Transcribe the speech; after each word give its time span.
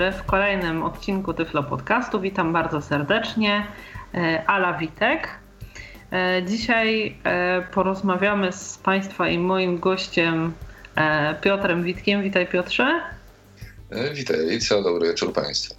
Dobry, 0.00 0.18
w 0.18 0.24
kolejnym 0.24 0.82
odcinku 0.82 1.34
Tyflo 1.34 1.62
Podcastu 1.62 2.20
witam 2.20 2.52
bardzo 2.52 2.82
serdecznie. 2.82 3.66
E, 4.14 4.44
Ala 4.46 4.72
Witek. 4.78 5.28
E, 6.12 6.42
dzisiaj 6.46 7.16
e, 7.24 7.62
porozmawiamy 7.62 8.52
z 8.52 8.78
Państwa 8.78 9.28
i 9.28 9.38
moim 9.38 9.78
gościem 9.78 10.52
Piotrem 11.40 11.82
Witkiem. 11.82 12.22
Witaj 12.22 12.46
Piotrze. 12.46 13.00
Witaj, 14.14 14.58
co 14.60 14.82
dobry 14.82 15.08
wieczór 15.08 15.32
Państwu. 15.32 15.74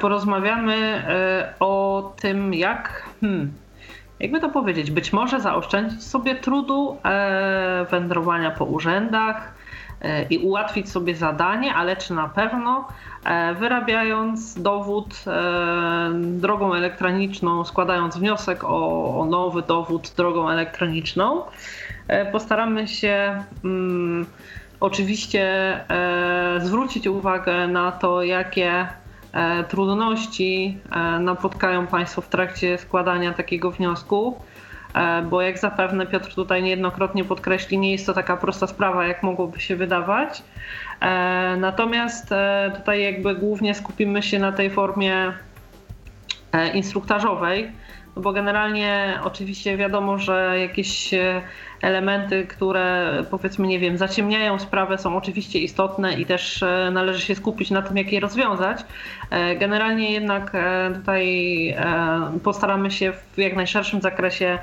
Porozmawiamy 0.00 1.02
o 1.60 2.12
tym, 2.20 2.54
jak, 2.54 3.02
hmm, 3.20 3.52
jakby 4.20 4.40
to 4.40 4.48
powiedzieć, 4.48 4.90
być 4.90 5.12
może 5.12 5.40
zaoszczędzić 5.40 6.04
sobie 6.04 6.34
trudu 6.34 6.96
wędrowania 7.90 8.50
po 8.50 8.64
urzędach, 8.64 9.57
i 10.30 10.38
ułatwić 10.38 10.90
sobie 10.90 11.14
zadanie, 11.14 11.74
ale 11.74 11.96
czy 11.96 12.14
na 12.14 12.28
pewno 12.28 12.88
e, 13.24 13.54
wyrabiając 13.54 14.62
dowód 14.62 15.24
e, 15.26 16.10
drogą 16.14 16.74
elektroniczną, 16.74 17.64
składając 17.64 18.16
wniosek 18.16 18.64
o, 18.64 19.26
nowy 19.30 19.62
dowód 19.62 20.12
drogą 20.16 20.50
elektroniczną, 20.50 21.42
postaramy 22.32 22.88
się 22.88 23.44
mm, 23.64 24.26
oczywiście 24.80 25.78
zwrócić 26.58 27.06
uwagę 27.06 27.68
na 27.68 27.92
to, 27.92 28.22
jakie 28.22 28.86
trudności 29.68 30.78
napotkają 31.20 31.86
Państwo 31.86 32.20
w 32.22 32.28
trakcie 32.28 32.78
składania 32.78 33.32
takiego 33.32 33.70
wniosku. 33.70 34.36
E, 34.36 34.47
bo 35.30 35.42
jak 35.42 35.58
zapewne 35.58 36.06
Piotr 36.06 36.34
tutaj 36.34 36.62
niejednokrotnie 36.62 37.24
podkreśli, 37.24 37.78
nie 37.78 37.92
jest 37.92 38.06
to 38.06 38.14
taka 38.14 38.36
prosta 38.36 38.66
sprawa, 38.66 39.06
jak 39.06 39.22
mogłoby 39.22 39.60
się 39.60 39.76
wydawać. 39.76 40.42
E, 41.00 41.56
natomiast 41.60 42.32
e, 42.32 42.72
tutaj 42.76 43.02
jakby 43.02 43.34
głównie 43.34 43.74
skupimy 43.74 44.22
się 44.22 44.38
na 44.38 44.52
tej 44.52 44.70
formie 44.70 45.32
instruktażowej, 46.74 47.70
no 48.16 48.22
bo 48.22 48.32
generalnie 48.32 49.20
oczywiście 49.24 49.76
wiadomo, 49.76 50.18
że 50.18 50.56
jakieś 50.58 51.14
elementy, 51.82 52.46
które 52.46 53.12
powiedzmy, 53.30 53.66
nie 53.66 53.78
wiem, 53.78 53.98
zaciemniają 53.98 54.58
sprawę, 54.58 54.98
są 54.98 55.16
oczywiście 55.16 55.58
istotne 55.58 56.20
i 56.20 56.26
też 56.26 56.62
e, 56.62 56.90
należy 56.92 57.20
się 57.20 57.34
skupić 57.34 57.70
na 57.70 57.82
tym, 57.82 57.96
jak 57.96 58.12
je 58.12 58.20
rozwiązać. 58.20 58.80
E, 59.30 59.56
generalnie 59.56 60.12
jednak 60.12 60.50
e, 60.54 60.90
tutaj 60.94 61.28
postaramy 62.44 62.90
się 62.90 63.12
w 63.12 63.38
jak 63.38 63.56
najszerszym 63.56 64.00
zakresie 64.00 64.58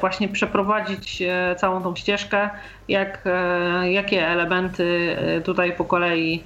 właśnie 0.00 0.28
przeprowadzić 0.28 1.22
całą 1.56 1.82
tą 1.82 1.96
ścieżkę, 1.96 2.50
jak, 2.88 3.24
jakie 3.84 4.28
elementy 4.28 5.16
tutaj 5.44 5.72
po 5.72 5.84
kolei 5.84 6.44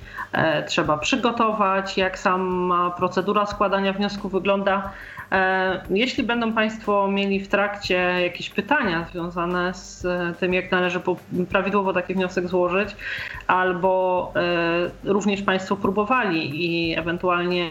trzeba 0.67 0.99
przygotować, 0.99 1.99
jak 1.99 2.19
sama 2.19 2.91
procedura 2.91 3.47
składania 3.47 3.93
wniosku 3.93 4.29
wygląda. 4.29 4.93
E, 5.33 5.81
jeśli 5.91 6.25
będą 6.25 6.53
Państwo 6.53 7.09
mieli 7.09 7.41
w 7.41 7.49
trakcie 7.49 7.95
jakieś 8.23 8.51
pytania 8.51 9.07
związane 9.13 9.75
z 9.75 10.05
e, 10.05 10.35
tym, 10.41 10.55
jak 10.55 10.71
należy 10.71 11.01
prawidłowo 11.51 11.93
taki 11.93 12.15
wniosek 12.15 12.49
złożyć, 12.49 12.97
albo 13.47 14.33
e, 14.37 15.11
również 15.11 15.43
Państwo 15.43 15.77
próbowali 15.77 16.65
i 16.65 16.99
ewentualnie 16.99 17.71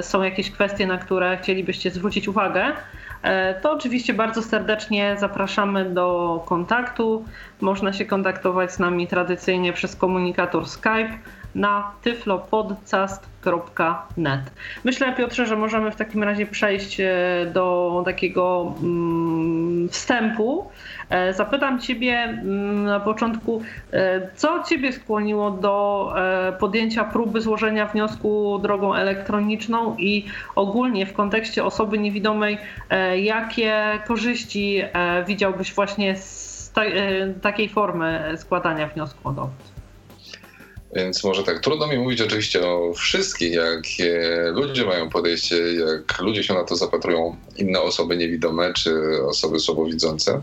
są 0.00 0.22
jakieś 0.22 0.50
kwestie, 0.50 0.86
na 0.86 0.98
które 0.98 1.36
chcielibyście 1.36 1.90
zwrócić 1.90 2.28
uwagę, 2.28 2.72
to 3.62 3.72
oczywiście 3.72 4.14
bardzo 4.14 4.42
serdecznie 4.42 5.16
zapraszamy 5.18 5.84
do 5.84 6.42
kontaktu. 6.46 7.24
Można 7.60 7.92
się 7.92 8.04
kontaktować 8.04 8.72
z 8.72 8.78
nami 8.78 9.08
tradycyjnie 9.08 9.72
przez 9.72 9.96
komunikator 9.96 10.68
Skype 10.68 11.18
na 11.54 11.92
tyflopodcast.net. 12.02 14.40
Myślę, 14.84 15.12
Piotrze, 15.12 15.46
że 15.46 15.56
możemy 15.56 15.90
w 15.90 15.96
takim 15.96 16.22
razie 16.22 16.46
przejść 16.46 17.00
e, 17.00 17.10
do 17.52 18.02
takiego 18.04 18.74
mm, 18.82 19.88
wstępu. 19.88 20.70
E, 21.10 21.34
zapytam 21.34 21.80
Ciebie 21.80 22.14
mm, 22.14 22.84
na 22.84 23.00
początku, 23.00 23.62
e, 23.92 24.28
co 24.34 24.62
Ciebie 24.62 24.92
skłoniło 24.92 25.50
do 25.50 26.14
podjęcia 26.60 27.04
próby 27.04 27.40
złożenia 27.40 27.86
wniosku 27.86 28.58
drogą 28.62 28.94
elektroniczną 28.94 29.96
i 29.98 30.26
ogólnie 30.54 31.06
w 31.06 31.12
kontekście 31.12 31.64
osoby 31.64 31.98
niewidomej, 31.98 32.58
jakie 33.16 34.00
korzyści 34.06 34.82
widziałbyś 35.26 35.74
właśnie 35.74 36.16
z 36.16 36.72
takiej 37.42 37.68
formy 37.68 38.34
składania 38.36 38.86
wniosku 38.86 39.28
o 39.28 39.32
dowód? 39.32 39.71
Więc 40.92 41.24
może 41.24 41.42
tak, 41.42 41.60
trudno 41.60 41.86
mi 41.86 41.98
mówić 41.98 42.20
oczywiście 42.20 42.66
o 42.66 42.94
wszystkich, 42.94 43.52
jak 43.52 43.82
ludzie 44.52 44.84
mają 44.84 45.08
podejście, 45.10 45.56
jak 45.72 46.20
ludzie 46.20 46.44
się 46.44 46.54
na 46.54 46.64
to 46.64 46.76
zapatrują, 46.76 47.36
inne 47.56 47.80
osoby 47.80 48.16
niewidome 48.16 48.72
czy 48.72 48.92
osoby 49.26 49.60
słabowidzące. 49.60 50.42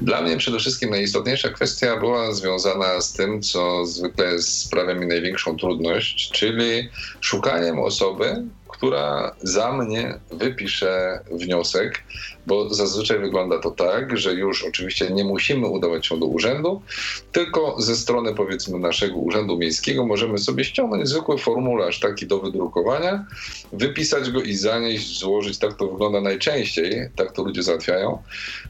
Dla 0.00 0.22
mnie 0.22 0.36
przede 0.36 0.58
wszystkim 0.58 0.90
najistotniejsza 0.90 1.48
kwestia 1.48 1.96
była 1.96 2.34
związana 2.34 3.00
z 3.00 3.12
tym, 3.12 3.42
co 3.42 3.86
zwykle 3.86 4.42
sprawia 4.42 4.94
mi 4.94 5.06
największą 5.06 5.56
trudność, 5.56 6.30
czyli 6.30 6.88
szukaniem 7.20 7.78
osoby, 7.78 8.44
która 8.80 9.36
za 9.42 9.72
mnie 9.72 10.18
wypisze 10.30 11.20
wniosek, 11.30 12.02
bo 12.46 12.74
zazwyczaj 12.74 13.18
wygląda 13.18 13.58
to 13.58 13.70
tak, 13.70 14.18
że 14.18 14.34
już 14.34 14.64
oczywiście 14.64 15.10
nie 15.10 15.24
musimy 15.24 15.66
udawać 15.66 16.06
się 16.06 16.20
do 16.20 16.26
urzędu, 16.26 16.82
tylko 17.32 17.76
ze 17.78 17.96
strony 17.96 18.34
powiedzmy 18.34 18.78
naszego 18.78 19.16
urzędu 19.16 19.58
miejskiego 19.58 20.06
możemy 20.06 20.38
sobie 20.38 20.64
ściągnąć 20.64 21.08
zwykły 21.08 21.38
formularz 21.38 22.00
taki 22.00 22.26
do 22.26 22.38
wydrukowania, 22.38 23.26
wypisać 23.72 24.30
go 24.30 24.42
i 24.42 24.54
zanieść, 24.54 25.18
złożyć. 25.18 25.58
Tak 25.58 25.76
to 25.76 25.88
wygląda 25.88 26.20
najczęściej, 26.20 27.10
tak 27.16 27.32
to 27.32 27.42
ludzie 27.42 27.62
załatwiają. 27.62 28.22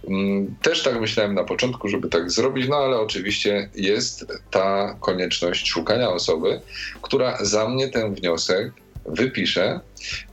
Mm, 0.09 0.54
też 0.62 0.82
tak 0.82 1.00
myślałem 1.00 1.34
na 1.34 1.44
początku, 1.44 1.88
żeby 1.88 2.09
tak 2.09 2.31
zrobić, 2.31 2.69
no 2.69 2.76
ale 2.76 3.00
oczywiście 3.00 3.70
jest 3.75 4.26
ta 4.50 4.97
konieczność 5.00 5.69
szukania 5.69 6.10
osoby, 6.10 6.60
która 7.03 7.38
za 7.44 7.69
mnie 7.69 7.88
ten 7.88 8.15
wniosek 8.15 8.72
wypiszę. 9.06 9.81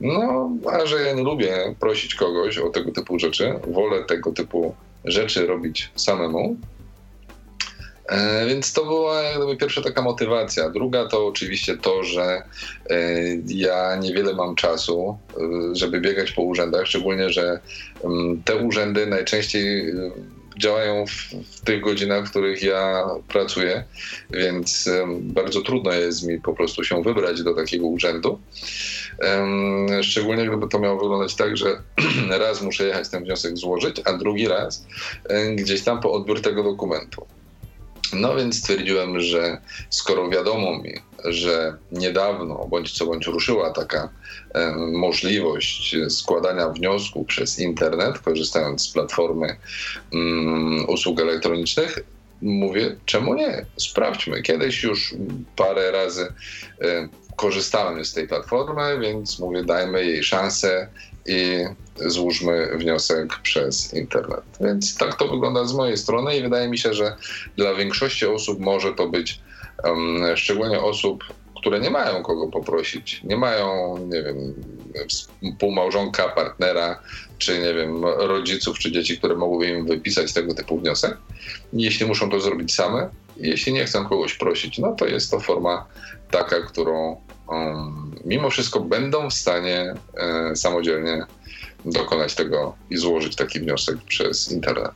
No, 0.00 0.50
a 0.72 0.86
że 0.86 1.02
ja 1.02 1.12
nie 1.12 1.22
lubię 1.22 1.74
prosić 1.80 2.14
kogoś 2.14 2.58
o 2.58 2.70
tego 2.70 2.92
typu 2.92 3.18
rzeczy, 3.18 3.54
wolę 3.66 4.04
tego 4.04 4.32
typu 4.32 4.74
rzeczy 5.04 5.46
robić 5.46 5.90
samemu. 5.96 6.56
E, 8.08 8.46
więc 8.46 8.72
to 8.72 8.84
była 8.84 9.22
jakby 9.22 9.56
pierwsza 9.56 9.82
taka 9.82 10.02
motywacja. 10.02 10.70
Druga 10.70 11.08
to 11.08 11.26
oczywiście 11.26 11.76
to, 11.76 12.04
że 12.04 12.42
e, 12.90 13.02
ja 13.46 13.96
niewiele 13.96 14.34
mam 14.34 14.54
czasu, 14.54 15.18
e, 15.30 15.74
żeby 15.76 16.00
biegać 16.00 16.32
po 16.32 16.42
urzędach, 16.42 16.86
szczególnie, 16.86 17.30
że 17.30 17.60
mm, 18.04 18.42
te 18.42 18.56
urzędy 18.56 19.06
najczęściej 19.06 19.92
działają 20.58 21.06
w, 21.06 21.10
w, 21.56 21.60
tych 21.60 21.80
godzinach, 21.80 22.26
w 22.26 22.30
których 22.30 22.62
ja 22.62 23.04
pracuję, 23.28 23.84
więc 24.30 24.90
bardzo 25.20 25.62
trudno 25.62 25.92
jest 25.92 26.26
mi 26.26 26.40
po 26.40 26.54
prostu 26.54 26.84
się 26.84 27.02
wybrać 27.02 27.42
do 27.42 27.54
takiego 27.54 27.86
urzędu. 27.86 28.40
Szczególnie 30.02 30.46
gdyby 30.46 30.68
to 30.68 30.78
miało 30.78 31.00
wyglądać 31.00 31.34
tak, 31.34 31.56
że 31.56 31.82
raz 32.40 32.62
muszę 32.62 32.84
jechać 32.84 33.08
ten 33.08 33.24
wniosek 33.24 33.56
złożyć, 33.56 33.96
a 34.04 34.12
drugi 34.12 34.48
raz 34.48 34.86
gdzieś 35.54 35.82
tam 35.82 36.00
po 36.00 36.12
odbiór 36.12 36.42
tego 36.42 36.62
dokumentu. 36.62 37.26
No 38.12 38.36
więc 38.36 38.58
stwierdziłem, 38.58 39.20
że 39.20 39.58
skoro 39.90 40.28
wiadomo 40.28 40.78
mi, 40.78 40.94
że 41.24 41.76
niedawno 41.92 42.66
bądź 42.70 42.92
co 42.92 43.06
bądź 43.06 43.26
ruszyła 43.26 43.70
taka 43.70 44.08
e, 44.54 44.74
możliwość 44.76 45.96
składania 46.08 46.68
wniosku 46.68 47.24
przez 47.24 47.58
internet, 47.58 48.18
korzystając 48.18 48.82
z 48.82 48.92
platformy 48.92 49.56
mm, 50.12 50.88
usług 50.88 51.20
elektronicznych, 51.20 51.98
mówię, 52.42 52.96
czemu 53.06 53.34
nie? 53.34 53.66
Sprawdźmy. 53.76 54.42
Kiedyś 54.42 54.82
już 54.82 55.14
parę 55.56 55.90
razy 55.90 56.32
e, 56.80 57.08
korzystałem 57.38 58.04
z 58.04 58.12
tej 58.12 58.28
platformy, 58.28 58.98
więc 59.00 59.38
mówię, 59.38 59.64
dajmy 59.64 60.04
jej 60.06 60.22
szansę 60.22 60.88
i 61.26 61.64
złóżmy 61.96 62.76
wniosek 62.76 63.38
przez 63.42 63.94
internet. 63.94 64.44
Więc 64.60 64.96
tak 64.96 65.14
to 65.14 65.28
wygląda 65.28 65.64
z 65.64 65.74
mojej 65.74 65.96
strony 65.96 66.36
i 66.36 66.42
wydaje 66.42 66.68
mi 66.68 66.78
się, 66.78 66.94
że 66.94 67.16
dla 67.56 67.74
większości 67.74 68.26
osób 68.26 68.60
może 68.60 68.94
to 68.94 69.08
być, 69.08 69.40
um, 69.84 70.36
szczególnie 70.36 70.80
osób, 70.80 71.24
które 71.60 71.80
nie 71.80 71.90
mają 71.90 72.22
kogo 72.22 72.46
poprosić, 72.46 73.22
nie 73.24 73.36
mają, 73.36 73.98
nie 73.98 74.22
wiem, 74.22 74.54
współmałżonka, 75.08 76.28
partnera, 76.28 77.00
czy 77.38 77.58
nie 77.58 77.74
wiem, 77.74 78.04
rodziców, 78.04 78.78
czy 78.78 78.92
dzieci, 78.92 79.18
które 79.18 79.34
mogłyby 79.34 79.72
im 79.72 79.86
wypisać 79.86 80.32
tego 80.32 80.54
typu 80.54 80.78
wniosek. 80.78 81.16
Jeśli 81.72 82.06
muszą 82.06 82.30
to 82.30 82.40
zrobić 82.40 82.74
same, 82.74 83.08
jeśli 83.36 83.72
nie 83.72 83.84
chcą 83.84 84.06
kogoś 84.06 84.34
prosić, 84.34 84.78
no 84.78 84.92
to 84.92 85.06
jest 85.06 85.30
to 85.30 85.40
forma 85.40 85.86
taka, 86.30 86.60
którą 86.60 87.20
mimo 88.24 88.50
wszystko 88.50 88.80
będą 88.80 89.30
w 89.30 89.34
stanie 89.34 89.94
e, 90.16 90.56
samodzielnie 90.56 91.26
dokonać 91.84 92.34
tego 92.34 92.76
i 92.90 92.96
złożyć 92.96 93.36
taki 93.36 93.60
wniosek 93.60 93.96
przez 94.06 94.52
internet. 94.52 94.92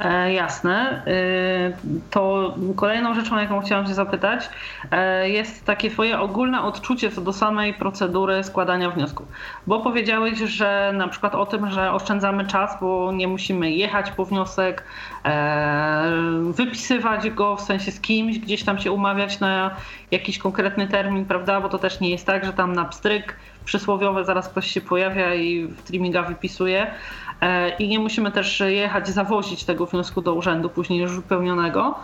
E, 0.00 0.32
jasne. 0.32 1.02
E, 1.06 2.00
to 2.10 2.54
kolejną 2.76 3.14
rzeczą, 3.14 3.38
jaką 3.38 3.60
chciałam 3.60 3.86
Cię 3.86 3.94
zapytać, 3.94 4.48
e, 4.90 5.30
jest 5.30 5.64
takie 5.64 5.90
Twoje 5.90 6.20
ogólne 6.20 6.62
odczucie 6.62 7.10
co 7.10 7.20
do 7.20 7.32
samej 7.32 7.74
procedury 7.74 8.44
składania 8.44 8.90
wniosku. 8.90 9.24
Bo 9.66 9.80
powiedziałeś, 9.80 10.38
że 10.38 10.92
na 10.94 11.08
przykład 11.08 11.34
o 11.34 11.46
tym, 11.46 11.70
że 11.70 11.92
oszczędzamy 11.92 12.46
czas, 12.46 12.80
bo 12.80 13.12
nie 13.12 13.28
musimy 13.28 13.70
jechać 13.70 14.10
po 14.10 14.24
wniosek, 14.24 14.84
wypisywać 16.50 17.30
go 17.30 17.56
w 17.56 17.60
sensie 17.60 17.92
z 17.92 18.00
kimś, 18.00 18.38
gdzieś 18.38 18.64
tam 18.64 18.78
się 18.78 18.92
umawiać 18.92 19.40
na 19.40 19.76
jakiś 20.10 20.38
konkretny 20.38 20.88
termin, 20.88 21.24
prawda? 21.24 21.60
Bo 21.60 21.68
to 21.68 21.78
też 21.78 22.00
nie 22.00 22.10
jest 22.10 22.26
tak, 22.26 22.44
że 22.44 22.52
tam 22.52 22.72
na 22.72 22.84
pstryk 22.84 23.36
przysłowiowe 23.64 24.24
zaraz 24.24 24.48
ktoś 24.48 24.70
się 24.70 24.80
pojawia 24.80 25.34
i 25.34 25.66
w 25.66 25.80
streaminga 25.80 26.22
wypisuje. 26.22 26.86
E, 27.40 27.76
i 27.76 27.88
nie 27.88 27.98
musimy 27.98 28.32
też 28.32 28.62
jechać, 28.66 29.08
zawozić 29.08 29.64
tego 29.64 29.86
wniosku 29.86 30.22
do 30.22 30.34
urzędu 30.34 30.70
później 30.70 31.00
już 31.00 31.16
wypełnionego. 31.16 31.94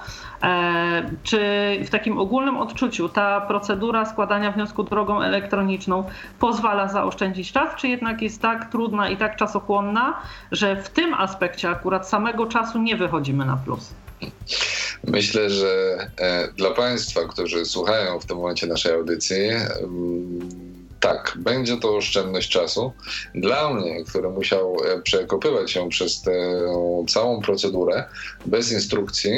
E, 0.43 1.11
czy 1.23 1.41
w 1.87 1.91
takim 1.91 2.19
ogólnym 2.19 2.57
odczuciu 2.57 3.09
ta 3.09 3.41
procedura 3.41 4.07
składania 4.07 4.53
wniosku 4.53 4.83
drogą 4.83 5.23
elektroniczną 5.23 6.05
pozwala 6.39 6.89
zaoszczędzić 6.89 7.53
czas, 7.53 7.77
czy 7.77 7.89
jednak 7.89 8.23
jest 8.23 8.43
tak 8.43 8.71
trudna 8.71 9.09
i 9.09 9.17
tak 9.17 9.37
czasochłonna, 9.37 10.23
że 10.53 10.83
w 10.83 10.89
tym 10.89 11.15
aspekcie 11.15 11.71
akurat 11.71 12.09
samego 12.09 12.47
czasu 12.47 12.83
nie 12.83 12.97
wychodzimy 12.97 13.45
na 13.45 13.57
plus? 13.57 13.95
Myślę, 15.05 15.51
że 15.51 15.97
e, 16.19 16.49
dla 16.53 16.71
Państwa, 16.71 17.21
którzy 17.29 17.65
słuchają 17.65 18.21
w 18.21 18.27
tym 18.27 18.37
momencie 18.37 18.67
naszej 18.67 18.95
audycji, 18.95 19.49
mm, 19.83 20.76
tak, 21.01 21.35
będzie 21.37 21.77
to 21.77 21.97
oszczędność 21.97 22.51
czasu. 22.51 22.93
Dla 23.35 23.75
mnie, 23.75 24.05
który 24.05 24.29
musiał 24.29 24.77
e, 24.85 25.03
przekopywać 25.03 25.71
się 25.71 25.89
przez 25.89 26.23
tę 26.23 26.33
całą 27.09 27.43
procedurę 27.43 28.05
bez 28.47 28.73
instrukcji, 28.73 29.33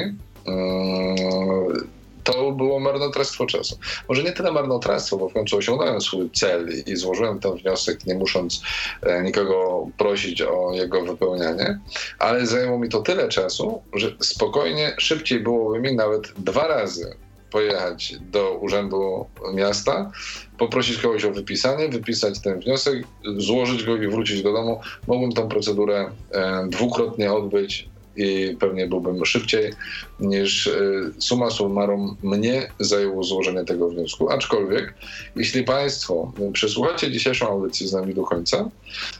mm, 0.46 1.88
to 2.24 2.52
było 2.52 2.80
marnotrawstwo 2.80 3.46
czasu. 3.46 3.78
Może 4.08 4.22
nie 4.22 4.32
tyle 4.32 4.52
marnotrawstwo, 4.52 5.16
bo 5.16 5.28
w 5.28 5.32
końcu 5.32 5.56
osiągnąłem 5.56 6.00
swój 6.00 6.30
cel 6.30 6.68
i 6.86 6.96
złożyłem 6.96 7.40
ten 7.40 7.52
wniosek, 7.56 8.06
nie 8.06 8.14
musząc 8.14 8.62
e, 9.02 9.22
nikogo 9.22 9.86
prosić 9.98 10.42
o 10.42 10.72
jego 10.74 11.02
wypełnianie, 11.02 11.78
ale 12.18 12.46
zajęło 12.46 12.78
mi 12.78 12.88
to 12.88 13.00
tyle 13.00 13.28
czasu, 13.28 13.82
że 13.92 14.16
spokojnie, 14.20 14.94
szybciej 14.98 15.40
byłoby 15.40 15.80
mi 15.80 15.96
nawet 15.96 16.32
dwa 16.38 16.68
razy 16.68 17.16
pojechać 17.50 18.14
do 18.20 18.54
urzędu 18.54 19.26
miasta, 19.54 20.10
poprosić 20.58 20.98
kogoś 20.98 21.24
o 21.24 21.30
wypisanie, 21.30 21.88
wypisać 21.88 22.40
ten 22.40 22.60
wniosek, 22.60 23.04
złożyć 23.36 23.84
go 23.84 23.96
i 23.96 24.08
wrócić 24.08 24.42
do 24.42 24.52
domu. 24.52 24.80
Mogłem 25.06 25.32
tą 25.32 25.48
procedurę 25.48 26.10
e, 26.32 26.66
dwukrotnie 26.68 27.32
odbyć 27.32 27.88
i 28.18 28.56
pewnie 28.60 28.86
byłbym 28.86 29.26
szybciej 29.26 29.72
niż 30.20 30.66
y, 30.66 31.12
suma 31.18 31.50
summarum 31.50 32.16
mnie 32.22 32.70
zajęło 32.80 33.24
złożenie 33.24 33.64
tego 33.64 33.88
wniosku. 33.88 34.30
Aczkolwiek, 34.30 34.94
jeśli 35.36 35.64
Państwo 35.64 36.32
przesłuchacie 36.52 37.10
dzisiejszą 37.10 37.48
audycję 37.48 37.88
z 37.88 37.92
nami 37.92 38.14
do 38.14 38.22
końca, 38.22 38.68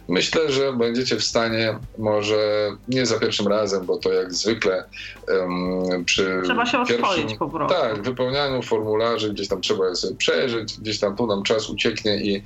myślę, 0.08 0.52
że 0.52 0.72
będziecie 0.72 1.16
w 1.16 1.24
stanie, 1.24 1.78
może 1.98 2.70
nie 2.88 3.06
za 3.06 3.18
pierwszym 3.18 3.48
razem, 3.48 3.86
bo 3.86 3.96
to 3.96 4.12
jak 4.12 4.34
zwykle 4.34 4.84
um, 5.28 6.04
przy 6.04 6.40
trzeba 6.44 6.66
się 6.66 6.84
pierwszym, 6.86 7.38
po 7.38 7.48
prostu. 7.48 7.76
Tak, 7.80 8.02
wypełnianiu 8.02 8.62
formularzy, 8.62 9.32
gdzieś 9.32 9.48
tam 9.48 9.60
trzeba 9.60 9.88
je 9.88 9.96
sobie 9.96 10.16
przejrzeć, 10.16 10.80
gdzieś 10.80 10.98
tam 10.98 11.16
tu 11.16 11.26
nam 11.26 11.42
czas 11.42 11.70
ucieknie 11.70 12.16
i 12.16 12.42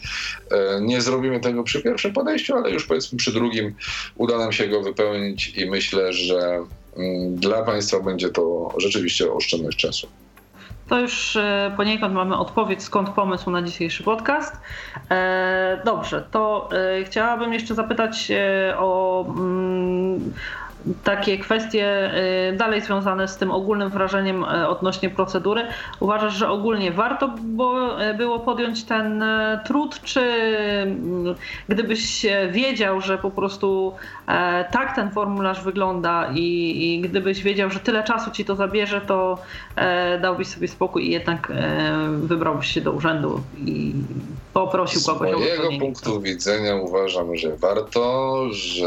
e, 0.50 0.80
nie 0.80 1.00
zrobimy 1.00 1.40
tego 1.40 1.62
przy 1.62 1.82
pierwszym 1.82 2.12
podejściu, 2.12 2.56
ale 2.56 2.70
już 2.70 2.86
powiedzmy 2.86 3.18
przy 3.18 3.32
drugim 3.32 3.74
uda 4.16 4.38
nam 4.38 4.52
się 4.52 4.68
go 4.68 4.82
wypełnić 4.82 5.48
i 5.56 5.70
myślę, 5.70 6.12
że 6.12 6.41
Dla 7.30 7.62
Państwa 7.62 8.00
będzie 8.00 8.28
to 8.28 8.74
rzeczywiście 8.78 9.32
oszczędność 9.32 9.78
czasu. 9.78 10.08
To 10.88 11.00
już 11.00 11.36
e, 11.36 11.74
poniekąd 11.76 12.14
mamy 12.14 12.38
odpowiedź, 12.38 12.82
skąd 12.82 13.10
pomysł 13.10 13.50
na 13.50 13.62
dzisiejszy 13.62 14.02
podcast. 14.02 14.56
E, 15.10 15.82
dobrze, 15.84 16.24
to 16.30 16.68
e, 16.72 17.04
chciałabym 17.04 17.52
jeszcze 17.52 17.74
zapytać 17.74 18.32
o 18.76 19.24
mm, 19.28 20.32
takie 21.04 21.38
kwestie 21.38 22.10
y, 22.52 22.56
dalej 22.56 22.80
związane 22.80 23.28
z 23.28 23.36
tym 23.36 23.50
ogólnym 23.50 23.90
wrażeniem 23.90 24.44
y, 24.44 24.68
odnośnie 24.68 25.10
procedury. 25.10 25.62
Uważasz, 26.00 26.34
że 26.34 26.48
ogólnie 26.48 26.92
warto 26.92 27.34
y, 28.10 28.14
było 28.14 28.40
podjąć 28.40 28.84
ten 28.84 29.24
trud, 29.64 30.00
czy 30.02 30.20
mm, 30.20 31.34
gdybyś 31.68 32.26
wiedział, 32.50 33.00
że 33.00 33.18
po 33.18 33.30
prostu 33.30 33.94
e, 34.26 34.64
tak 34.72 34.96
ten 34.96 35.10
formularz 35.10 35.64
wygląda 35.64 36.30
i, 36.34 36.42
i 36.84 37.00
gdybyś 37.00 37.42
wiedział, 37.42 37.70
że 37.70 37.80
tyle 37.80 38.04
czasu 38.04 38.30
ci 38.30 38.44
to 38.44 38.56
zabierze, 38.56 39.00
to 39.00 39.38
e, 39.76 40.18
dałbyś 40.18 40.48
sobie 40.48 40.68
spokój 40.68 41.06
i 41.06 41.10
jednak 41.10 41.50
e, 41.50 42.08
wybrałbyś 42.22 42.66
się 42.66 42.80
do 42.80 42.92
urzędu 42.92 43.40
i 43.66 43.92
poprosił 44.52 45.00
kogoś 45.06 45.32
o 45.34 45.38
Z 45.38 45.40
mojego 45.40 45.68
punktu 45.80 46.20
widzenia 46.20 46.76
uważam, 46.76 47.36
że 47.36 47.56
warto, 47.56 48.46
że 48.50 48.86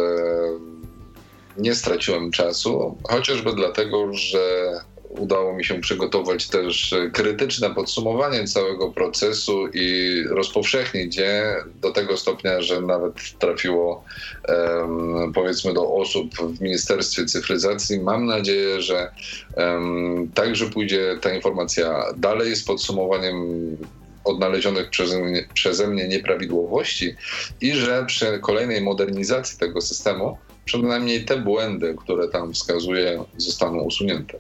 nie 1.58 1.76
straciłem 1.76 2.32
czasu, 2.32 2.98
chociażby 3.04 3.54
dlatego, 3.54 4.14
że 4.14 4.74
udało 5.10 5.54
mi 5.54 5.66
się 5.66 5.82
przygotować 5.82 6.48
też 6.48 6.96
krytyczne 7.14 7.76
podsumowanie 7.76 8.48
całego 8.48 8.92
procesu 8.92 9.68
i 9.74 10.24
rozpowszechnić 10.30 11.18
je 11.18 11.56
do 11.82 11.92
tego 11.92 12.18
stopnia, 12.18 12.62
że 12.62 12.82
nawet 12.82 13.14
trafiło 13.40 14.04
um, 14.48 15.34
powiedzmy 15.34 15.74
do 15.74 15.94
osób 15.94 16.36
w 16.36 16.62
Ministerstwie 16.62 17.26
Cyfryzacji. 17.26 18.00
Mam 18.00 18.26
nadzieję, 18.26 18.82
że 18.82 19.12
um, 19.58 20.32
także 20.34 20.66
pójdzie 20.66 21.18
ta 21.22 21.34
informacja 21.34 22.06
dalej 22.18 22.56
z 22.56 22.64
podsumowaniem 22.64 23.78
odnalezionych 24.24 24.90
przeze 24.90 25.20
mnie, 25.20 25.48
przeze 25.54 25.88
mnie 25.88 26.08
nieprawidłowości 26.08 27.16
i 27.62 27.74
że 27.74 28.06
przy 28.06 28.40
kolejnej 28.40 28.82
modernizacji 28.82 29.60
tego 29.60 29.82
systemu 29.82 30.38
przynajmniej 30.66 31.26
te 31.26 31.38
błędy, 31.38 31.96
które 31.98 32.28
tam 32.28 32.54
wskazuje, 32.54 33.24
zostaną 33.38 33.82
usunięte. 33.82 34.38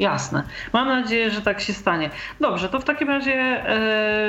Jasne. 0.00 0.42
Mam 0.72 0.88
nadzieję, 0.88 1.30
że 1.30 1.42
tak 1.42 1.60
się 1.60 1.72
stanie. 1.72 2.10
Dobrze, 2.40 2.68
to 2.68 2.80
w 2.80 2.84
takim 2.84 3.08
razie 3.08 3.64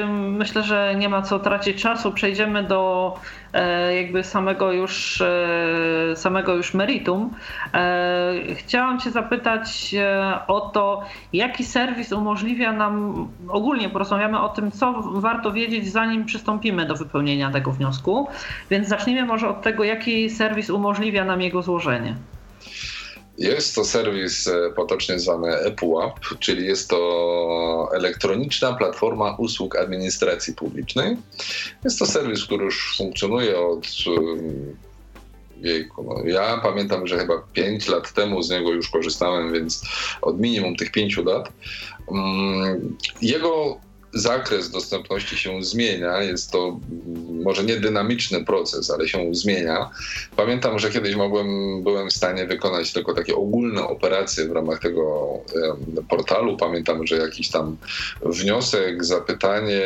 myślę, 0.10 0.64
że 0.64 0.96
nie 0.98 1.10
ma 1.10 1.22
co 1.22 1.40
tracić 1.40 1.82
czasu. 1.82 2.12
Przejdziemy 2.12 2.64
do 2.64 3.14
yy, 3.54 3.62
jakby 3.96 4.24
samego 4.24 4.72
już, 4.72 5.24
yy, 6.10 6.16
samego 6.16 6.56
już 6.56 6.74
meritum. 6.74 7.34
Chciałam 8.56 9.00
Cię 9.00 9.12
zapytać 9.12 9.96
o 10.48 10.62
to, 10.62 11.04
jaki 11.34 11.66
serwis 11.66 12.12
umożliwia 12.12 12.72
nam, 12.72 13.28
ogólnie 13.50 13.90
porozmawiamy 13.90 14.40
o 14.42 14.50
tym, 14.50 14.72
co 14.72 14.94
warto 15.02 15.52
wiedzieć, 15.52 15.92
zanim 15.92 16.26
przystąpimy 16.26 16.86
do 16.86 16.96
wypełnienia 16.96 17.52
tego 17.52 17.72
wniosku. 17.72 18.28
Więc 18.70 18.88
zacznijmy 18.88 19.26
może 19.26 19.50
od 19.50 19.62
tego, 19.62 19.84
jaki 19.84 20.30
serwis 20.30 20.70
umożliwia 20.70 21.26
nam 21.26 21.42
jego 21.42 21.62
złożenie. 21.62 22.16
Jest 23.38 23.76
to 23.76 23.86
serwis 23.86 24.48
e, 24.48 24.70
potocznie 24.76 25.20
zwany 25.20 25.56
ePUAP, 25.56 26.20
czyli 26.40 26.66
jest 26.66 26.90
to 26.90 27.90
elektroniczna 27.94 28.74
platforma 28.74 29.36
usług 29.36 29.76
administracji 29.76 30.54
publicznej. 30.54 31.18
Jest 31.84 32.00
to 32.00 32.06
serwis, 32.06 32.46
który 32.46 32.66
już 32.66 32.98
funkcjonuje 32.98 33.60
od 33.60 33.88
Jejku, 35.62 36.04
no 36.04 36.30
ja 36.30 36.58
pamiętam, 36.64 37.08
że 37.08 37.20
chyba 37.20 37.34
5 37.54 37.88
lat 37.88 38.14
temu 38.14 38.44
z 38.44 38.50
niego 38.50 38.72
już 38.72 38.90
korzystałem, 38.90 39.54
więc 39.54 39.82
od 40.22 40.40
minimum 40.40 40.76
tych 40.76 40.92
5 40.92 41.18
lat. 41.18 41.50
Mm, 42.12 42.98
jego 43.22 43.80
zakres 44.14 44.70
dostępności 44.70 45.38
się 45.38 45.64
zmienia. 45.64 46.22
Jest 46.22 46.52
to 46.52 46.80
może 47.44 47.64
nie 47.64 47.80
dynamiczny 47.80 48.46
proces, 48.46 48.92
ale 48.92 49.08
się 49.08 49.36
zmienia. 49.36 49.90
Pamiętam, 50.36 50.80
że 50.80 50.90
kiedyś 50.90 51.16
mogłem, 51.16 51.84
byłem 51.84 52.10
w 52.10 52.14
stanie 52.14 52.46
wykonać 52.46 52.94
tylko 52.94 53.14
takie 53.14 53.36
ogólne 53.36 53.84
operacje 53.84 54.48
w 54.48 54.52
ramach 54.52 54.80
tego 54.80 55.30
portalu. 56.10 56.58
Pamiętam, 56.58 57.08
że 57.08 57.18
jakiś 57.18 57.50
tam 57.50 57.78
wniosek, 58.22 59.06
zapytanie, 59.06 59.82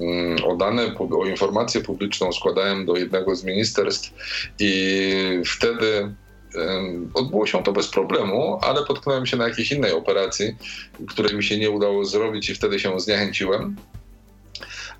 mm, 0.00 0.44
o 0.44 0.56
dane, 0.56 0.94
o 0.98 1.26
informację 1.26 1.80
publiczną 1.80 2.32
składałem 2.32 2.86
do 2.86 2.96
jednego 2.96 3.36
z 3.36 3.44
ministerstw 3.44 4.12
i 4.58 5.42
wtedy 5.46 6.14
Odbyło 7.14 7.46
się 7.46 7.62
to 7.62 7.72
bez 7.72 7.88
problemu, 7.88 8.58
ale 8.62 8.84
potknąłem 8.84 9.26
się 9.26 9.36
na 9.36 9.48
jakiejś 9.48 9.72
innej 9.72 9.92
operacji, 9.92 10.56
której 11.08 11.36
mi 11.36 11.44
się 11.44 11.58
nie 11.58 11.70
udało 11.70 12.04
zrobić 12.04 12.50
i 12.50 12.54
wtedy 12.54 12.78
się 12.78 13.00
zniechęciłem. 13.00 13.76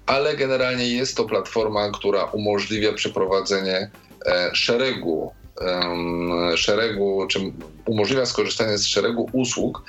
ale 0.07 0.37
generalnie 0.37 0.89
jest 0.89 1.17
to 1.17 1.25
platforma, 1.25 1.91
która 1.91 2.25
umożliwia 2.25 2.93
przeprowadzenie 2.93 3.91
e, 4.27 4.51
szeregu 4.53 5.33
szeregu, 6.57 7.27
czy 7.29 7.53
umożliwia 7.87 8.27
skorzystanie 8.27 8.79
z 8.79 8.87
szeregu 8.87 9.31
usług, 9.33 9.83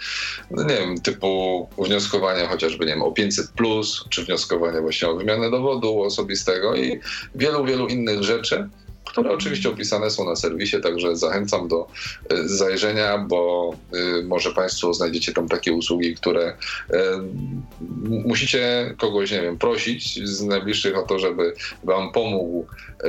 no 0.51 0.63
nie 0.63 0.75
wiem, 0.75 1.01
typu 1.01 1.67
wnioskowanie 1.77 2.47
chociażby, 2.47 2.85
nie 2.85 2.91
wiem, 2.91 3.01
o 3.01 3.11
500 3.11 3.51
plus, 3.51 4.05
czy 4.09 4.25
wnioskowanie 4.25 4.81
właśnie 4.81 5.07
o 5.07 5.15
wymianę 5.15 5.51
dowodu 5.51 6.01
osobistego 6.01 6.75
i 6.75 6.99
wielu, 7.35 7.65
wielu 7.65 7.87
innych 7.87 8.23
rzeczy, 8.23 8.69
które 9.07 9.31
oczywiście 9.31 9.69
opisane 9.69 10.09
są 10.09 10.25
na 10.25 10.35
serwisie, 10.35 10.81
także 10.83 11.15
zachęcam 11.15 11.67
do 11.67 11.87
y, 12.33 12.49
zajrzenia, 12.49 13.17
bo 13.17 13.73
y, 14.19 14.23
może 14.23 14.53
Państwo 14.53 14.93
znajdziecie 14.93 15.33
tam 15.33 15.47
takie 15.47 15.73
usługi, 15.73 16.15
które 16.15 16.49
y, 16.49 16.95
musicie 18.09 18.93
kogoś, 18.97 19.31
nie 19.31 19.41
wiem, 19.41 19.57
prosić 19.57 20.27
z 20.29 20.41
najbliższych 20.41 20.97
o 20.97 21.01
to, 21.01 21.19
żeby 21.19 21.53
Wam 21.83 22.11
pomógł 22.11 22.65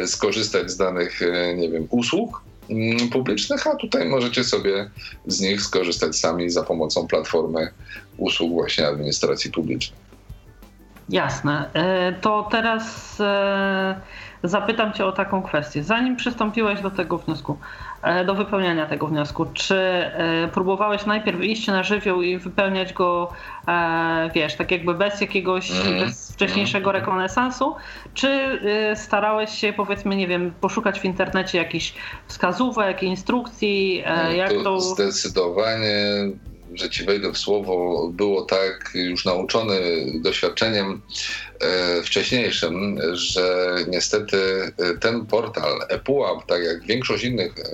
skorzystać 0.07 0.71
z 0.71 0.77
danych, 0.77 1.21
nie 1.57 1.71
wiem, 1.71 1.87
usług 1.91 2.43
mm, 2.71 3.09
publicznych, 3.09 3.67
a 3.67 3.77
tutaj 3.77 4.09
możecie 4.09 4.45
sobie 4.45 4.91
z 5.27 5.41
nich 5.41 5.63
skorzystać 5.63 6.17
sami 6.17 6.51
za 6.51 6.63
pomocą 6.63 7.07
platformy 7.07 7.73
usług 8.17 8.53
właśnie 8.53 8.87
administracji 8.87 9.51
publicznej. 9.51 10.09
Jasne. 11.09 11.71
E, 11.75 12.13
to 12.21 12.49
teraz 12.51 13.17
e, 13.21 14.01
zapytam 14.43 14.93
Cię 14.93 15.07
o 15.07 15.13
taką 15.13 15.43
kwestię. 15.43 15.83
Zanim 15.83 16.17
przystąpiłeś 16.17 16.81
do 16.81 16.91
tego 16.91 17.19
wniosku, 17.19 17.59
e, 18.03 18.25
do 18.25 18.35
wypełniania 18.35 18.87
tego 18.87 19.07
wniosku, 19.07 19.47
czy 19.55 20.11
próbowałeś 20.53 21.07
najpierw 21.07 21.43
iść 21.43 21.67
na 21.67 21.83
żywioł 21.83 22.23
i 22.23 22.39
wypełniać 22.39 22.93
go, 22.93 23.33
wiesz, 24.35 24.55
tak 24.55 24.71
jakby 24.71 24.95
bez 24.95 25.21
jakiegoś, 25.21 25.71
mm. 25.71 25.99
bez 26.01 26.33
wcześniejszego 26.33 26.91
mm. 26.91 27.03
rekonesansu, 27.03 27.77
czy 28.15 28.61
starałeś 28.95 29.51
się, 29.51 29.73
powiedzmy, 29.73 30.17
nie 30.17 30.27
wiem, 30.27 30.53
poszukać 30.61 31.01
w 31.01 31.05
internecie 31.05 31.59
jakichś 31.59 31.95
wskazówek, 32.27 33.03
instrukcji, 33.03 34.05
jak 34.37 34.53
to... 34.53 34.63
to... 34.63 34.81
Zdecydowanie 34.81 35.89
że 36.75 36.91
ci 36.91 37.05
wejdę 37.05 37.33
w 37.33 37.39
słowo, 37.39 38.09
było 38.13 38.43
tak 38.43 38.91
już 38.95 39.25
nauczony 39.25 39.81
doświadczeniem 40.15 41.01
e, 41.61 42.03
wcześniejszym, 42.03 42.99
że 43.13 43.77
niestety 43.89 44.37
e, 44.79 44.99
ten 44.99 45.27
portal 45.27 45.81
ePUAP, 45.89 46.47
tak 46.47 46.63
jak 46.65 46.83
większość 46.87 47.25
innych 47.25 47.59
e, 47.59 47.65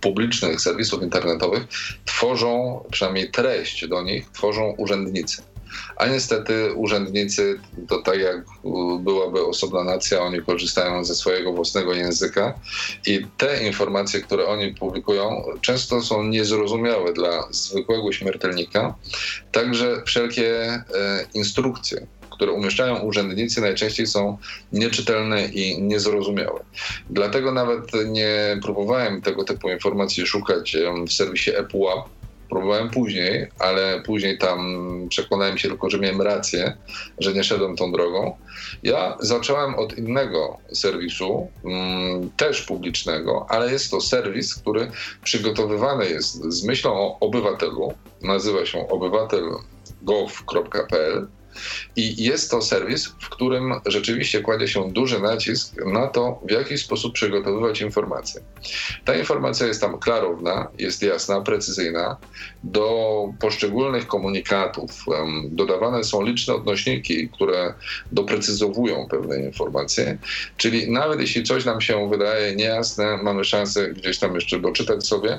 publicznych 0.00 0.60
serwisów 0.60 1.02
internetowych, 1.02 1.62
tworzą, 2.04 2.80
przynajmniej 2.90 3.30
treść 3.30 3.86
do 3.86 4.02
nich, 4.02 4.30
tworzą 4.30 4.74
urzędnicy. 4.76 5.42
A 5.96 6.06
niestety 6.06 6.72
urzędnicy, 6.74 7.60
to 7.88 8.02
tak 8.02 8.18
jak 8.18 8.44
byłaby 9.00 9.46
osobna 9.46 9.84
nacja, 9.84 10.22
oni 10.22 10.42
korzystają 10.42 11.04
ze 11.04 11.14
swojego 11.14 11.52
własnego 11.52 11.94
języka 11.94 12.54
i 13.06 13.26
te 13.36 13.66
informacje, 13.66 14.20
które 14.20 14.46
oni 14.46 14.74
publikują, 14.74 15.44
często 15.60 16.02
są 16.02 16.22
niezrozumiałe 16.22 17.12
dla 17.12 17.48
zwykłego 17.50 18.12
śmiertelnika. 18.12 18.94
Także 19.52 20.02
wszelkie 20.06 20.64
e, 20.64 20.84
instrukcje, 21.34 22.06
które 22.30 22.52
umieszczają 22.52 22.98
urzędnicy, 22.98 23.60
najczęściej 23.60 24.06
są 24.06 24.38
nieczytelne 24.72 25.44
i 25.44 25.82
niezrozumiałe. 25.82 26.60
Dlatego 27.10 27.52
nawet 27.52 27.80
nie 28.06 28.58
próbowałem 28.62 29.22
tego 29.22 29.44
typu 29.44 29.70
informacji 29.70 30.26
szukać 30.26 30.76
w 31.08 31.12
serwisie 31.12 31.50
ePUAP, 31.56 32.17
Próbowałem 32.50 32.90
później, 32.90 33.46
ale 33.58 34.02
później 34.06 34.38
tam 34.38 34.78
przekonałem 35.08 35.58
się 35.58 35.68
tylko, 35.68 35.90
że 35.90 35.98
miałem 35.98 36.22
rację, 36.22 36.76
że 37.18 37.34
nie 37.34 37.44
szedłem 37.44 37.76
tą 37.76 37.92
drogą. 37.92 38.36
Ja 38.82 39.16
zacząłem 39.20 39.74
od 39.74 39.98
innego 39.98 40.58
serwisu, 40.72 41.48
mm, 41.64 42.30
też 42.36 42.62
publicznego, 42.62 43.46
ale 43.48 43.72
jest 43.72 43.90
to 43.90 44.00
serwis, 44.00 44.54
który 44.54 44.90
przygotowywany 45.24 46.10
jest 46.10 46.52
z 46.52 46.64
myślą 46.64 46.92
o 46.92 47.18
obywatelu. 47.20 47.94
Nazywa 48.22 48.66
się 48.66 48.88
obywatel.gov.pl 48.88 51.26
i 51.96 52.24
jest 52.24 52.50
to 52.50 52.62
serwis, 52.62 53.06
w 53.06 53.28
którym 53.28 53.74
rzeczywiście 53.86 54.40
kładzie 54.40 54.68
się 54.68 54.92
duży 54.92 55.20
nacisk 55.20 55.74
na 55.86 56.06
to, 56.06 56.40
w 56.48 56.50
jaki 56.50 56.78
sposób 56.78 57.12
przygotowywać 57.14 57.80
informacje. 57.80 58.40
Ta 59.04 59.14
informacja 59.14 59.66
jest 59.66 59.80
tam 59.80 59.98
klarowna, 59.98 60.68
jest 60.78 61.02
jasna, 61.02 61.40
precyzyjna. 61.40 62.16
Do 62.64 62.88
poszczególnych 63.40 64.06
komunikatów 64.06 65.04
dodawane 65.44 66.04
są 66.04 66.22
liczne 66.22 66.54
odnośniki, 66.54 67.28
które 67.28 67.74
doprecyzowują 68.12 69.06
pewne 69.10 69.40
informacje. 69.40 70.18
Czyli 70.56 70.90
nawet 70.90 71.20
jeśli 71.20 71.42
coś 71.42 71.64
nam 71.64 71.80
się 71.80 72.10
wydaje 72.10 72.56
niejasne, 72.56 73.16
mamy 73.22 73.44
szansę 73.44 73.88
gdzieś 73.88 74.18
tam 74.18 74.34
jeszcze 74.34 74.58
doczytać 74.58 75.06
sobie. 75.06 75.38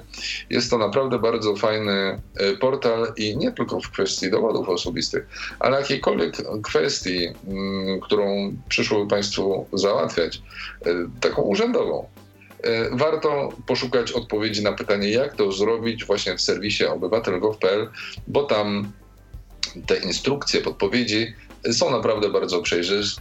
Jest 0.49 0.69
to 0.69 0.77
naprawdę 0.77 1.19
bardzo 1.19 1.55
fajny 1.55 2.21
e, 2.35 2.53
portal 2.53 3.13
i 3.17 3.37
nie 3.37 3.51
tylko 3.51 3.79
w 3.81 3.91
kwestii 3.91 4.31
dowodów 4.31 4.69
osobistych, 4.69 5.27
ale 5.59 5.79
jakiejkolwiek 5.79 6.08
jakiejkolwiek 6.09 6.61
kwestii, 6.63 7.27
mm, 7.47 7.99
którą 7.99 8.53
przyszło 8.69 9.05
Państwu 9.05 9.65
załatwiać, 9.73 10.41
e, 10.85 10.89
taką 11.19 11.41
urzędową, 11.41 12.07
e, 12.63 12.97
warto 12.97 13.49
poszukać 13.67 14.11
odpowiedzi 14.11 14.63
na 14.63 14.71
pytanie, 14.71 15.09
jak 15.09 15.35
to 15.35 15.51
zrobić 15.51 16.05
właśnie 16.05 16.37
w 16.37 16.41
serwisie 16.41 16.85
obywatel.gov.pl, 16.85 17.89
bo 18.27 18.43
tam 18.43 18.91
te 19.85 19.97
instrukcje, 19.97 20.61
podpowiedzi 20.61 21.35
są 21.71 21.91
naprawdę 21.91 22.29
bardzo 22.29 22.61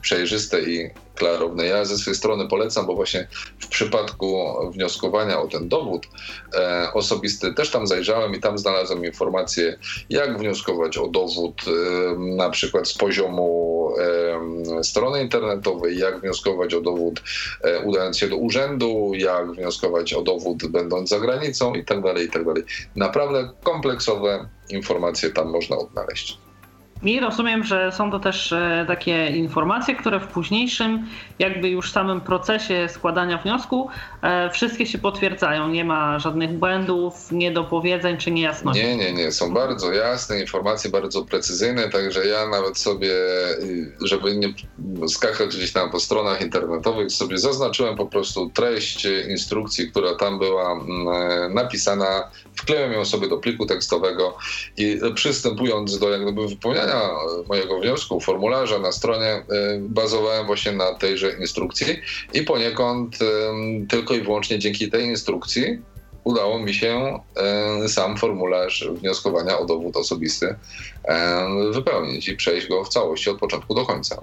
przejrzyste 0.01 0.63
i 0.63 0.91
klarowne. 1.15 1.67
Ja 1.67 1.85
ze 1.85 1.99
swojej 1.99 2.17
strony 2.17 2.49
polecam, 2.49 2.87
bo 2.87 2.95
właśnie 2.95 3.29
w 3.59 3.67
przypadku 3.67 4.55
wnioskowania 4.73 5.41
o 5.41 5.49
ten 5.49 5.69
dowód 5.69 6.07
e, 6.55 6.89
osobisty 6.95 7.55
też 7.55 7.71
tam 7.71 7.87
zajrzałem 7.87 8.35
i 8.35 8.41
tam 8.41 8.59
znalazłem 8.59 9.05
informacje, 9.05 9.79
jak 10.11 10.39
wnioskować 10.39 10.99
o 10.99 11.09
dowód 11.09 11.63
e, 11.67 12.19
na 12.19 12.51
przykład 12.51 12.89
z 12.89 12.95
poziomu 12.95 13.95
e, 14.79 14.85
strony 14.85 15.23
internetowej, 15.23 15.99
jak 15.99 16.21
wnioskować 16.21 16.75
o 16.75 16.81
dowód 16.81 17.23
e, 17.63 17.81
udając 17.81 18.19
się 18.19 18.29
do 18.29 18.37
urzędu, 18.37 19.13
jak 19.15 19.53
wnioskować 19.53 20.15
o 20.15 20.23
dowód 20.23 20.67
będąc 20.67 21.09
za 21.09 21.21
granicą 21.21 21.75
i 21.75 21.85
tak 21.85 22.03
dalej, 22.03 22.27
i 22.27 22.31
tak. 22.31 22.43
Naprawdę 22.97 23.51
kompleksowe 23.63 24.49
informacje 24.71 25.31
tam 25.31 25.51
można 25.51 25.77
odnaleźć. 25.77 26.48
I 27.03 27.21
rozumiem, 27.21 27.65
że 27.65 27.93
są 27.93 28.11
to 28.11 28.19
też 28.21 28.53
e, 28.53 28.85
takie 28.89 29.27
informacje, 29.27 29.97
które 29.97 30.21
w 30.21 30.27
późniejszym, 30.27 31.07
jakby 31.39 31.69
już 31.69 31.93
samym 31.93 32.21
procesie 32.21 32.89
składania 32.89 33.39
wniosku, 33.39 33.89
e, 34.23 34.51
wszystkie 34.51 34.87
się 34.87 34.99
potwierdzają. 34.99 35.69
Nie 35.69 35.85
ma 35.85 36.19
żadnych 36.19 36.53
błędów, 36.53 37.33
niedopowiedzeń 37.33 38.17
czy 38.17 38.31
niejasności. 38.31 38.83
Nie, 38.83 38.97
nie, 38.97 39.13
nie. 39.13 39.33
Są 39.33 39.55
bardzo 39.55 39.93
jasne 39.93 40.41
informacje, 40.41 40.91
bardzo 40.91 41.25
precyzyjne, 41.25 41.89
także 41.89 42.27
ja 42.27 42.49
nawet 42.49 42.79
sobie, 42.79 43.13
y, 43.63 43.93
żeby 44.01 44.37
nie 44.37 44.49
skakać 45.09 45.57
gdzieś 45.57 45.73
tam 45.73 45.91
po 45.91 46.01
stronach 46.01 46.43
internetowych, 46.43 47.13
sobie 47.13 47.39
zaznaczyłem 47.39 47.97
po 47.97 48.07
prostu 48.07 48.51
treść 48.55 49.09
instrukcji, 49.29 49.91
która 49.91 50.15
tam 50.15 50.39
była 50.39 50.73
mm, 50.73 51.09
e, 51.09 51.49
napisana, 51.49 52.31
wkleiłem 52.59 52.93
ją 52.93 53.05
sobie 53.05 53.29
do 53.29 53.39
pliku 53.39 53.67
tekstowego 53.67 54.37
i 54.77 55.01
przystępując 55.15 55.99
do 55.99 56.11
jak 56.11 56.23
gdyby 56.23 56.49
wypełniania 56.49 57.01
mojego 57.49 57.81
wniosku, 57.81 58.21
formularza 58.21 58.79
na 58.79 58.93
stronie 58.93 59.37
y, 59.37 59.43
bazowałem 59.81 60.47
właśnie 60.47 60.73
na 60.73 60.95
tejże 60.95 61.31
instrukcji 61.31 61.87
i 62.33 62.43
poniekąd 62.43 63.19
tylko 63.89 64.15
i 64.15 64.21
wyłącznie 64.21 64.59
dzięki 64.59 64.91
tej 64.91 65.05
instrukcji 65.05 65.79
udało 66.25 66.59
mi 66.59 66.75
się 66.75 67.21
sam 67.89 68.17
formularz 68.17 68.89
wnioskowania 69.01 69.59
o 69.59 69.65
dowód 69.65 69.97
osobisty 69.97 70.55
wypełnić 71.73 72.29
i 72.29 72.37
przejść 72.37 72.69
go 72.69 72.85
w 72.85 72.89
całości 72.89 73.31
od 73.31 73.39
początku 73.39 73.75
do 73.75 73.87
końca. 73.87 74.23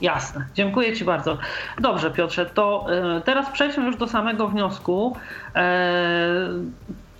Jasne, 0.00 0.46
dziękuję 0.54 0.96
Ci 0.96 1.04
bardzo. 1.04 1.38
Dobrze, 1.80 2.10
Piotrze, 2.10 2.46
to 2.46 2.86
y, 3.18 3.20
teraz 3.20 3.50
przejdźmy 3.52 3.84
już 3.84 3.96
do 3.96 4.08
samego 4.08 4.48
wniosku. 4.48 5.16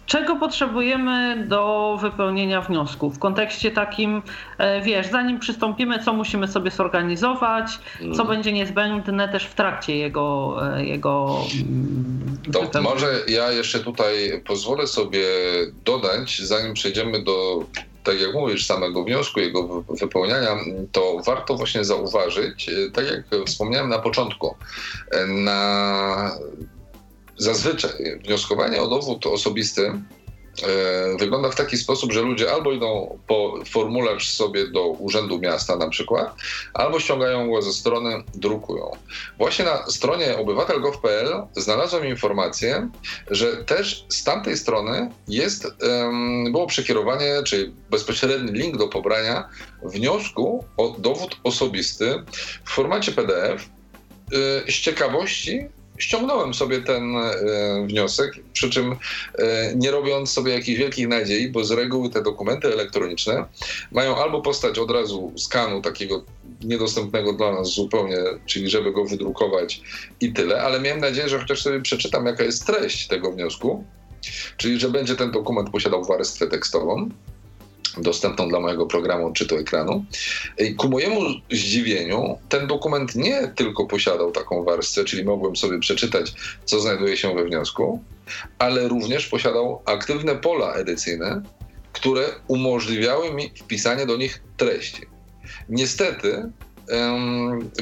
Czego 0.07 0.37
potrzebujemy 0.37 1.47
do 1.49 1.97
wypełnienia 2.01 2.61
wniosku? 2.61 3.11
W 3.11 3.19
kontekście 3.19 3.71
takim, 3.71 4.23
e, 4.59 4.81
wiesz, 4.81 5.07
zanim 5.07 5.39
przystąpimy, 5.39 6.05
co 6.05 6.13
musimy 6.13 6.49
sobie 6.49 6.71
zorganizować, 6.71 7.79
co 7.99 8.23
mm. 8.23 8.27
będzie 8.27 8.53
niezbędne 8.53 9.29
też 9.29 9.45
w 9.45 9.55
trakcie 9.55 9.97
jego. 9.97 10.57
E, 10.77 10.85
jego 10.85 11.41
mm, 11.63 12.39
to 12.73 12.83
może 12.83 13.07
ja 13.29 13.53
jeszcze 13.53 13.81
tutaj 13.81 14.43
pozwolę 14.47 14.87
sobie 14.87 15.27
dodać, 15.85 16.39
zanim 16.43 16.75
przejdziemy 16.75 17.25
do 17.25 17.65
tak 18.05 18.21
jak 18.21 18.35
mówisz, 18.35 18.67
samego 18.67 19.05
wniosku, 19.05 19.41
jego 19.41 19.83
wypełniania, 19.83 20.57
to 20.93 21.17
warto 21.27 21.55
właśnie 21.55 21.85
zauważyć, 21.85 22.69
e, 22.69 22.91
tak 22.91 23.05
jak 23.07 23.47
wspomniałem 23.47 23.89
na 23.89 23.99
początku, 23.99 24.57
na 25.29 26.31
Zazwyczaj 27.38 28.21
wnioskowanie 28.25 28.83
o 28.83 28.88
dowód 28.88 29.26
osobisty 29.26 29.83
e, 29.87 31.16
wygląda 31.19 31.50
w 31.50 31.57
taki 31.57 31.76
sposób, 31.76 32.12
że 32.12 32.23
ludzie 32.23 32.52
albo 32.52 32.73
idą 32.73 33.19
po 33.26 33.55
formularz 33.71 34.28
sobie 34.28 34.69
do 34.69 34.87
Urzędu 34.87 35.38
Miasta 35.38 35.76
na 35.76 35.88
przykład, 35.88 36.35
albo 36.75 37.00
ściągają 37.00 37.50
go 37.50 37.62
ze 37.62 37.73
strony, 37.73 38.23
drukują. 38.35 38.90
Właśnie 39.38 39.64
na 39.64 39.87
stronie 39.87 40.38
obywatel.gov.pl 40.38 41.43
znalazłem 41.57 42.07
informację, 42.07 42.88
że 43.31 43.57
też 43.57 44.07
z 44.09 44.25
tamtej 44.25 44.57
strony 44.57 45.11
jest, 45.28 45.66
było 46.52 46.66
przekierowanie, 46.66 47.43
czyli 47.45 47.75
bezpośredni 47.90 48.52
link 48.52 48.76
do 48.76 48.88
pobrania 48.88 49.49
wniosku 49.83 50.64
o 50.76 50.97
dowód 50.99 51.37
osobisty 51.45 52.25
w 52.64 52.71
formacie 52.71 53.12
PDF 53.12 53.69
y, 54.66 54.73
z 54.73 54.75
ciekawości 54.75 55.69
ściągnąłem 55.99 56.55
sobie 56.55 56.81
ten 56.81 57.17
e, 57.17 57.33
wniosek, 57.87 58.33
przy 58.53 58.71
czym 58.71 58.97
e, 59.38 59.73
nie 59.76 59.91
robiąc 59.91 60.31
sobie 60.31 60.53
jakichś 60.53 60.79
wielkich 60.79 61.09
nadziei, 61.09 61.49
bo 61.49 61.65
z 61.65 61.71
reguły 61.71 62.11
te 62.11 62.23
dokumenty 62.23 62.73
elektroniczne 62.73 63.45
mają 63.93 64.17
albo 64.17 64.43
postać 64.43 64.79
od 64.79 64.91
razu 64.91 65.33
skanu 65.37 65.83
takiego 65.83 66.25
niedostępnego 66.65 67.33
dla 67.33 67.53
nas 67.53 67.69
zupełnie, 67.69 68.17
czyli 68.47 68.71
żeby 68.71 68.93
go 68.93 69.05
wydrukować 69.05 69.81
i 70.21 70.33
tyle, 70.33 70.62
ale 70.62 70.81
miałem 70.81 71.00
nadzieję, 71.00 71.29
że 71.29 71.38
chociaż 71.38 71.62
sobie 71.62 71.81
przeczytam, 71.81 72.26
jaka 72.26 72.45
jest 72.45 72.67
treść 72.67 73.07
tego 73.07 73.33
wniosku, 73.33 73.85
czyli 74.57 74.81
że 74.81 74.91
będzie 74.91 75.17
ten 75.17 75.31
dokument 75.31 75.71
posiadał 75.71 76.05
warstwę 76.05 76.47
tekstową, 76.47 77.11
dostępną 77.97 78.49
dla 78.49 78.61
mojego 78.61 78.87
programu 78.87 79.33
czytu 79.33 79.57
ekranu. 79.57 80.05
Ku 80.76 80.88
mojemu 80.88 81.21
zdziwieniu 81.50 82.38
ten 82.49 82.67
dokument 82.67 83.15
nie 83.15 83.49
tylko 83.49 83.87
posiadał 83.87 84.33
taką 84.33 84.65
warstwę, 84.65 85.05
czyli 85.05 85.25
mogłem 85.25 85.57
sobie 85.57 85.79
przeczytać, 85.79 86.35
co 86.65 86.81
znajduje 86.81 87.17
się 87.17 87.35
we 87.35 87.45
wniosku, 87.45 88.03
ale 88.59 88.88
również 88.88 89.26
posiadał 89.26 89.83
aktywne 89.85 90.37
pola 90.37 90.75
edycyjne, 90.75 91.43
które 91.93 92.25
umożliwiały 92.49 93.35
mi 93.35 93.50
wpisanie 93.59 94.07
do 94.07 94.17
nich 94.17 94.43
treści. 94.57 95.03
Niestety 95.69 96.50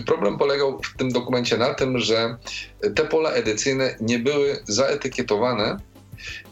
Problem 0.06 0.38
polegał 0.38 0.80
w 0.83 0.97
tym 0.97 1.12
dokumencie 1.12 1.56
na 1.56 1.75
tym, 1.75 1.99
że 1.99 2.37
te 2.94 3.04
pola 3.04 3.30
edycyjne 3.30 3.97
nie 4.00 4.18
były 4.18 4.56
zaetykietowane 4.64 5.76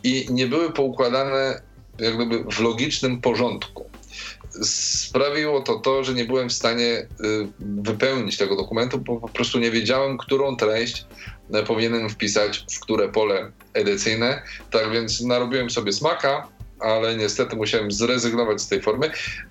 i 0.03 0.27
nie 0.31 0.47
były 0.47 0.73
poukładane 0.73 1.63
jak 2.03 2.17
gdyby 2.17 2.45
w 2.53 2.61
logicznym 2.61 3.21
porządku. 3.21 3.91
Sprawiło 4.63 5.61
to 5.61 5.79
to, 5.79 6.05
że 6.05 6.15
nie 6.15 6.25
byłem 6.25 6.49
w 6.49 6.53
stanie 6.53 6.85
y, 6.85 7.07
wypełnić 7.61 8.37
tego 8.37 8.57
dokumentu, 8.57 8.99
bo 8.99 9.21
po 9.21 9.29
prostu 9.29 9.59
nie 9.59 9.71
wiedziałem, 9.71 10.19
którą 10.19 10.57
treść 10.57 11.07
e, 11.53 11.63
powinienem 11.63 12.09
wpisać 12.11 12.67
w 12.73 12.81
które 12.81 13.09
pole 13.09 13.53
edycyjne. 13.75 14.43
Tak 14.71 14.93
więc 14.93 15.21
narobiłem 15.21 15.71
sobie 15.71 15.93
smaka, 15.93 16.49
ale 16.83 17.17
niestety 17.17 17.57
musiałem 17.57 17.93
zrezygnować 17.93 18.61
z 18.61 18.69
tej 18.69 18.83
formy. 18.83 19.11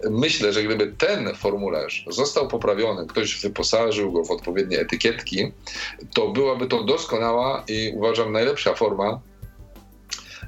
Myślę, 0.10 0.54
że 0.54 0.64
gdyby 0.64 0.88
ten 0.88 1.36
formularz 1.36 2.06
został 2.10 2.48
poprawiony, 2.48 3.08
ktoś 3.08 3.42
wyposażył 3.42 4.12
go 4.12 4.24
w 4.24 4.32
odpowiednie 4.32 4.80
etykietki, 4.80 5.52
to 6.14 6.28
byłaby 6.28 6.68
to 6.68 6.84
doskonała 6.84 7.64
i 7.68 7.92
uważam 7.96 8.32
najlepsza 8.32 8.76
forma 8.76 9.22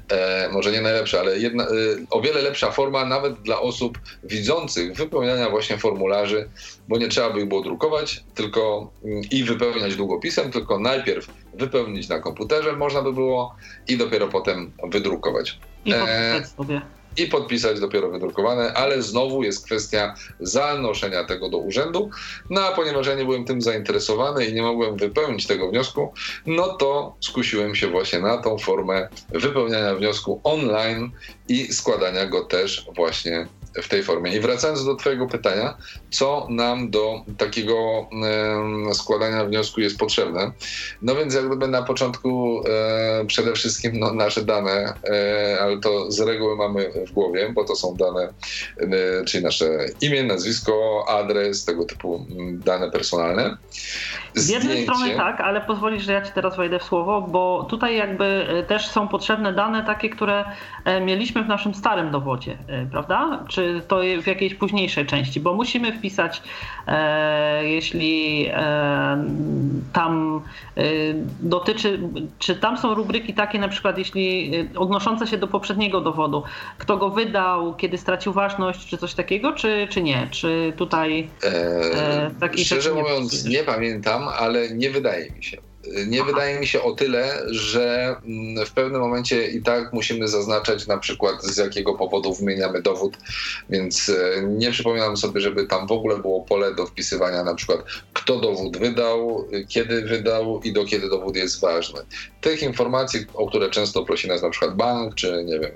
e, 0.08 0.48
może 0.52 0.72
nie 0.72 0.80
najlepsza, 0.80 1.20
ale 1.20 1.38
jedna, 1.38 1.64
e, 1.64 1.68
o 2.10 2.20
wiele 2.20 2.42
lepsza 2.42 2.70
forma 2.70 3.04
nawet 3.04 3.34
dla 3.42 3.60
osób 3.60 3.98
widzących 4.24 4.96
wypełniania 4.96 5.50
właśnie 5.50 5.78
formularzy, 5.78 6.48
bo 6.88 6.98
nie 6.98 7.08
trzeba 7.08 7.30
by 7.30 7.40
ich 7.40 7.48
było 7.48 7.62
drukować 7.62 8.24
tylko 8.34 8.90
mm, 9.04 9.22
i 9.30 9.44
wypełniać 9.44 9.96
długopisem, 9.96 10.50
tylko 10.50 10.78
najpierw 10.78 11.28
wypełnić 11.54 12.08
na 12.08 12.18
komputerze 12.18 12.72
można 12.72 13.02
by 13.02 13.12
było 13.12 13.54
i 13.88 13.96
dopiero 13.96 14.28
potem 14.28 14.72
wydrukować. 14.90 15.58
I 15.84 15.92
e, 15.92 16.44
sobie 16.56 16.80
i 17.16 17.26
podpisać 17.26 17.80
dopiero 17.80 18.10
wydrukowane, 18.10 18.74
ale 18.74 19.02
znowu 19.02 19.42
jest 19.42 19.64
kwestia 19.64 20.14
zanoszenia 20.40 21.24
tego 21.24 21.48
do 21.48 21.58
urzędu. 21.58 22.10
No 22.50 22.60
a 22.60 22.72
ponieważ 22.72 23.06
ja 23.06 23.14
nie 23.14 23.24
byłem 23.24 23.44
tym 23.44 23.62
zainteresowany 23.62 24.46
i 24.46 24.54
nie 24.54 24.62
mogłem 24.62 24.96
wypełnić 24.96 25.46
tego 25.46 25.70
wniosku, 25.70 26.12
no 26.46 26.68
to 26.68 27.16
skusiłem 27.20 27.74
się 27.74 27.88
właśnie 27.88 28.18
na 28.18 28.38
tą 28.38 28.58
formę 28.58 29.08
wypełniania 29.28 29.94
wniosku 29.94 30.40
online 30.44 31.10
i 31.48 31.72
składania 31.72 32.26
go 32.26 32.44
też 32.44 32.86
właśnie 32.96 33.46
w 33.82 33.88
tej 33.88 34.02
formie. 34.02 34.36
I 34.36 34.40
wracając 34.40 34.84
do 34.84 34.94
Twojego 34.94 35.26
pytania, 35.26 35.76
co 36.10 36.46
nam 36.50 36.90
do 36.90 37.22
takiego 37.38 38.08
e, 38.90 38.94
składania 38.94 39.44
wniosku 39.44 39.80
jest 39.80 39.98
potrzebne? 39.98 40.52
No 41.02 41.14
więc 41.14 41.34
jak 41.34 41.46
gdyby 41.46 41.68
na 41.68 41.82
początku 41.82 42.62
e, 42.68 43.24
przede 43.26 43.52
wszystkim 43.52 43.92
no, 43.98 44.12
nasze 44.12 44.44
dane, 44.44 44.94
e, 45.04 45.58
ale 45.60 45.80
to 45.80 46.10
z 46.10 46.20
reguły 46.20 46.56
mamy 46.56 46.92
w 47.06 47.12
głowie, 47.12 47.52
bo 47.54 47.64
to 47.64 47.76
są 47.76 47.94
dane, 47.96 48.32
e, 48.78 49.24
czyli 49.24 49.44
nasze 49.44 49.86
imię, 50.00 50.24
nazwisko, 50.24 51.04
adres, 51.08 51.64
tego 51.64 51.84
typu 51.84 52.26
dane 52.52 52.90
personalne. 52.90 53.56
Z 54.34 54.48
jednej 54.48 54.82
strony 54.82 55.16
tak, 55.16 55.40
ale 55.40 55.60
pozwolisz, 55.60 56.04
że 56.04 56.12
ja 56.12 56.22
ci 56.22 56.32
teraz 56.32 56.56
wejdę 56.56 56.78
w 56.78 56.82
słowo, 56.82 57.22
bo 57.22 57.66
tutaj 57.70 57.96
jakby 57.96 58.24
e, 58.24 58.62
też 58.62 58.88
są 58.88 59.08
potrzebne 59.08 59.52
dane 59.52 59.84
takie, 59.84 60.10
które 60.10 60.44
e, 60.84 61.00
mieliśmy 61.00 61.42
w 61.42 61.48
naszym 61.48 61.74
starym 61.74 62.10
dowodzie, 62.10 62.58
prawda? 62.90 63.44
Czy 63.48 63.63
to 63.88 64.00
w 64.22 64.26
jakiejś 64.26 64.54
późniejszej 64.54 65.06
części, 65.06 65.40
bo 65.40 65.54
musimy 65.54 65.92
wpisać, 65.92 66.42
e, 66.86 67.64
jeśli 67.68 68.46
e, 68.50 69.24
tam 69.92 70.42
e, 70.76 70.82
dotyczy, 71.40 72.00
czy 72.38 72.56
tam 72.56 72.78
są 72.78 72.94
rubryki 72.94 73.34
takie 73.34 73.58
na 73.58 73.68
przykład, 73.68 73.98
jeśli 73.98 74.56
e, 74.74 74.78
odnoszące 74.78 75.26
się 75.26 75.38
do 75.38 75.48
poprzedniego 75.48 76.00
dowodu, 76.00 76.42
kto 76.78 76.96
go 76.96 77.10
wydał, 77.10 77.74
kiedy 77.74 77.98
stracił 77.98 78.32
ważność, 78.32 78.86
czy 78.86 78.98
coś 78.98 79.14
takiego, 79.14 79.52
czy, 79.52 79.86
czy 79.90 80.02
nie? 80.02 80.28
Czy 80.30 80.72
tutaj 80.76 81.28
e, 81.44 82.30
e 82.42 82.58
Szczerze 82.64 82.94
mówiąc, 82.94 83.44
nie 83.44 83.62
pamiętam, 83.62 84.28
ale 84.38 84.70
nie 84.70 84.90
wydaje 84.90 85.30
mi 85.30 85.44
się. 85.44 85.73
Nie 86.06 86.24
wydaje 86.24 86.60
mi 86.60 86.66
się 86.66 86.82
o 86.82 86.92
tyle, 86.92 87.42
że 87.46 88.16
mm, 88.24 88.66
w 88.66 88.72
pewnym 88.72 89.00
momencie 89.00 89.46
i 89.46 89.62
tak 89.62 89.92
musimy 89.92 90.28
zaznaczać 90.28 90.86
na 90.86 90.98
przykład 90.98 91.42
z 91.42 91.56
jakiego 91.56 91.94
powodu 91.94 92.34
wymieniamy 92.34 92.82
dowód, 92.82 93.16
więc 93.70 94.08
e, 94.08 94.42
nie 94.42 94.70
przypominam 94.70 95.16
sobie, 95.16 95.40
żeby 95.40 95.66
tam 95.66 95.86
w 95.86 95.92
ogóle 95.92 96.18
było 96.18 96.44
pole 96.44 96.74
do 96.74 96.86
wpisywania 96.86 97.44
na 97.44 97.54
przykład 97.54 97.84
kto 98.12 98.40
dowód 98.40 98.76
wydał, 98.76 99.48
kiedy 99.68 100.02
wydał 100.02 100.60
i 100.60 100.72
do 100.72 100.84
kiedy 100.84 101.08
dowód 101.08 101.36
jest 101.36 101.60
ważny. 101.60 102.00
Tych 102.40 102.62
informacji, 102.62 103.26
o 103.34 103.48
które 103.48 103.70
często 103.70 104.04
prosi 104.04 104.28
nas 104.28 104.42
na 104.42 104.50
przykład 104.50 104.76
bank, 104.76 105.14
czy 105.14 105.44
nie 105.44 105.58
wiem, 105.58 105.72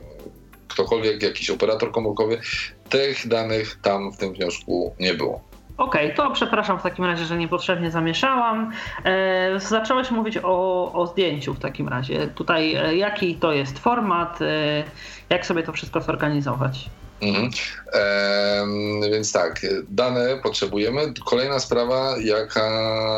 ktokolwiek, 0.69 1.23
jakiś 1.23 1.51
operator 1.51 1.93
komórkowy, 1.93 2.41
tych 2.89 3.29
danych 3.29 3.79
tam 3.83 4.13
w 4.13 4.17
tym 4.17 4.33
wniosku 4.33 4.95
nie 5.01 5.15
było. 5.15 5.49
Okej, 5.79 6.13
okay, 6.13 6.17
to 6.17 6.31
przepraszam 6.31 6.79
w 6.79 6.83
takim 6.83 7.05
razie, 7.05 7.25
że 7.25 7.37
niepotrzebnie 7.37 7.91
zamieszałam. 7.91 8.73
E, 9.05 9.61
zacząłeś 9.61 10.11
mówić 10.11 10.39
o, 10.43 10.93
o 10.93 11.07
zdjęciu 11.07 11.55
w 11.55 11.59
takim 11.59 11.89
razie. 11.89 12.27
Tutaj 12.27 12.75
e, 12.75 12.97
jaki 12.97 13.35
to 13.35 13.53
jest 13.53 13.79
format, 13.79 14.43
e, 14.43 14.85
jak 15.31 15.47
sobie 15.47 15.63
to 15.63 15.73
wszystko 15.73 16.01
zorganizować? 16.01 16.91
Mhm. 17.23 17.51
E, 17.95 19.11
więc 19.11 19.33
tak, 19.33 19.67
dane 19.89 20.39
potrzebujemy. 20.43 21.13
Kolejna 21.25 21.59
sprawa, 21.59 22.15
jaka, 22.25 22.71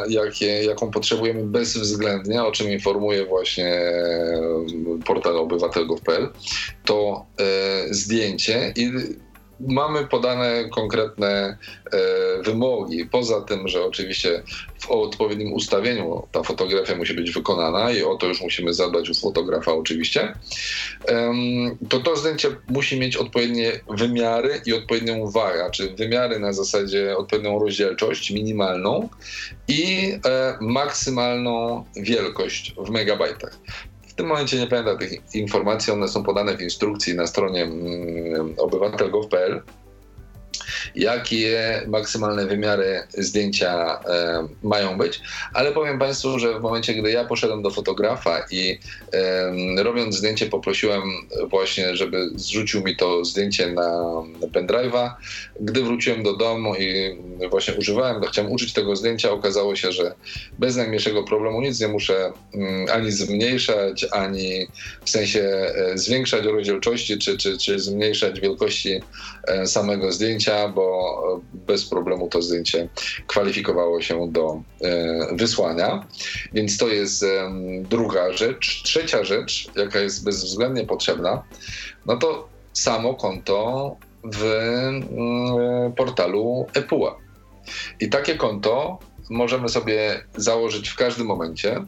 jakie, 0.09 0.65
jaką 0.65 0.91
potrzebujemy 0.91 1.45
bezwzględnie, 1.45 2.43
o 2.43 2.53
czym 2.53 2.71
informuje 2.71 3.27
właśnie 3.27 3.81
portal 5.07 5.37
obywatel.gov.pl, 5.37 6.29
to 6.85 7.27
e, 7.39 7.95
zdjęcie 7.95 8.73
i 8.77 8.93
mamy 9.69 10.07
podane 10.07 10.69
konkretne 10.69 11.57
e, 11.93 11.99
wymogi. 12.43 13.07
Poza 13.07 13.41
tym, 13.41 13.69
że 13.69 13.85
oczywiście 13.85 14.43
w 14.79 14.91
odpowiednim 14.91 15.53
ustawieniu 15.53 16.23
ta 16.33 16.43
fotografia 16.43 16.97
musi 16.97 17.15
być 17.15 17.31
wykonana 17.31 17.91
i 17.91 18.03
o 18.03 18.15
to 18.15 18.27
już 18.27 18.41
musimy 18.41 18.75
zadbać 18.75 19.11
u 19.11 19.15
fotografa 19.15 19.73
oczywiście, 19.73 20.35
to 21.89 22.01
to 22.01 22.17
zdjęcie 22.17 22.49
musi 22.69 22.99
mieć 22.99 23.17
odpowiednie 23.17 23.73
wymiary 23.89 24.61
i 24.67 24.73
odpowiednią 24.73 25.31
wagę, 25.31 25.71
czy 25.73 25.91
wymiary 25.91 26.39
na 26.39 26.53
zasadzie 26.53 27.17
odpowiednią 27.17 27.59
rozdzielczość 27.59 28.31
minimalną 28.31 29.09
i 29.69 30.13
e, 30.27 30.57
maksymalną 30.61 31.85
wielkość 31.97 32.75
w 32.79 32.91
megabajtach 32.91 33.59
tym 34.21 34.29
momencie 34.29 34.59
nie 34.59 34.67
pamiętam 34.67 34.99
tych 34.99 35.35
informacji, 35.35 35.93
one 35.93 36.09
są 36.09 36.23
podane 36.23 36.57
w 36.57 36.63
instrukcji 36.63 37.15
na 37.15 37.27
stronie 37.27 37.63
mm, 37.63 38.55
obywatel.gov.pl. 38.59 39.63
jakie 40.95 41.83
maksymalne 41.87 42.47
wymiary 42.47 43.03
zdjęcia 43.19 44.01
e, 44.09 44.49
mają 44.63 44.99
być, 44.99 45.21
ale 45.55 45.73
powiem 45.73 45.99
Państwu, 45.99 46.39
że 46.39 46.59
w 46.59 46.63
momencie, 46.63 46.95
gdy 46.95 47.11
ja 47.11 47.25
poszedłem 47.25 47.63
do 47.63 47.71
fotografa 47.71 48.47
i 48.51 48.79
e, 49.13 49.83
robiąc 49.83 50.17
zdjęcie 50.17 50.47
poprosiłem 50.47 51.03
właśnie, 51.51 51.97
żeby 51.97 52.31
zrzucił 52.35 52.83
mi 52.83 52.97
to 52.97 53.25
zdjęcie 53.25 53.73
na 53.73 53.91
pendrive'a. 54.53 55.11
Gdy 55.61 55.83
wróciłem 55.83 56.23
do 56.23 56.37
domu 56.37 56.75
i 56.75 57.19
właśnie 57.51 57.75
używałem, 57.75 58.23
chciałem 58.23 58.53
użyć 58.53 58.73
tego 58.73 58.97
zdjęcia, 58.97 59.31
okazało 59.31 59.77
się, 59.77 59.93
że 59.93 60.15
bez 60.59 60.77
najmniejszego 60.77 61.23
problemu 61.23 61.61
nic 61.61 61.81
nie 61.81 61.89
muszę 61.89 62.33
mm, 62.55 62.87
ani 62.93 63.13
zmniejszać, 63.13 64.07
ani 64.11 64.67
w 65.05 65.11
sensie 65.11 65.41
e, 65.41 65.99
zwiększać 65.99 66.45
rozdzielczości, 66.45 67.19
czy, 67.19 67.39
czy, 67.39 67.59
czy 67.59 67.79
zmniejszać 67.79 68.41
wielkości 68.41 69.01
e, 69.47 69.67
samego 69.67 70.13
zdjęcia, 70.13 70.60
bo 70.69 71.43
bez 71.53 71.85
problemu 71.87 72.29
to 72.29 72.43
zdjęcie 72.43 72.89
kwalifikowało 73.27 74.03
się 74.03 74.33
do 74.33 74.63
e, 74.83 75.37
wysłania. 75.37 76.07
Więc 76.53 76.79
to 76.79 76.89
jest 76.89 77.25
druga 77.83 78.33
rzecz. 78.33 78.83
Trzecia 78.83 79.25
rzecz, 79.25 79.71
jaka 79.77 79.99
jest 79.99 80.25
bezwzględnie 80.25 80.87
potrzebna, 80.87 81.43
no 82.07 82.17
to 82.17 82.49
samo 82.73 83.15
konto 83.15 83.97
w 84.25 84.45
mm, 84.45 85.93
portalu 85.93 86.67
ePUA. 86.75 87.17
I 88.01 88.09
takie 88.09 88.37
konto 88.37 88.99
możemy 89.31 89.69
sobie 89.69 90.25
założyć 90.37 90.89
w 90.89 90.97
każdym 90.97 91.27
momencie. 91.27 91.85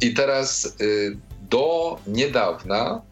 I 0.00 0.14
teraz 0.14 0.76
y, 0.80 1.16
do 1.50 1.96
niedawna 2.06 3.02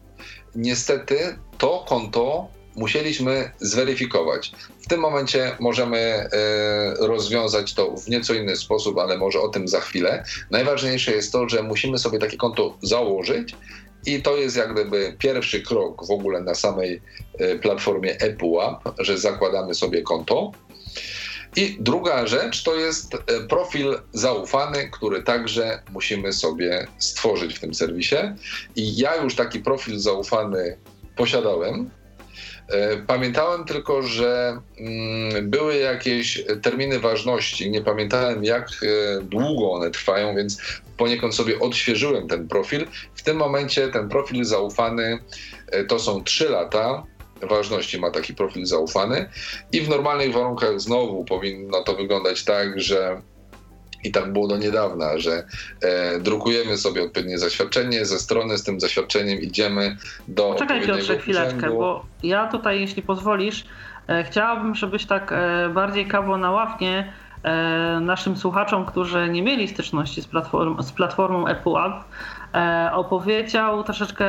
niestety 0.55 1.37
to 1.57 1.85
konto 1.87 2.47
musieliśmy 2.75 3.51
zweryfikować. 3.59 4.51
W 4.81 4.87
tym 4.87 4.99
momencie 4.99 5.57
możemy 5.59 5.97
e, 5.97 6.29
rozwiązać 6.99 7.73
to 7.73 7.91
w 7.97 8.09
nieco 8.09 8.33
inny 8.33 8.55
sposób, 8.55 8.97
ale 8.97 9.17
może 9.17 9.39
o 9.39 9.47
tym 9.47 9.67
za 9.67 9.79
chwilę. 9.79 10.23
Najważniejsze 10.51 11.11
jest 11.11 11.31
to, 11.31 11.49
że 11.49 11.63
musimy 11.63 11.97
sobie 11.97 12.19
takie 12.19 12.37
konto 12.37 12.77
założyć 12.81 13.55
i 14.05 14.21
to 14.21 14.37
jest 14.37 14.55
jak 14.55 14.73
gdyby 14.73 15.15
pierwszy 15.19 15.61
krok 15.61 16.07
w 16.07 16.11
ogóle 16.11 16.41
na 16.41 16.55
samej 16.55 17.01
e, 17.39 17.55
platformie 17.55 18.17
ePUAP, 18.19 18.83
że 18.99 19.17
zakładamy 19.17 19.75
sobie 19.75 20.01
konto. 20.01 20.51
I 21.55 21.77
druga 21.79 22.27
rzecz 22.27 22.63
to 22.63 22.75
jest 22.75 23.15
e, 23.15 23.17
profil 23.49 23.99
zaufany, 24.13 24.89
który 24.89 25.23
także 25.23 25.81
musimy 25.93 26.33
sobie 26.33 26.87
stworzyć 26.97 27.55
w 27.55 27.59
tym 27.59 27.73
serwisie. 27.73 28.15
I 28.75 28.97
ja 28.97 29.15
już 29.15 29.35
taki 29.35 29.59
profil 29.59 29.99
zaufany 29.99 30.77
posiadałem. 31.15 31.89
E, 32.69 32.97
pamiętałem 32.97 33.65
tylko, 33.65 34.03
że 34.03 34.59
mm, 34.79 35.49
były 35.49 35.75
jakieś 35.75 36.43
terminy 36.61 36.99
ważności. 36.99 37.71
Nie 37.71 37.81
pamiętałem, 37.81 38.43
jak 38.43 38.67
e, 38.67 39.21
długo 39.21 39.71
one 39.71 39.91
trwają, 39.91 40.35
więc 40.35 40.57
poniekąd 40.97 41.35
sobie 41.35 41.59
odświeżyłem 41.59 42.27
ten 42.27 42.47
profil. 42.47 42.87
W 43.15 43.21
tym 43.21 43.37
momencie 43.37 43.87
ten 43.87 44.09
profil 44.09 44.45
zaufany 44.45 45.19
to 45.87 45.99
są 45.99 46.23
3 46.23 46.49
lata 46.49 47.03
ważności 47.41 47.99
ma 47.99 48.11
taki 48.11 48.33
profil 48.33 48.65
zaufany 48.65 49.29
i 49.71 49.81
w 49.81 49.89
normalnych 49.89 50.33
warunkach 50.33 50.81
znowu 50.81 51.25
powinno 51.25 51.83
to 51.83 51.95
wyglądać 51.95 52.43
tak, 52.43 52.81
że 52.81 53.21
i 54.05 54.11
tak 54.11 54.33
było 54.33 54.47
do 54.47 54.57
niedawna, 54.57 55.17
że 55.17 55.43
e, 55.81 56.19
drukujemy 56.19 56.77
sobie 56.77 57.03
odpowiednie 57.03 57.37
zaświadczenie, 57.37 58.05
ze 58.05 58.19
strony 58.19 58.57
z 58.57 58.63
tym 58.63 58.79
zaświadczeniem 58.79 59.41
idziemy 59.41 59.97
do 60.27 60.43
Poczekaj 60.43 60.87
Piotrze 60.87 61.17
chwileczkę, 61.17 61.57
urzędu. 61.57 61.77
bo 61.77 62.05
ja 62.23 62.47
tutaj, 62.47 62.81
jeśli 62.81 63.01
pozwolisz, 63.01 63.63
e, 64.07 64.23
chciałabym, 64.23 64.75
żebyś 64.75 65.05
tak 65.05 65.31
e, 65.31 65.69
bardziej 65.69 66.05
kawo 66.05 66.37
na 66.37 66.51
ławnie 66.51 67.13
naszym 68.01 68.37
słuchaczom, 68.37 68.85
którzy 68.85 69.29
nie 69.29 69.43
mieli 69.43 69.67
styczności 69.67 70.21
z, 70.21 70.27
platform, 70.27 70.83
z 70.83 70.91
platformą 70.91 71.47
ePUAP, 71.47 72.03
E, 72.55 72.91
opowiedział 72.93 73.83
troszeczkę 73.83 74.25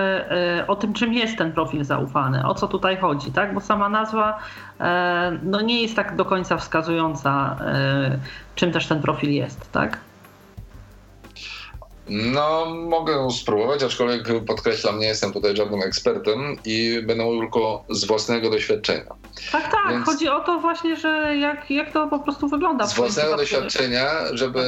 e, 0.58 0.66
o 0.66 0.76
tym, 0.76 0.92
czym 0.92 1.14
jest 1.14 1.38
ten 1.38 1.52
profil 1.52 1.84
zaufany, 1.84 2.46
o 2.46 2.54
co 2.54 2.68
tutaj 2.68 2.96
chodzi, 2.96 3.32
tak? 3.32 3.54
Bo 3.54 3.60
sama 3.60 3.88
nazwa 3.88 4.38
e, 4.80 5.38
no, 5.42 5.60
nie 5.60 5.82
jest 5.82 5.96
tak 5.96 6.16
do 6.16 6.24
końca 6.24 6.56
wskazująca, 6.56 7.56
czym 8.54 8.72
też 8.72 8.86
ten 8.86 9.02
profil 9.02 9.30
jest, 9.32 9.72
tak? 9.72 9.98
No, 12.08 12.66
mogę 12.74 13.30
spróbować, 13.30 13.82
aczkolwiek 13.82 14.44
podkreślam, 14.44 15.00
nie 15.00 15.06
jestem 15.06 15.32
tutaj 15.32 15.56
żadnym 15.56 15.82
ekspertem 15.82 16.56
i 16.64 17.02
będę 17.06 17.24
mówił 17.24 17.40
tylko 17.40 17.84
z 17.90 18.04
własnego 18.04 18.50
doświadczenia. 18.50 19.04
Tak, 19.52 19.72
tak. 19.72 19.90
Więc 19.90 20.06
Chodzi 20.06 20.28
o 20.28 20.40
to 20.40 20.58
właśnie, 20.58 20.96
że 20.96 21.36
jak, 21.36 21.70
jak 21.70 21.92
to 21.92 22.08
po 22.08 22.18
prostu 22.18 22.48
wygląda. 22.48 22.86
Z 22.86 22.94
własnego 22.94 23.36
doświadczenia, 23.36 24.10
żeby 24.32 24.60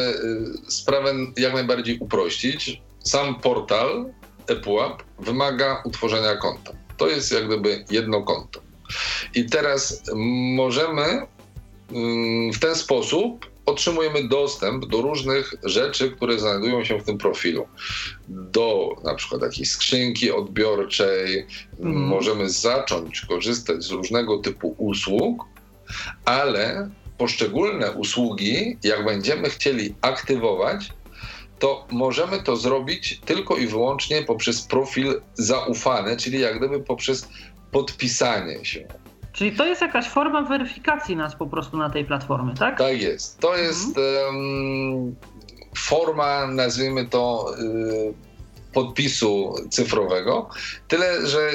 y, 0.67 0.73
sprawę 0.73 1.15
jak 1.37 1.55
najbardziej 1.55 1.99
uprościć, 1.99 2.83
sam 2.99 3.35
portal 3.35 4.07
ePUAP 4.47 5.03
wymaga 5.19 5.83
utworzenia 5.85 6.37
konta. 6.37 6.73
To 6.97 7.09
jest 7.09 7.33
jak 7.33 7.47
gdyby 7.47 7.85
jedno 7.91 8.23
konto. 8.23 8.61
I 9.35 9.47
teraz 9.47 10.03
możemy 10.57 11.27
mm, 11.93 12.53
w 12.53 12.59
ten 12.59 12.75
sposób 12.75 13.47
otrzymujemy 13.69 14.29
dostęp 14.29 14.87
do 14.87 15.01
różnych 15.01 15.55
rzeczy, 15.63 16.11
które 16.11 16.39
znajdują 16.39 16.85
się 16.85 16.99
w 16.99 17.05
tym 17.05 17.19
profilu. 17.19 17.67
Do 18.29 18.97
na 19.05 19.15
przykład 19.15 19.43
jakiejś 19.43 19.71
skrzynki 19.71 20.33
odbiorczej, 20.33 21.47
mm. 21.81 21.97
możemy 21.97 22.51
zacząć 22.51 23.21
korzystać 23.21 23.85
z 23.85 23.91
różnego 23.91 24.39
typu 24.39 24.75
usług, 24.79 25.45
ale 26.25 26.91
poszczególne 27.19 27.93
usługi, 27.93 28.77
jak 28.83 29.05
będziemy 29.05 29.51
chcieli 29.51 29.95
aktywować, 30.01 30.89
to 31.59 31.87
możemy 31.91 32.43
to 32.43 32.57
zrobić 32.57 33.21
tylko 33.25 33.57
i 33.57 33.67
wyłącznie 33.67 34.23
poprzez 34.23 34.63
profil 34.63 35.21
zaufany, 35.35 36.17
czyli 36.17 36.41
jak 36.41 36.59
gdyby 36.59 36.81
poprzez 36.81 37.29
podpisanie 37.71 38.65
się. 38.65 38.89
Czyli 39.39 39.53
to 39.53 39.67
jest 39.67 39.81
jakaś 39.81 40.09
forma 40.09 40.43
weryfikacji 40.43 41.17
nas 41.17 41.37
po 41.37 41.47
prostu 41.47 41.77
na 41.77 41.91
tej 41.91 42.05
platformie, 42.05 42.55
tak? 42.55 42.79
Tak 42.79 43.01
jest. 43.01 43.39
To 43.39 43.57
jest 43.57 43.99
um, 43.99 45.15
forma, 45.77 46.47
nazwijmy 46.47 47.07
to, 47.07 47.55
y, 47.59 48.15
podpisu 48.73 49.55
cyfrowego. 49.71 50.49
Tyle, 50.89 51.27
że 51.27 51.51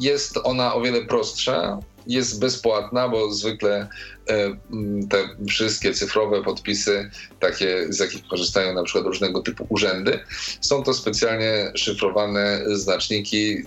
jest 0.00 0.38
ona 0.44 0.74
o 0.74 0.80
wiele 0.80 1.04
prostsza, 1.04 1.78
jest 2.06 2.40
bezpłatna, 2.40 3.08
bo 3.08 3.32
zwykle 3.32 3.88
e, 4.28 4.56
te 5.10 5.28
wszystkie 5.48 5.94
cyfrowe 5.94 6.42
podpisy, 6.42 7.10
takie 7.40 7.86
z 7.88 7.98
jakich 7.98 8.28
korzystają 8.28 8.74
na 8.74 8.82
przykład 8.82 9.04
różnego 9.04 9.40
typu 9.40 9.66
urzędy, 9.68 10.20
są 10.60 10.82
to 10.82 10.94
specjalnie 10.94 11.72
szyfrowane 11.74 12.60
znaczniki, 12.66 13.62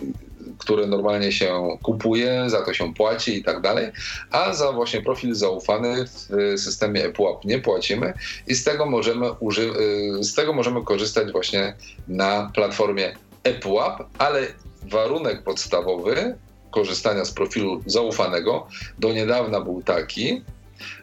które 0.58 0.88
normalnie 0.88 1.32
się 1.32 1.78
kupuje, 1.84 2.44
za 2.48 2.62
to 2.66 2.74
się 2.74 2.94
płaci 2.94 3.38
i 3.38 3.44
tak 3.44 3.62
dalej, 3.62 3.92
a 4.32 4.54
za 4.54 4.72
właśnie 4.72 5.02
profil 5.02 5.36
zaufany 5.36 6.06
w 6.06 6.60
systemie 6.60 7.06
ePUAP 7.06 7.46
nie 7.46 7.60
płacimy 7.60 8.14
i 8.48 8.56
z 8.56 8.64
tego 8.64 8.86
możemy, 8.86 9.26
uży- 9.30 9.74
e, 10.20 10.24
z 10.24 10.34
tego 10.36 10.54
możemy 10.54 10.84
korzystać 10.84 11.32
właśnie 11.32 11.74
na 12.08 12.52
platformie 12.54 13.16
ePUAP, 13.44 14.04
ale 14.18 14.48
warunek 14.92 15.44
podstawowy 15.44 16.38
korzystania 16.72 17.26
z 17.26 17.32
profilu 17.32 17.82
zaufanego 17.86 18.68
do 19.00 19.14
niedawna 19.14 19.62
był 19.62 19.82
taki, 19.84 20.42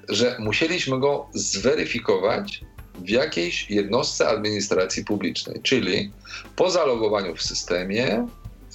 że 0.09 0.37
musieliśmy 0.39 1.01
go 1.01 1.27
zweryfikować 1.35 2.61
w 2.95 3.09
jakiejś 3.09 3.71
jednostce 3.71 4.29
administracji 4.29 5.05
publicznej, 5.05 5.61
czyli 5.63 6.11
po 6.57 6.71
zalogowaniu 6.71 7.37
w 7.37 7.43
systemie 7.43 8.27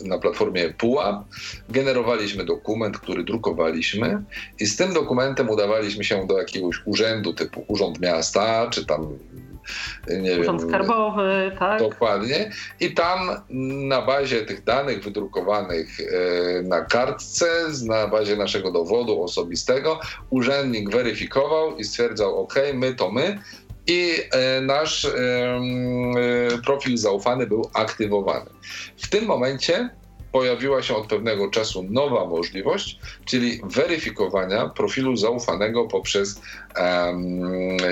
na 0.03 0.17
platformie 0.17 0.73
PUAP 0.73 1.25
generowaliśmy 1.69 2.45
dokument, 2.45 2.97
który 2.97 3.23
drukowaliśmy 3.23 4.23
i 4.59 4.65
z 4.65 4.77
tym 4.77 4.93
dokumentem 4.93 5.49
udawaliśmy 5.49 6.03
się 6.03 6.27
do 6.27 6.37
jakiegoś 6.37 6.81
urzędu 6.85 7.33
typu 7.33 7.65
Urząd 7.67 7.99
Miasta, 7.99 8.69
czy 8.69 8.85
tam 8.85 9.17
nie 10.07 10.39
Urząd 10.39 10.61
wiem, 10.61 10.69
Skarbowy, 10.69 11.51
tak? 11.59 11.79
Dokładnie. 11.79 12.51
I 12.79 12.93
tam 12.93 13.41
na 13.89 14.01
bazie 14.01 14.41
tych 14.41 14.63
danych 14.63 15.03
wydrukowanych 15.03 15.99
e, 15.99 16.61
na 16.61 16.81
kartce, 16.81 17.45
na 17.85 18.07
bazie 18.07 18.35
naszego 18.35 18.71
dowodu 18.71 19.23
osobistego, 19.23 19.99
urzędnik 20.29 20.89
weryfikował 20.89 21.77
i 21.77 21.83
stwierdzał, 21.83 22.41
OK, 22.41 22.55
my 22.73 22.93
to 22.93 23.11
my, 23.11 23.39
i 23.87 24.13
e, 24.31 24.61
nasz 24.61 25.05
e, 25.05 25.11
profil 26.65 26.97
zaufany 26.97 27.47
był 27.47 27.69
aktywowany. 27.73 28.49
W 28.97 29.09
tym 29.09 29.25
momencie 29.25 29.89
pojawiła 30.31 30.81
się 30.81 30.95
od 30.95 31.07
pewnego 31.07 31.49
czasu 31.49 31.83
nowa 31.83 32.25
możliwość, 32.25 32.99
czyli 33.25 33.61
weryfikowania 33.63 34.69
profilu 34.69 35.15
zaufanego 35.15 35.85
poprzez 35.85 36.41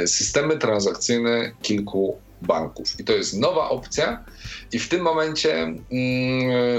systemy 0.06 0.58
transakcyjne 0.58 1.52
kilku 1.62 2.18
banków. 2.44 3.00
I 3.00 3.04
to 3.04 3.14
jest 3.14 3.40
nowa 3.40 3.70
opcja, 3.70 4.24
i 4.72 4.80
w 4.80 4.90
tym 4.90 5.02
momencie 5.02 5.54
mm, 5.64 5.80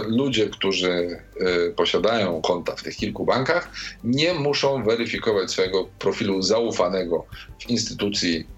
ludzie, 0.07 0.49
którzy 0.49 1.21
y, 1.69 1.73
posiadają 1.77 2.41
konta 2.41 2.77
w 2.77 2.83
tych 2.83 2.97
kilku 2.97 3.25
bankach, 3.25 3.71
nie 4.05 4.35
muszą 4.35 4.85
weryfikować 4.85 5.51
swojego 5.51 5.85
profilu 5.99 6.43
zaufanego 6.43 7.27
w 7.59 7.71
instytucji 7.71 8.37
e, 8.37 8.54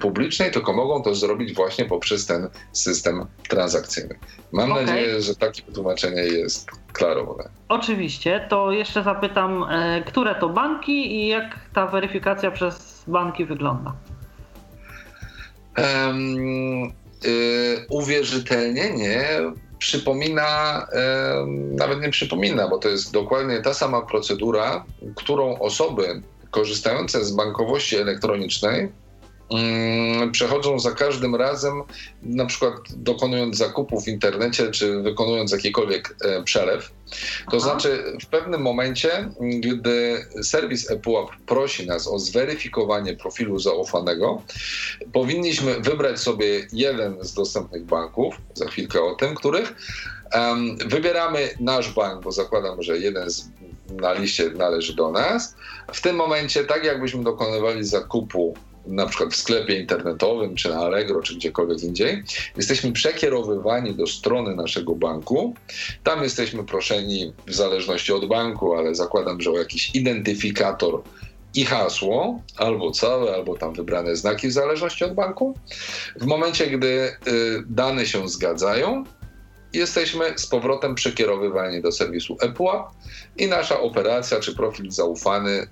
publicznej, 0.00 0.50
tylko 0.50 0.72
mogą 0.72 1.02
to 1.02 1.14
zrobić 1.14 1.54
właśnie 1.54 1.84
poprzez 1.84 2.26
ten 2.26 2.48
system 2.72 3.26
transakcyjny. 3.48 4.18
Mam 4.52 4.72
okay. 4.72 4.86
nadzieję, 4.86 5.20
że 5.20 5.34
takie 5.34 5.62
wytłumaczenie 5.62 6.22
jest 6.22 6.70
klarowne. 6.92 7.48
Oczywiście, 7.68 8.46
to 8.50 8.72
jeszcze 8.72 9.02
zapytam, 9.02 9.64
e, 9.70 10.02
które 10.06 10.34
to 10.34 10.48
banki 10.48 11.14
i 11.14 11.28
jak 11.28 11.60
ta 11.74 11.86
weryfikacja 11.86 12.50
przez 12.50 13.04
banki 13.06 13.44
wygląda? 13.44 13.92
Um, 15.78 16.92
y, 17.24 17.86
uwierzytelnienie 17.90 19.24
przypomina, 19.78 20.86
nawet 21.70 22.00
nie 22.00 22.10
przypomina, 22.10 22.68
bo 22.68 22.78
to 22.78 22.88
jest 22.88 23.12
dokładnie 23.12 23.60
ta 23.60 23.74
sama 23.74 24.02
procedura, 24.02 24.84
którą 25.14 25.58
osoby 25.58 26.22
korzystające 26.50 27.24
z 27.24 27.32
bankowości 27.32 27.96
elektronicznej 27.96 28.88
przechodzą 30.32 30.78
za 30.78 30.92
każdym 30.92 31.34
razem, 31.34 31.82
na 32.22 32.46
przykład 32.46 32.74
dokonując 32.96 33.56
zakupów 33.56 34.04
w 34.04 34.08
internecie, 34.08 34.70
czy 34.70 35.02
wykonując 35.02 35.52
jakikolwiek 35.52 36.16
e, 36.24 36.42
przelew. 36.42 36.90
To 37.50 37.56
Aha. 37.56 37.60
znaczy, 37.60 38.16
w 38.22 38.26
pewnym 38.26 38.62
momencie, 38.62 39.30
gdy 39.40 40.26
serwis 40.42 40.90
ePUAP 40.90 41.30
prosi 41.46 41.86
nas 41.86 42.08
o 42.08 42.18
zweryfikowanie 42.18 43.16
profilu 43.16 43.58
zaufanego, 43.58 44.42
powinniśmy 45.12 45.80
wybrać 45.80 46.20
sobie 46.20 46.66
jeden 46.72 47.16
z 47.24 47.34
dostępnych 47.34 47.84
banków, 47.84 48.34
za 48.54 48.66
chwilkę 48.66 49.02
o 49.02 49.14
tym, 49.14 49.34
których. 49.34 49.74
Um, 50.34 50.78
wybieramy 50.86 51.50
nasz 51.60 51.92
bank, 51.92 52.24
bo 52.24 52.32
zakładam, 52.32 52.82
że 52.82 52.98
jeden 52.98 53.30
z, 53.30 53.48
na 53.90 54.12
liście 54.12 54.50
należy 54.50 54.94
do 54.96 55.10
nas. 55.10 55.54
W 55.92 56.00
tym 56.00 56.16
momencie, 56.16 56.64
tak 56.64 56.84
jakbyśmy 56.84 57.24
dokonywali 57.24 57.84
zakupu 57.84 58.54
na 58.86 59.06
przykład 59.06 59.32
w 59.32 59.36
sklepie 59.36 59.80
internetowym, 59.80 60.54
czy 60.54 60.68
na 60.68 60.76
Allegro, 60.76 61.22
czy 61.22 61.34
gdziekolwiek 61.34 61.82
indziej, 61.82 62.22
jesteśmy 62.56 62.92
przekierowywani 62.92 63.94
do 63.94 64.06
strony 64.06 64.56
naszego 64.56 64.94
banku. 64.94 65.54
Tam 66.02 66.22
jesteśmy 66.22 66.64
proszeni, 66.64 67.32
w 67.46 67.54
zależności 67.54 68.12
od 68.12 68.28
banku, 68.28 68.74
ale 68.74 68.94
zakładam, 68.94 69.40
że 69.40 69.50
o 69.50 69.58
jakiś 69.58 69.94
identyfikator 69.94 71.02
i 71.54 71.64
hasło, 71.64 72.40
albo 72.56 72.90
całe, 72.90 73.34
albo 73.34 73.56
tam 73.56 73.74
wybrane 73.74 74.16
znaki 74.16 74.48
w 74.48 74.52
zależności 74.52 75.04
od 75.04 75.14
banku. 75.14 75.58
W 76.16 76.26
momencie, 76.26 76.66
gdy 76.66 76.86
y, 76.86 77.12
dane 77.66 78.06
się 78.06 78.28
zgadzają, 78.28 79.04
jesteśmy 79.72 80.38
z 80.38 80.46
powrotem 80.46 80.94
przekierowywani 80.94 81.82
do 81.82 81.92
serwisu 81.92 82.36
ePUAP 82.40 82.90
i 83.36 83.46
nasza 83.46 83.80
operacja 83.80 84.40
czy 84.40 84.54
profil 84.54 84.90
zaufany 84.90 85.66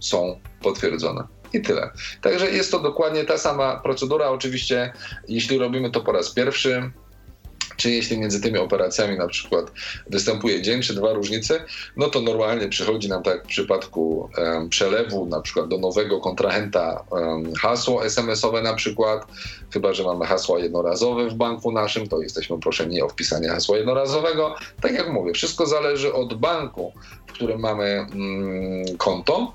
są 0.00 0.40
potwierdzone. 0.62 1.39
I 1.52 1.60
tyle. 1.60 1.90
Także 2.20 2.50
jest 2.50 2.70
to 2.70 2.78
dokładnie 2.78 3.24
ta 3.24 3.38
sama 3.38 3.76
procedura. 3.76 4.28
Oczywiście, 4.28 4.92
jeśli 5.28 5.58
robimy 5.58 5.90
to 5.90 6.00
po 6.00 6.12
raz 6.12 6.30
pierwszy, 6.30 6.90
czy 7.80 7.90
jeśli 7.90 8.18
między 8.18 8.40
tymi 8.40 8.58
operacjami 8.58 9.18
na 9.18 9.26
przykład 9.26 9.72
występuje 10.10 10.62
dzień 10.62 10.82
czy 10.82 10.94
dwa 10.94 11.12
różnice, 11.12 11.64
no 11.96 12.08
to 12.08 12.20
normalnie 12.20 12.68
przychodzi 12.68 13.08
nam 13.08 13.22
tak 13.22 13.44
w 13.44 13.46
przypadku 13.46 14.30
um, 14.38 14.68
przelewu 14.68 15.26
na 15.26 15.40
przykład 15.40 15.68
do 15.68 15.78
nowego 15.78 16.20
kontrahenta 16.20 17.04
um, 17.10 17.54
hasło 17.54 18.04
SMS-owe 18.04 18.62
na 18.62 18.74
przykład, 18.74 19.26
chyba 19.72 19.92
że 19.92 20.04
mamy 20.04 20.26
hasła 20.26 20.58
jednorazowe 20.58 21.28
w 21.28 21.34
banku 21.34 21.72
naszym, 21.72 22.08
to 22.08 22.22
jesteśmy 22.22 22.60
proszeni 22.60 23.02
o 23.02 23.08
wpisanie 23.08 23.48
hasła 23.48 23.76
jednorazowego. 23.76 24.54
Tak 24.80 24.92
jak 24.92 25.12
mówię, 25.12 25.32
wszystko 25.32 25.66
zależy 25.66 26.12
od 26.12 26.34
banku, 26.34 26.92
w 27.26 27.32
którym 27.32 27.60
mamy 27.60 27.84
mm, 27.84 28.96
konto 28.98 29.52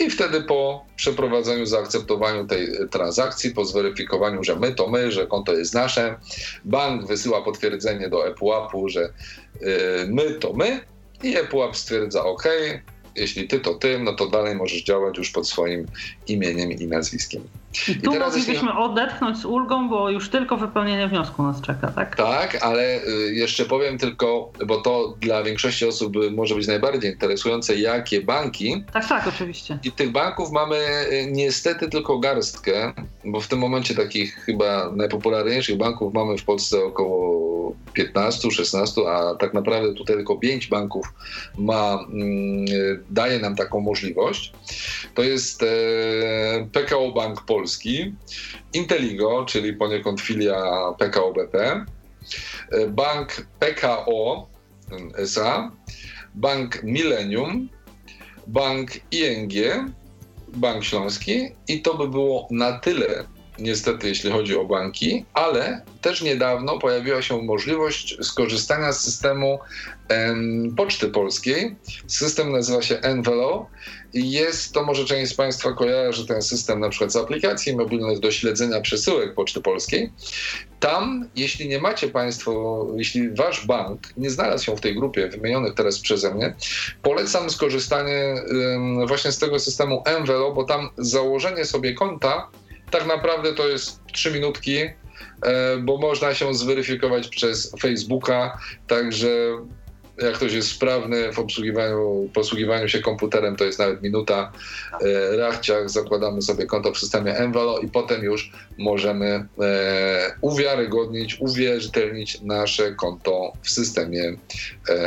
i 0.00 0.10
wtedy 0.10 0.42
po 0.42 0.84
przeprowadzeniu, 0.96 1.66
zaakceptowaniu 1.66 2.46
tej 2.46 2.68
transakcji, 2.90 3.50
po 3.50 3.64
zweryfikowaniu, 3.64 4.44
że 4.44 4.56
my 4.56 4.74
to 4.74 4.88
my, 4.88 5.12
że 5.12 5.26
konto 5.26 5.52
jest 5.52 5.74
nasze, 5.74 6.18
bank 6.64 7.06
wysyła 7.06 7.42
potwierdzenie 7.42 8.08
do 8.08 8.28
ePUAP-u, 8.28 8.88
że 8.88 9.12
yy, 9.60 9.68
my 10.08 10.30
to 10.30 10.52
my 10.52 10.80
i 11.22 11.36
ePUAP 11.36 11.76
stwierdza 11.76 12.24
OK, 12.24 12.44
jeśli 13.16 13.48
ty 13.48 13.60
to 13.60 13.74
ty, 13.74 13.98
no 13.98 14.12
to 14.12 14.28
dalej 14.28 14.54
możesz 14.54 14.82
działać 14.82 15.18
już 15.18 15.30
pod 15.30 15.48
swoim 15.48 15.86
imieniem 16.26 16.72
i 16.72 16.86
nazwiskiem. 16.86 17.42
I 17.88 18.00
tu 18.00 18.14
I 18.14 18.18
moglibyśmy 18.18 18.54
jeśli... 18.54 18.68
odetchnąć 18.68 19.38
z 19.38 19.44
ulgą, 19.44 19.88
bo 19.88 20.10
już 20.10 20.30
tylko 20.30 20.56
wypełnienie 20.56 21.08
wniosku 21.08 21.42
nas 21.42 21.60
czeka, 21.60 21.88
tak? 21.88 22.16
Tak, 22.16 22.64
ale 22.64 23.04
y, 23.04 23.34
jeszcze 23.34 23.64
powiem 23.64 23.98
tylko, 23.98 24.52
bo 24.66 24.80
to 24.80 25.14
dla 25.20 25.42
większości 25.42 25.86
osób 25.86 26.14
może 26.32 26.54
być 26.54 26.66
najbardziej 26.66 27.12
interesujące, 27.12 27.76
jakie 27.76 28.20
banki. 28.20 28.84
Tak, 28.92 29.08
tak, 29.08 29.26
oczywiście. 29.26 29.78
I 29.84 29.92
tych 29.92 30.12
banków 30.12 30.50
mamy 30.50 30.76
y, 30.76 31.28
niestety 31.32 31.88
tylko 31.88 32.18
garstkę, 32.18 32.92
bo 33.24 33.40
w 33.40 33.48
tym 33.48 33.58
momencie 33.58 33.94
takich 33.94 34.34
chyba 34.34 34.90
najpopularniejszych 34.96 35.76
banków 35.76 36.14
mamy 36.14 36.38
w 36.38 36.44
Polsce 36.44 36.84
około 36.84 37.36
15, 37.92 38.50
16, 38.50 39.00
a 39.08 39.34
tak 39.34 39.54
naprawdę 39.54 39.94
tutaj 39.94 40.16
tylko 40.16 40.36
5 40.36 40.66
banków 40.66 41.06
ma, 41.58 41.98
mm, 42.12 42.66
daje 43.10 43.38
nam 43.38 43.56
taką 43.56 43.80
możliwość. 43.80 44.52
To 45.14 45.22
jest 45.22 45.64
PKO 46.72 47.12
Bank 47.12 47.44
Polski, 47.44 47.65
Inteligo, 48.72 49.44
czyli 49.44 49.72
poniekąd 49.72 50.20
filia 50.20 50.62
PKO 50.98 51.32
BP, 51.32 51.84
Bank 52.88 53.46
PKO 53.58 54.48
SA, 55.26 55.70
Bank 56.34 56.82
Millennium, 56.82 57.68
Bank 58.46 58.90
ING, 59.10 59.52
Bank 60.48 60.84
Śląski. 60.84 61.48
I 61.68 61.82
to 61.82 61.94
by 61.94 62.08
było 62.08 62.48
na 62.50 62.78
tyle 62.78 63.24
niestety, 63.58 64.08
jeśli 64.08 64.30
chodzi 64.30 64.56
o 64.56 64.64
banki, 64.64 65.24
ale 65.34 65.82
też 66.00 66.22
niedawno 66.22 66.78
pojawiła 66.78 67.22
się 67.22 67.42
możliwość 67.42 68.16
skorzystania 68.22 68.92
z 68.92 69.00
systemu 69.00 69.58
em, 70.08 70.74
Poczty 70.76 71.08
Polskiej. 71.08 71.76
System 72.06 72.52
nazywa 72.52 72.82
się 72.82 72.98
Envelo 72.98 73.66
i 74.12 74.30
jest 74.30 74.72
to, 74.72 74.84
może 74.84 75.04
część 75.04 75.32
z 75.32 75.34
Państwa 75.34 75.72
kojarzy 75.72 76.26
ten 76.26 76.42
system 76.42 76.80
na 76.80 76.88
przykład 76.88 77.12
z 77.12 77.16
aplikacji 77.16 77.76
mobilnych 77.76 78.20
do 78.20 78.30
śledzenia 78.30 78.80
przesyłek 78.80 79.34
Poczty 79.34 79.60
Polskiej. 79.60 80.12
Tam, 80.80 81.28
jeśli 81.36 81.68
nie 81.68 81.78
macie 81.78 82.08
Państwo, 82.08 82.86
jeśli 82.96 83.30
Wasz 83.30 83.66
bank 83.66 84.00
nie 84.16 84.30
znalazł 84.30 84.64
się 84.64 84.76
w 84.76 84.80
tej 84.80 84.94
grupie 84.94 85.28
wymienionych 85.28 85.74
teraz 85.74 86.00
przeze 86.00 86.34
mnie, 86.34 86.54
polecam 87.02 87.50
skorzystanie 87.50 88.34
um, 88.48 89.06
właśnie 89.06 89.32
z 89.32 89.38
tego 89.38 89.58
systemu 89.58 90.02
Envelo, 90.06 90.52
bo 90.52 90.64
tam 90.64 90.88
założenie 90.98 91.64
sobie 91.64 91.94
konta 91.94 92.48
tak 92.98 93.06
naprawdę 93.06 93.54
to 93.54 93.68
jest 93.68 94.00
trzy 94.12 94.30
minutki, 94.30 94.78
e, 94.78 94.92
bo 95.78 95.98
można 95.98 96.34
się 96.34 96.54
zweryfikować 96.54 97.28
przez 97.28 97.72
Facebooka, 97.80 98.58
także 98.86 99.28
jak 100.22 100.34
ktoś 100.34 100.52
jest 100.52 100.68
sprawny 100.68 101.32
w 101.32 101.38
obsługiwaniu, 101.38 102.30
posługiwaniu 102.34 102.88
się 102.88 103.00
komputerem, 103.00 103.56
to 103.56 103.64
jest 103.64 103.78
nawet 103.78 104.02
minuta. 104.02 104.52
E, 105.32 105.36
rachciach 105.36 105.90
zakładamy 105.90 106.42
sobie 106.42 106.66
konto 106.66 106.92
w 106.92 106.98
systemie 106.98 107.36
Envalo 107.36 107.78
i 107.78 107.88
potem 107.88 108.22
już 108.22 108.52
możemy 108.78 109.26
e, 109.26 109.46
uwiarygodnić, 110.40 111.40
uwierzytelnić 111.40 112.40
nasze 112.40 112.94
konto 112.94 113.52
w 113.62 113.70
systemie 113.70 114.36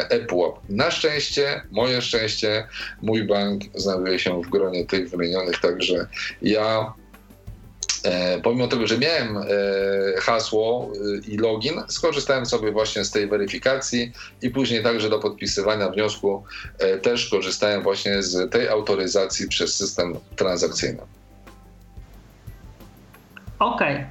ePUAP. 0.10 0.60
Na 0.69 0.91
szczęście, 0.91 1.62
moje 1.71 2.02
szczęście, 2.02 2.67
mój 3.02 3.23
bank 3.23 3.62
znajduje 3.75 4.19
się 4.19 4.41
w 4.41 4.49
gronie 4.49 4.86
tych 4.86 5.10
wymienionych, 5.10 5.60
także 5.60 6.08
ja 6.41 6.93
pomimo 8.43 8.67
tego, 8.67 8.88
że 8.88 8.97
miałem 8.97 9.38
e, 9.38 9.43
hasło 10.21 10.91
e, 10.93 11.27
i 11.27 11.38
login, 11.38 11.73
skorzystałem 11.88 12.45
sobie 12.45 12.71
właśnie 12.71 13.05
z 13.05 13.12
tej 13.12 13.27
weryfikacji 13.27 14.12
i 14.41 14.49
później 14.49 14.83
także 14.83 15.09
do 15.09 15.19
podpisywania 15.19 15.89
wniosku 15.89 16.43
też 17.01 17.29
korzystałem 17.29 17.83
właśnie 17.83 18.23
z 18.23 18.51
tej 18.51 18.69
autoryzacji 18.69 19.47
przez 19.47 19.75
system 19.75 20.15
transakcyjny. 20.35 21.01
Okej. 23.59 23.95
Okay. 23.95 24.07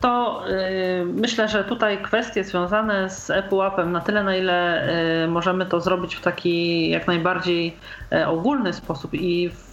To 0.00 0.42
yy, 0.48 1.04
myślę, 1.04 1.48
że 1.48 1.64
tutaj 1.64 2.02
kwestie 2.02 2.44
związane 2.44 3.10
z 3.10 3.30
ePUAP-em 3.30 3.92
na 3.92 4.00
tyle, 4.00 4.22
na 4.22 4.36
ile 4.36 4.88
yy, 5.22 5.28
możemy 5.28 5.66
to 5.66 5.80
zrobić 5.80 6.14
w 6.14 6.20
taki 6.20 6.90
jak 6.90 7.06
najbardziej 7.06 7.76
ogólny 8.26 8.72
sposób 8.72 9.14
i 9.14 9.50
w 9.50 9.65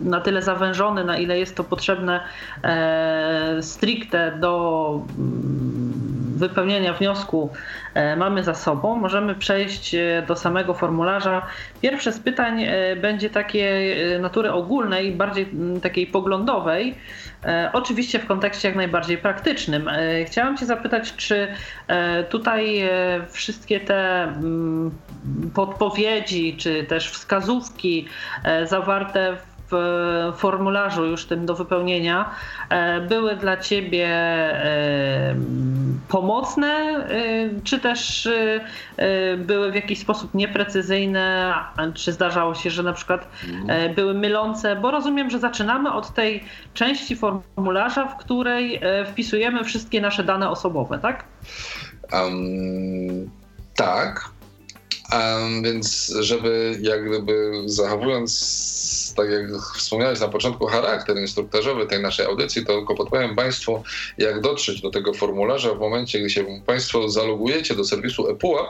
na 0.00 0.20
tyle 0.20 0.42
zawężony, 0.42 1.04
na 1.04 1.18
ile 1.18 1.38
jest 1.38 1.56
to 1.56 1.64
potrzebne 1.64 2.20
e, 2.62 3.58
stricte 3.62 4.38
do 4.40 5.00
mm, 5.18 5.73
wypełnienia 6.34 6.92
wniosku 6.92 7.50
mamy 8.16 8.44
za 8.44 8.54
sobą. 8.54 8.96
Możemy 8.96 9.34
przejść 9.34 9.96
do 10.28 10.36
samego 10.36 10.74
formularza. 10.74 11.46
Pierwsze 11.82 12.12
z 12.12 12.18
pytań 12.18 12.66
będzie 12.96 13.30
takie 13.30 13.96
natury 14.20 14.52
ogólnej, 14.52 15.12
bardziej 15.12 15.48
takiej 15.82 16.06
poglądowej. 16.06 16.94
Oczywiście 17.72 18.18
w 18.18 18.26
kontekście 18.26 18.68
jak 18.68 18.76
najbardziej 18.76 19.18
praktycznym. 19.18 19.90
Chciałam 20.26 20.56
Cię 20.56 20.66
zapytać, 20.66 21.16
czy 21.16 21.48
tutaj 22.30 22.88
wszystkie 23.30 23.80
te 23.80 24.32
podpowiedzi, 25.54 26.56
czy 26.56 26.84
też 26.84 27.10
wskazówki 27.10 28.08
zawarte 28.64 29.36
w 29.36 29.53
formularzu 30.36 31.06
już 31.06 31.24
tym 31.24 31.46
do 31.46 31.54
wypełnienia 31.54 32.30
e, 32.68 33.00
były 33.00 33.36
dla 33.36 33.56
ciebie 33.56 34.06
e, 34.08 35.34
pomocne, 36.08 36.68
e, 36.68 37.60
czy 37.64 37.78
też 37.78 38.28
były 39.38 39.72
w 39.72 39.74
jakiś 39.74 39.98
sposób 39.98 40.34
nieprecyzyjne, 40.34 41.54
czy 41.94 42.12
zdarzało 42.12 42.54
się, 42.54 42.70
że 42.70 42.82
na 42.82 42.92
przykład 42.92 43.28
były 43.96 44.14
mylące, 44.14 44.76
bo 44.76 44.90
rozumiem, 44.90 45.30
że 45.30 45.38
zaczynamy 45.38 45.92
od 45.92 46.14
tej 46.14 46.44
części 46.74 47.16
formularza, 47.16 48.06
w 48.06 48.16
której 48.16 48.80
wpisujemy 49.06 49.64
wszystkie 49.64 50.00
nasze 50.00 50.24
dane 50.24 50.50
osobowe, 50.50 50.98
tak? 50.98 51.24
Um, 52.12 53.30
tak. 53.76 54.34
Um, 55.12 55.62
więc 55.62 56.14
żeby 56.20 56.78
jak 56.80 57.08
gdyby 57.08 57.52
zachowując 57.66 59.03
tak 59.14 59.30
jak 59.30 59.42
wspomniałeś 59.76 60.20
na 60.20 60.28
początku, 60.28 60.66
charakter 60.66 61.16
instruktażowy 61.16 61.86
tej 61.86 62.02
naszej 62.02 62.26
audycji, 62.26 62.66
to 62.66 62.72
tylko 62.72 62.94
podpowiem 62.94 63.36
Państwu, 63.36 63.82
jak 64.18 64.40
dotrzeć 64.40 64.80
do 64.80 64.90
tego 64.90 65.14
formularza 65.14 65.74
w 65.74 65.80
momencie, 65.80 66.18
gdy 66.20 66.30
się 66.30 66.62
Państwo 66.66 67.08
zalogujecie 67.08 67.74
do 67.74 67.84
serwisu 67.84 68.30
ePUAP, 68.30 68.66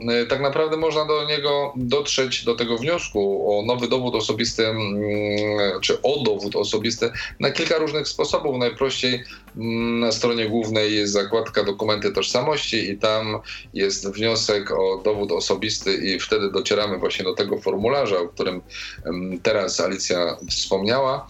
y, 0.00 0.26
tak 0.26 0.40
naprawdę 0.40 0.76
można 0.76 1.04
do 1.04 1.24
niego 1.24 1.72
dotrzeć, 1.76 2.44
do 2.44 2.54
tego 2.54 2.78
wniosku 2.78 3.52
o 3.58 3.62
nowy 3.62 3.88
dowód 3.88 4.14
osobisty, 4.14 4.66
mm, 4.66 5.80
czy 5.80 6.02
o 6.02 6.22
dowód 6.22 6.56
osobisty 6.56 7.10
na 7.40 7.50
kilka 7.50 7.78
różnych 7.78 8.08
sposobów. 8.08 8.58
Najprościej 8.58 9.24
mm, 9.56 10.00
na 10.00 10.12
stronie 10.12 10.48
głównej 10.48 10.94
jest 10.94 11.12
zakładka 11.12 11.64
dokumenty 11.64 12.12
tożsamości 12.12 12.90
i 12.90 12.98
tam 12.98 13.38
jest 13.74 14.12
wniosek 14.12 14.70
o 14.70 15.02
dowód 15.04 15.32
osobisty 15.32 15.94
i 15.94 16.20
wtedy 16.20 16.50
docieramy 16.50 16.98
właśnie 16.98 17.24
do 17.24 17.34
tego 17.34 17.60
formularza, 17.60 18.18
o 18.18 18.28
którym 18.28 18.62
mm, 19.04 19.40
teraz 19.76 19.80
Alicja 19.80 20.36
wspomniała. 20.50 21.26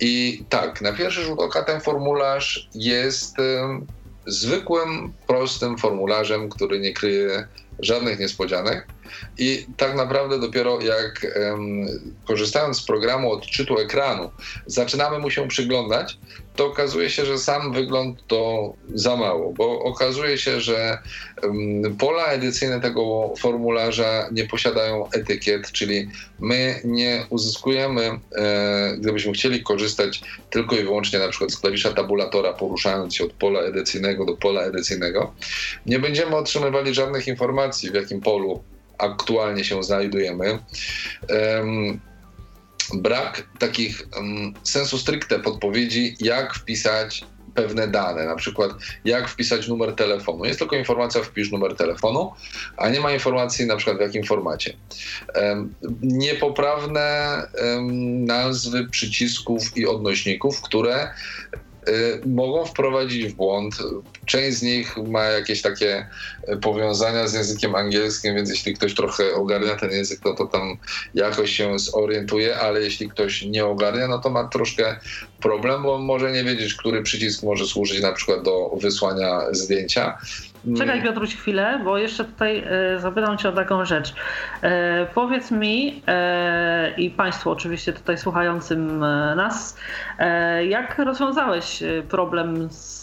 I 0.00 0.44
tak, 0.48 0.80
na 0.80 0.92
pierwszy 0.92 1.22
rzut 1.22 1.40
oka 1.40 1.62
ten 1.62 1.80
formularz 1.80 2.68
jest 2.74 3.36
zwykłym, 4.26 5.12
prostym 5.26 5.78
formularzem, 5.78 6.48
który 6.48 6.80
nie 6.80 6.92
kryje 6.92 7.48
żadnych 7.78 8.18
niespodzianek. 8.18 8.86
I 9.38 9.66
tak 9.76 9.94
naprawdę 9.96 10.40
dopiero 10.40 10.80
jak 10.80 11.26
um, 11.36 11.86
korzystając 12.24 12.76
z 12.76 12.86
programu 12.86 13.32
odczytu 13.32 13.78
ekranu, 13.78 14.30
zaczynamy 14.66 15.18
mu 15.18 15.30
się 15.30 15.48
przyglądać, 15.48 16.18
to 16.56 16.66
okazuje 16.66 17.10
się, 17.10 17.26
że 17.26 17.38
sam 17.38 17.72
wygląd 17.72 18.26
to 18.26 18.72
za 18.94 19.16
mało, 19.16 19.52
bo 19.52 19.78
okazuje 19.78 20.38
się, 20.38 20.60
że 20.60 20.98
pola 21.98 22.24
edycyjne 22.24 22.80
tego 22.80 23.34
formularza 23.38 24.28
nie 24.32 24.44
posiadają 24.44 25.10
etykiet, 25.10 25.72
czyli 25.72 26.08
my 26.38 26.80
nie 26.84 27.26
uzyskujemy, 27.30 28.10
e, 28.36 28.96
gdybyśmy 28.98 29.32
chcieli 29.32 29.62
korzystać 29.62 30.20
tylko 30.50 30.76
i 30.76 30.82
wyłącznie 30.82 31.18
na 31.18 31.28
przykład 31.28 31.52
z 31.52 31.58
klawisza 31.58 31.92
tabulatora, 31.92 32.52
poruszając 32.52 33.14
się 33.14 33.24
od 33.24 33.32
pola 33.32 33.60
edycyjnego 33.60 34.24
do 34.24 34.36
pola 34.36 34.62
edycyjnego, 34.62 35.34
nie 35.86 35.98
będziemy 35.98 36.36
otrzymywali 36.36 36.94
żadnych 36.94 37.28
informacji, 37.28 37.90
w 37.90 37.94
jakim 37.94 38.20
polu 38.20 38.62
aktualnie 38.98 39.64
się 39.64 39.82
znajdujemy. 39.82 40.58
Brak 42.94 43.48
takich 43.58 44.02
sensu 44.62 44.98
stricte 44.98 45.38
podpowiedzi, 45.38 46.16
jak 46.20 46.54
wpisać 46.54 47.24
pewne 47.54 47.88
dane, 47.88 48.24
na 48.24 48.36
przykład 48.36 48.70
jak 49.04 49.28
wpisać 49.28 49.68
numer 49.68 49.94
telefonu. 49.94 50.44
Jest 50.44 50.58
tylko 50.58 50.76
informacja 50.76 51.22
wpisz 51.22 51.50
numer 51.50 51.76
telefonu, 51.76 52.32
a 52.76 52.88
nie 52.88 53.00
ma 53.00 53.12
informacji 53.12 53.66
na 53.66 53.76
przykład 53.76 53.98
w 53.98 54.00
jakim 54.00 54.24
formacie. 54.24 54.76
Niepoprawne 56.02 57.42
nazwy 58.26 58.88
przycisków 58.88 59.76
i 59.76 59.86
odnośników, 59.86 60.60
które 60.60 61.14
mogą 62.26 62.64
wprowadzić 62.64 63.26
w 63.26 63.34
błąd. 63.34 63.74
Część 64.26 64.56
z 64.56 64.62
nich 64.62 64.96
ma 64.96 65.24
jakieś 65.24 65.62
takie 65.62 66.06
powiązania 66.62 67.28
z 67.28 67.34
językiem 67.34 67.74
angielskim, 67.74 68.34
więc 68.34 68.50
jeśli 68.50 68.74
ktoś 68.74 68.94
trochę 68.94 69.34
ogarnia 69.34 69.76
ten 69.76 69.90
język, 69.90 70.20
to, 70.20 70.34
to 70.34 70.46
tam 70.46 70.76
jakoś 71.14 71.56
się 71.56 71.78
zorientuje, 71.78 72.56
ale 72.56 72.80
jeśli 72.80 73.08
ktoś 73.08 73.42
nie 73.42 73.66
ogarnia, 73.66 74.08
no 74.08 74.18
to 74.18 74.30
ma 74.30 74.48
troszkę 74.48 74.96
problem, 75.40 75.82
bo 75.82 75.98
może 75.98 76.32
nie 76.32 76.44
wiedzieć, 76.44 76.74
który 76.74 77.02
przycisk 77.02 77.42
może 77.42 77.66
służyć 77.66 78.02
na 78.02 78.12
przykład 78.12 78.42
do 78.42 78.70
wysłania 78.80 79.40
zdjęcia. 79.52 80.18
Czekaj 80.78 81.02
Piotruś 81.02 81.36
chwilę, 81.36 81.80
bo 81.84 81.98
jeszcze 81.98 82.24
tutaj 82.24 82.58
e, 82.58 82.64
zapytam 83.00 83.38
cię 83.38 83.48
o 83.48 83.52
taką 83.52 83.84
rzecz. 83.84 84.14
E, 84.62 85.06
powiedz 85.14 85.50
mi 85.50 86.02
e, 86.06 86.94
i 86.96 87.10
Państwu 87.10 87.50
oczywiście 87.50 87.92
tutaj 87.92 88.18
słuchającym 88.18 88.98
nas, 89.36 89.76
jak 90.68 90.98
rozwiązałeś 90.98 91.82
problem 92.08 92.68
z, 92.70 93.02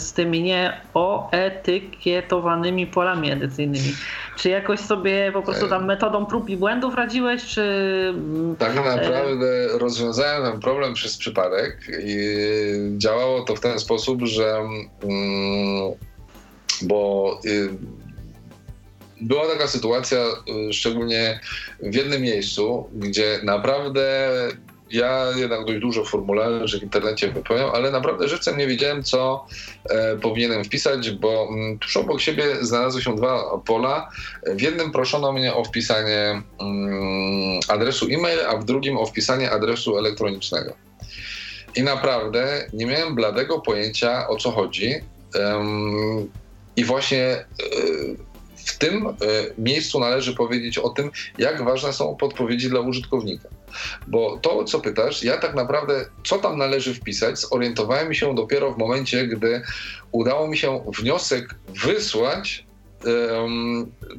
z 0.00 0.12
tymi 0.12 0.42
nieoetykietowanymi 0.42 2.86
polami 2.86 3.30
edycyjnymi? 3.30 3.94
Czy 4.36 4.48
jakoś 4.48 4.80
sobie 4.80 5.30
po 5.32 5.42
prostu 5.42 5.68
tam 5.68 5.86
metodą 5.86 6.26
prób 6.26 6.48
i 6.48 6.56
błędów 6.56 6.94
radziłeś, 6.94 7.44
czy... 7.44 8.14
Tak 8.58 8.74
naprawdę 8.74 9.78
rozwiązałem 9.78 10.52
ten 10.52 10.60
problem 10.60 10.94
przez 10.94 11.16
przypadek 11.16 11.78
i 12.04 12.16
działało 12.98 13.40
to 13.40 13.56
w 13.56 13.60
ten 13.60 13.78
sposób, 13.78 14.22
że 14.22 14.58
mm, 15.02 15.92
bo 16.82 17.40
y, 17.44 17.68
była 19.20 19.46
taka 19.46 19.66
sytuacja, 19.66 20.18
y, 20.68 20.72
szczególnie 20.72 21.40
w 21.82 21.94
jednym 21.94 22.22
miejscu, 22.22 22.90
gdzie 22.94 23.40
naprawdę 23.42 24.30
ja 24.90 25.26
jednak 25.36 25.64
dość 25.64 25.80
dużo 25.80 26.04
formularzy 26.04 26.80
w 26.80 26.82
internecie 26.82 27.28
wypełniam, 27.28 27.70
ale 27.74 27.90
naprawdę 27.90 28.28
żywcem 28.28 28.58
nie 28.58 28.66
wiedziałem, 28.66 29.02
co 29.02 29.46
e, 29.90 30.16
powinienem 30.16 30.64
wpisać, 30.64 31.10
bo 31.10 31.48
mm, 31.50 31.78
tuż 31.78 31.96
obok 31.96 32.20
siebie 32.20 32.44
znalazły 32.60 33.02
się 33.02 33.16
dwa 33.16 33.58
pola. 33.66 34.10
W 34.46 34.60
jednym 34.60 34.92
proszono 34.92 35.32
mnie 35.32 35.54
o 35.54 35.64
wpisanie 35.64 36.42
mm, 36.60 37.60
adresu 37.68 38.06
e-mail, 38.10 38.40
a 38.46 38.56
w 38.56 38.64
drugim 38.64 38.98
o 38.98 39.06
wpisanie 39.06 39.50
adresu 39.50 39.98
elektronicznego. 39.98 40.72
I 41.76 41.82
naprawdę 41.82 42.66
nie 42.72 42.86
miałem 42.86 43.14
bladego 43.14 43.60
pojęcia, 43.60 44.28
o 44.28 44.36
co 44.36 44.50
chodzi. 44.50 44.94
I 46.80 46.84
właśnie 46.84 47.22
e, 47.22 47.44
w 48.56 48.78
tym 48.78 49.06
e, 49.06 49.12
miejscu 49.58 50.00
należy 50.00 50.34
powiedzieć 50.34 50.78
o 50.78 50.88
tym, 50.88 51.10
jak 51.38 51.64
ważne 51.64 51.92
są 51.92 52.16
podpowiedzi 52.16 52.68
dla 52.68 52.80
użytkownika. 52.80 53.48
Bo 54.06 54.38
to, 54.42 54.64
co 54.64 54.80
pytasz, 54.80 55.22
ja 55.22 55.36
tak 55.36 55.54
naprawdę, 55.54 56.04
co 56.24 56.38
tam 56.38 56.58
należy 56.58 56.94
wpisać, 56.94 57.38
zorientowałem 57.38 58.14
się 58.14 58.34
dopiero 58.34 58.72
w 58.72 58.78
momencie, 58.78 59.26
gdy 59.26 59.62
udało 60.12 60.48
mi 60.48 60.58
się 60.58 60.84
wniosek 60.98 61.54
wysłać, 61.84 62.66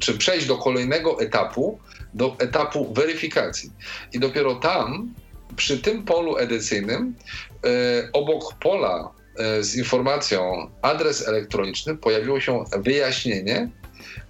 czy 0.00 0.18
przejść 0.18 0.46
do 0.46 0.56
kolejnego 0.56 1.20
etapu, 1.20 1.78
do 2.14 2.36
etapu 2.38 2.94
weryfikacji. 2.94 3.70
I 4.12 4.18
dopiero 4.18 4.54
tam, 4.54 5.14
przy 5.56 5.78
tym 5.78 6.04
polu 6.04 6.36
edycyjnym, 6.36 7.14
e, 7.64 8.08
obok 8.12 8.54
pola 8.54 9.21
z 9.60 9.76
informacją 9.76 10.70
adres 10.82 11.28
elektroniczny 11.28 11.96
pojawiło 11.96 12.40
się 12.40 12.64
wyjaśnienie, 12.76 13.68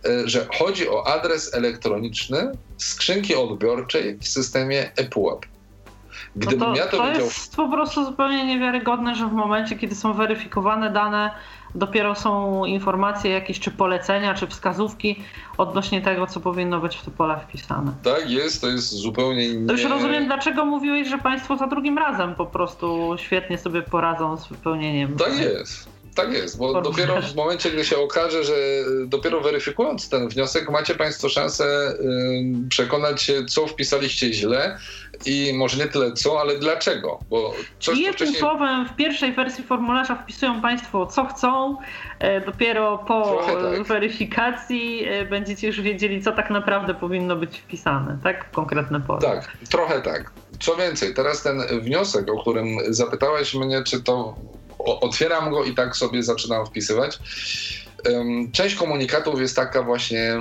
e, 0.04 0.28
że 0.28 0.46
chodzi 0.58 0.88
o 0.88 1.06
adres 1.06 1.54
elektroniczny 1.54 2.52
skrzynki 2.76 3.34
odbiorczej 3.34 4.18
w 4.18 4.28
systemie 4.28 4.90
ePUAP. 4.96 5.46
Gdybym 6.36 6.58
no 6.58 6.66
to, 6.66 6.76
ja 6.76 6.86
to, 6.86 6.96
to 6.96 7.06
wiedział... 7.06 7.24
jest 7.24 7.56
po 7.56 7.68
prostu 7.68 8.04
zupełnie 8.04 8.46
niewiarygodne, 8.46 9.14
że 9.14 9.28
w 9.28 9.32
momencie, 9.32 9.76
kiedy 9.76 9.94
są 9.94 10.14
weryfikowane 10.14 10.92
dane 10.92 11.30
dopiero 11.74 12.14
są 12.14 12.64
informacje 12.64 13.30
jakieś, 13.30 13.60
czy 13.60 13.70
polecenia, 13.70 14.34
czy 14.34 14.46
wskazówki 14.46 15.22
odnośnie 15.58 16.02
tego, 16.02 16.26
co 16.26 16.40
powinno 16.40 16.80
być 16.80 16.96
w 16.96 17.04
te 17.04 17.10
pola 17.10 17.36
wpisane. 17.36 17.92
Tak 18.02 18.30
jest, 18.30 18.60
to 18.60 18.68
jest 18.68 18.88
zupełnie 18.88 19.48
inne. 19.48 19.66
To 19.66 19.72
już 19.72 19.84
rozumiem, 19.84 20.26
dlaczego 20.26 20.64
mówiłeś, 20.64 21.08
że 21.08 21.18
Państwo 21.18 21.56
za 21.56 21.66
drugim 21.66 21.98
razem 21.98 22.34
po 22.34 22.46
prostu 22.46 23.14
świetnie 23.16 23.58
sobie 23.58 23.82
poradzą 23.82 24.36
z 24.36 24.48
wypełnieniem. 24.48 25.16
Tak 25.16 25.38
jest. 25.38 25.91
Tak 26.14 26.32
jest, 26.32 26.58
bo 26.58 26.82
dopiero 26.82 27.22
w 27.22 27.34
momencie, 27.34 27.70
gdy 27.70 27.84
się 27.84 27.98
okaże, 27.98 28.44
że 28.44 28.54
dopiero 29.06 29.40
weryfikując 29.40 30.08
ten 30.08 30.28
wniosek, 30.28 30.70
macie 30.70 30.94
Państwo 30.94 31.28
szansę 31.28 31.94
przekonać 32.68 33.22
się, 33.22 33.44
co 33.44 33.66
wpisaliście 33.66 34.32
źle 34.32 34.78
i 35.26 35.52
może 35.54 35.84
nie 35.84 35.86
tyle 35.86 36.12
co, 36.12 36.40
ale 36.40 36.58
dlaczego. 36.58 37.18
Bo 37.30 37.54
coś, 37.80 37.96
Jednym 37.96 38.14
wcześniej... 38.14 38.40
słowem, 38.40 38.88
w 38.88 38.96
pierwszej 38.96 39.32
wersji 39.32 39.64
formularza 39.64 40.14
wpisują 40.14 40.60
Państwo, 40.60 41.06
co 41.06 41.26
chcą. 41.26 41.76
E, 42.18 42.40
dopiero 42.40 42.98
po 42.98 43.42
tak. 43.46 43.86
weryfikacji 43.86 45.04
e, 45.08 45.24
będziecie 45.24 45.66
już 45.66 45.80
wiedzieli, 45.80 46.22
co 46.22 46.32
tak 46.32 46.50
naprawdę 46.50 46.94
powinno 46.94 47.36
być 47.36 47.58
wpisane, 47.58 48.18
tak? 48.22 48.48
W 48.48 48.50
konkretne 48.50 49.00
pole. 49.00 49.20
Tak, 49.20 49.56
trochę 49.70 50.00
tak. 50.00 50.30
Co 50.60 50.76
więcej, 50.76 51.14
teraz 51.14 51.42
ten 51.42 51.62
wniosek, 51.80 52.30
o 52.30 52.40
którym 52.40 52.66
zapytałeś 52.88 53.54
mnie, 53.54 53.82
czy 53.82 54.02
to 54.02 54.36
otwieram 54.84 55.50
go 55.50 55.64
i 55.64 55.74
tak 55.74 55.96
sobie 55.96 56.22
zaczynam 56.22 56.66
wpisywać. 56.66 57.18
Część 58.52 58.74
komunikatów 58.74 59.40
jest 59.40 59.56
taka 59.56 59.82
właśnie 59.82 60.36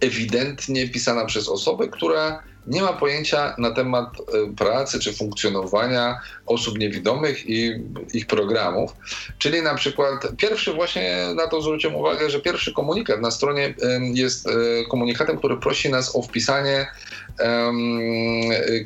ewidentnie 0.00 0.88
pisana 0.88 1.24
przez 1.24 1.48
osobę, 1.48 1.88
która 1.88 2.42
nie 2.66 2.82
ma 2.82 2.92
pojęcia 2.92 3.54
na 3.58 3.70
temat 3.70 4.08
e, 4.20 4.54
pracy 4.56 5.00
czy 5.00 5.12
funkcjonowania 5.12 6.20
osób 6.46 6.78
niewidomych 6.78 7.48
i 7.48 7.70
ich 8.14 8.26
programów. 8.26 8.92
Czyli 9.38 9.62
na 9.62 9.74
przykład 9.74 10.36
pierwszy 10.36 10.72
właśnie 10.72 11.26
na 11.34 11.46
to 11.46 11.62
zwróciłem 11.62 11.96
uwagę, 11.96 12.30
że 12.30 12.40
pierwszy 12.40 12.72
komunikat 12.72 13.20
na 13.20 13.30
stronie 13.30 13.74
jest 14.14 14.46
e, 14.46 14.50
komunikatem, 14.90 15.38
który 15.38 15.56
prosi 15.56 15.90
nas 15.90 16.16
o 16.16 16.22
wpisanie 16.22 16.86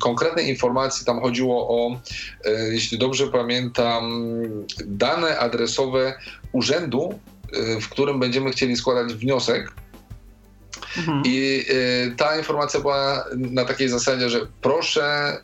konkretnej 0.01 0.49
informacji. 0.49 1.05
Tam 1.05 1.21
chodziło 1.21 1.67
o, 1.69 2.01
e, 2.45 2.51
jeśli 2.73 2.97
dobrze 2.97 3.27
pamiętam, 3.27 4.23
dane 4.85 5.39
adresowe 5.39 6.13
urzędu, 6.51 7.19
w 7.81 7.89
którym 7.89 8.19
będziemy 8.19 8.51
chcieli 8.51 8.75
składać 8.75 9.13
wniosek 9.13 9.71
Mhm. 10.97 11.23
I 11.25 11.65
y, 11.69 12.15
ta 12.17 12.37
informacja 12.37 12.79
była 12.79 13.25
na 13.35 13.65
takiej 13.65 13.89
zasadzie, 13.89 14.29
że 14.29 14.39
proszę 14.61 15.37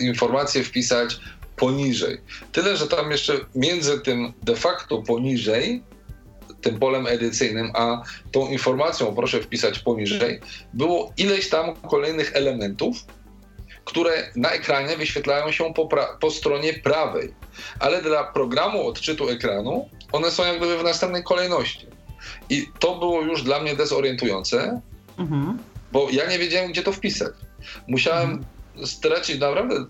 informację 0.00 0.64
wpisać 0.64 1.20
poniżej. 1.56 2.20
Tyle, 2.52 2.76
że 2.76 2.86
tam 2.86 3.10
jeszcze 3.10 3.32
między 3.54 4.00
tym 4.00 4.32
de 4.42 4.56
facto 4.56 5.02
poniżej, 5.02 5.82
tym 6.64 6.78
polem 6.78 7.06
edycyjnym, 7.06 7.70
a 7.74 8.02
tą 8.32 8.48
informacją 8.48 9.14
proszę 9.14 9.40
wpisać 9.40 9.78
poniżej, 9.78 10.40
było 10.72 11.12
ileś 11.16 11.48
tam 11.48 11.76
kolejnych 11.76 12.36
elementów, 12.36 12.96
które 13.84 14.30
na 14.36 14.50
ekranie 14.50 14.96
wyświetlają 14.96 15.52
się 15.52 15.74
po, 15.74 15.88
po, 16.20 16.30
stronie 16.30 16.74
prawej, 16.74 17.34
ale 17.78 18.02
dla 18.02 18.24
programu 18.24 18.86
odczytu 18.86 19.28
ekranu 19.28 19.88
one 20.12 20.30
są 20.30 20.44
jak 20.44 20.56
gdyby 20.56 20.78
w 20.78 20.84
następnej 20.84 21.22
kolejności. 21.22 21.86
I 22.50 22.66
to 22.78 22.94
było 22.98 23.22
już 23.22 23.42
dla 23.42 23.60
mnie 23.60 23.76
dezorientujące, 23.76 24.80
mhm. 25.18 25.58
bo 25.92 26.08
ja 26.10 26.26
nie 26.26 26.38
wiedziałem, 26.38 26.70
gdzie 26.70 26.82
to 26.82 26.92
wpisać. 26.92 27.32
Musiałem 27.88 28.30
mhm. 28.30 28.86
stracić 28.86 29.40
naprawdę 29.40 29.84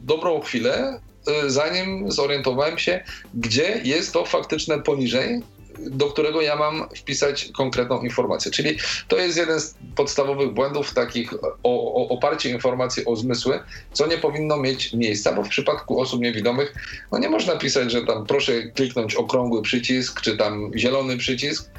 dobrą 0.00 0.40
chwilę, 0.40 1.00
y, 1.44 1.50
zanim 1.50 2.12
zorientowałem 2.12 2.78
się, 2.78 3.04
gdzie 3.34 3.80
jest 3.84 4.12
to 4.12 4.24
faktyczne 4.24 4.82
poniżej, 4.82 5.42
do 5.86 6.06
którego 6.06 6.40
ja 6.40 6.56
mam 6.56 6.88
wpisać 6.96 7.50
konkretną 7.56 8.02
informację. 8.02 8.50
Czyli 8.50 8.78
to 9.08 9.16
jest 9.16 9.36
jeden 9.36 9.60
z 9.60 9.74
podstawowych 9.96 10.50
błędów 10.50 10.94
takich 10.94 11.34
o, 11.62 11.94
o 11.94 12.08
oparcie 12.08 12.50
informacji 12.50 13.04
o 13.04 13.16
zmysły, 13.16 13.60
co 13.92 14.06
nie 14.06 14.18
powinno 14.18 14.56
mieć 14.56 14.92
miejsca, 14.92 15.32
bo 15.32 15.42
w 15.42 15.48
przypadku 15.48 16.00
osób 16.00 16.20
niewidomych 16.20 16.74
no 17.12 17.18
nie 17.18 17.28
można 17.28 17.56
pisać, 17.56 17.92
że 17.92 18.02
tam 18.02 18.26
proszę 18.26 18.62
kliknąć 18.62 19.14
okrągły 19.14 19.62
przycisk, 19.62 20.20
czy 20.20 20.36
tam 20.36 20.70
zielony 20.76 21.16
przycisk, 21.16 21.70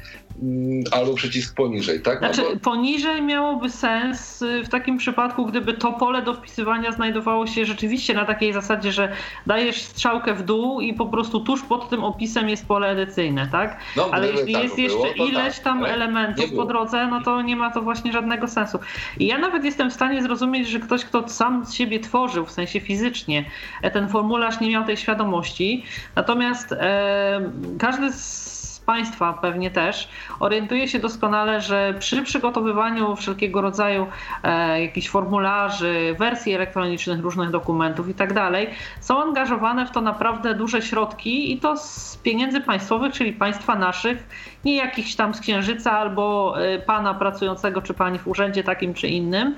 albo 0.90 1.14
przycisk 1.14 1.54
poniżej, 1.54 2.02
tak? 2.02 2.20
No 2.20 2.32
znaczy, 2.32 2.50
bo... 2.54 2.60
poniżej 2.60 3.22
miałoby 3.22 3.70
sens 3.70 4.42
y, 4.42 4.62
w 4.64 4.68
takim 4.68 4.98
przypadku, 4.98 5.46
gdyby 5.46 5.74
to 5.74 5.92
pole 5.92 6.22
do 6.22 6.34
wpisywania 6.34 6.92
znajdowało 6.92 7.46
się 7.46 7.64
rzeczywiście 7.64 8.14
na 8.14 8.24
takiej 8.24 8.52
zasadzie, 8.52 8.92
że 8.92 9.12
dajesz 9.46 9.82
strzałkę 9.82 10.34
w 10.34 10.42
dół 10.42 10.80
i 10.80 10.94
po 10.94 11.06
prostu 11.06 11.40
tuż 11.40 11.62
pod 11.62 11.88
tym 11.88 12.04
opisem 12.04 12.48
jest 12.48 12.66
pole 12.66 12.88
edycyjne, 12.88 13.48
tak? 13.52 13.76
No, 13.96 14.08
Ale 14.12 14.28
jeśli 14.28 14.52
tak 14.52 14.62
jest 14.62 14.78
jeszcze 14.78 15.08
ileś 15.08 15.54
tak, 15.54 15.64
tam 15.64 15.84
elementów 15.84 16.52
po 16.56 16.64
drodze, 16.64 17.06
no 17.06 17.20
to 17.20 17.42
nie 17.42 17.56
ma 17.56 17.70
to 17.70 17.82
właśnie 17.82 18.12
żadnego 18.12 18.48
sensu. 18.48 18.78
I 19.18 19.26
ja 19.26 19.38
nawet 19.38 19.64
jestem 19.64 19.90
w 19.90 19.94
stanie 19.94 20.22
zrozumieć, 20.22 20.68
że 20.68 20.80
ktoś, 20.80 21.04
kto 21.04 21.28
sam 21.28 21.66
z 21.66 21.74
siebie 21.74 22.00
tworzył, 22.00 22.46
w 22.46 22.52
sensie 22.52 22.80
fizycznie, 22.80 23.44
e, 23.82 23.90
ten 23.90 24.08
formularz 24.08 24.60
nie 24.60 24.70
miał 24.70 24.84
tej 24.84 24.96
świadomości. 24.96 25.84
Natomiast 26.16 26.72
e, 26.72 27.50
każdy 27.78 28.12
z 28.12 28.61
Państwa 28.86 29.32
pewnie 29.32 29.70
też, 29.70 30.08
orientuje 30.40 30.88
się 30.88 30.98
doskonale, 30.98 31.60
że 31.60 31.94
przy 31.98 32.22
przygotowywaniu 32.22 33.16
wszelkiego 33.16 33.60
rodzaju 33.60 34.06
e, 34.42 34.82
jakichś 34.82 35.08
formularzy, 35.08 36.16
wersji 36.18 36.54
elektronicznych 36.54 37.20
różnych 37.20 37.50
dokumentów 37.50 38.08
i 38.08 38.14
tak 38.14 38.32
dalej, 38.32 38.70
są 39.00 39.22
angażowane 39.22 39.86
w 39.86 39.90
to 39.90 40.00
naprawdę 40.00 40.54
duże 40.54 40.82
środki 40.82 41.52
i 41.52 41.60
to 41.60 41.76
z 41.76 42.16
pieniędzy 42.22 42.60
państwowych, 42.60 43.12
czyli 43.12 43.32
państwa 43.32 43.74
naszych, 43.74 44.26
nie 44.64 44.76
jakichś 44.76 45.14
tam 45.14 45.34
z 45.34 45.40
księżyca 45.40 45.92
albo 45.92 46.54
e, 46.62 46.78
pana 46.78 47.14
pracującego 47.14 47.82
czy 47.82 47.94
pani 47.94 48.18
w 48.18 48.28
urzędzie 48.28 48.64
takim 48.64 48.94
czy 48.94 49.08
innym. 49.08 49.54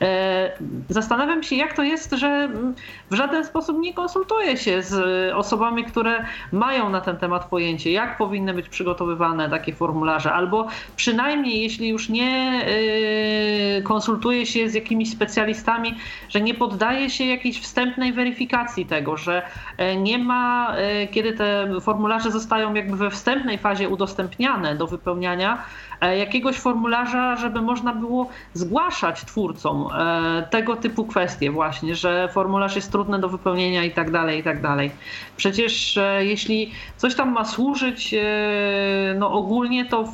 E, 0.00 0.52
zastanawiam 0.88 1.42
się, 1.42 1.56
jak 1.56 1.72
to 1.72 1.82
jest, 1.82 2.12
że 2.12 2.48
w 3.10 3.14
żaden 3.14 3.44
sposób 3.44 3.78
nie 3.78 3.94
konsultuje 3.94 4.56
się 4.56 4.82
z 4.82 4.94
osobami, 5.34 5.84
które 5.84 6.24
mają 6.52 6.90
na 6.90 7.00
ten 7.00 7.16
temat 7.16 7.44
pojęcie, 7.44 7.92
jak 7.92 8.18
powinny 8.18 8.54
być 8.54 8.68
przygotowywane 8.68 9.50
takie 9.50 9.74
formularze, 9.74 10.32
albo 10.32 10.66
przynajmniej, 10.96 11.62
jeśli 11.62 11.88
już 11.88 12.08
nie 12.08 12.62
e, 13.78 13.82
konsultuje 13.82 14.46
się 14.46 14.68
z 14.68 14.74
jakimiś 14.74 15.10
specjalistami, 15.10 15.94
że 16.28 16.40
nie 16.40 16.54
poddaje 16.54 17.10
się 17.10 17.24
jakiejś 17.24 17.60
wstępnej 17.60 18.12
weryfikacji 18.12 18.86
tego, 18.86 19.16
że 19.16 19.42
e, 19.76 19.96
nie 19.96 20.18
ma, 20.18 20.74
kiedy 21.10 21.32
te 21.32 21.80
formularze 21.80 22.30
zostają 22.30 22.74
jakby 22.74 22.96
we 22.96 23.10
wstępnej 23.10 23.58
fazie 23.58 23.88
udostępniane 23.88 24.76
do 24.76 24.86
wypełniania, 24.86 25.64
jakiegoś 26.00 26.56
formularza, 26.56 27.36
żeby 27.36 27.62
można 27.62 27.94
było 27.94 28.28
zgłaszać 28.54 29.24
twórcom 29.24 29.83
e, 29.92 30.46
tego 30.50 30.76
typu 30.76 31.04
kwestie 31.04 31.50
właśnie, 31.50 31.94
że 31.94 32.28
formularz 32.32 32.76
jest 32.76 32.92
trudny 32.92 33.18
do 33.18 33.28
wypełnienia 33.28 33.84
i 33.84 33.90
tak 33.90 34.10
dalej, 34.10 34.40
i 34.40 34.42
tak 34.42 34.62
dalej. 34.62 34.90
Przecież 35.36 35.96
e, 35.96 36.24
jeśli 36.24 36.72
coś 36.96 37.14
tam 37.14 37.32
ma 37.32 37.44
służyć, 37.44 38.14
no 39.18 39.32
ogólnie 39.32 39.84
to 39.84 40.04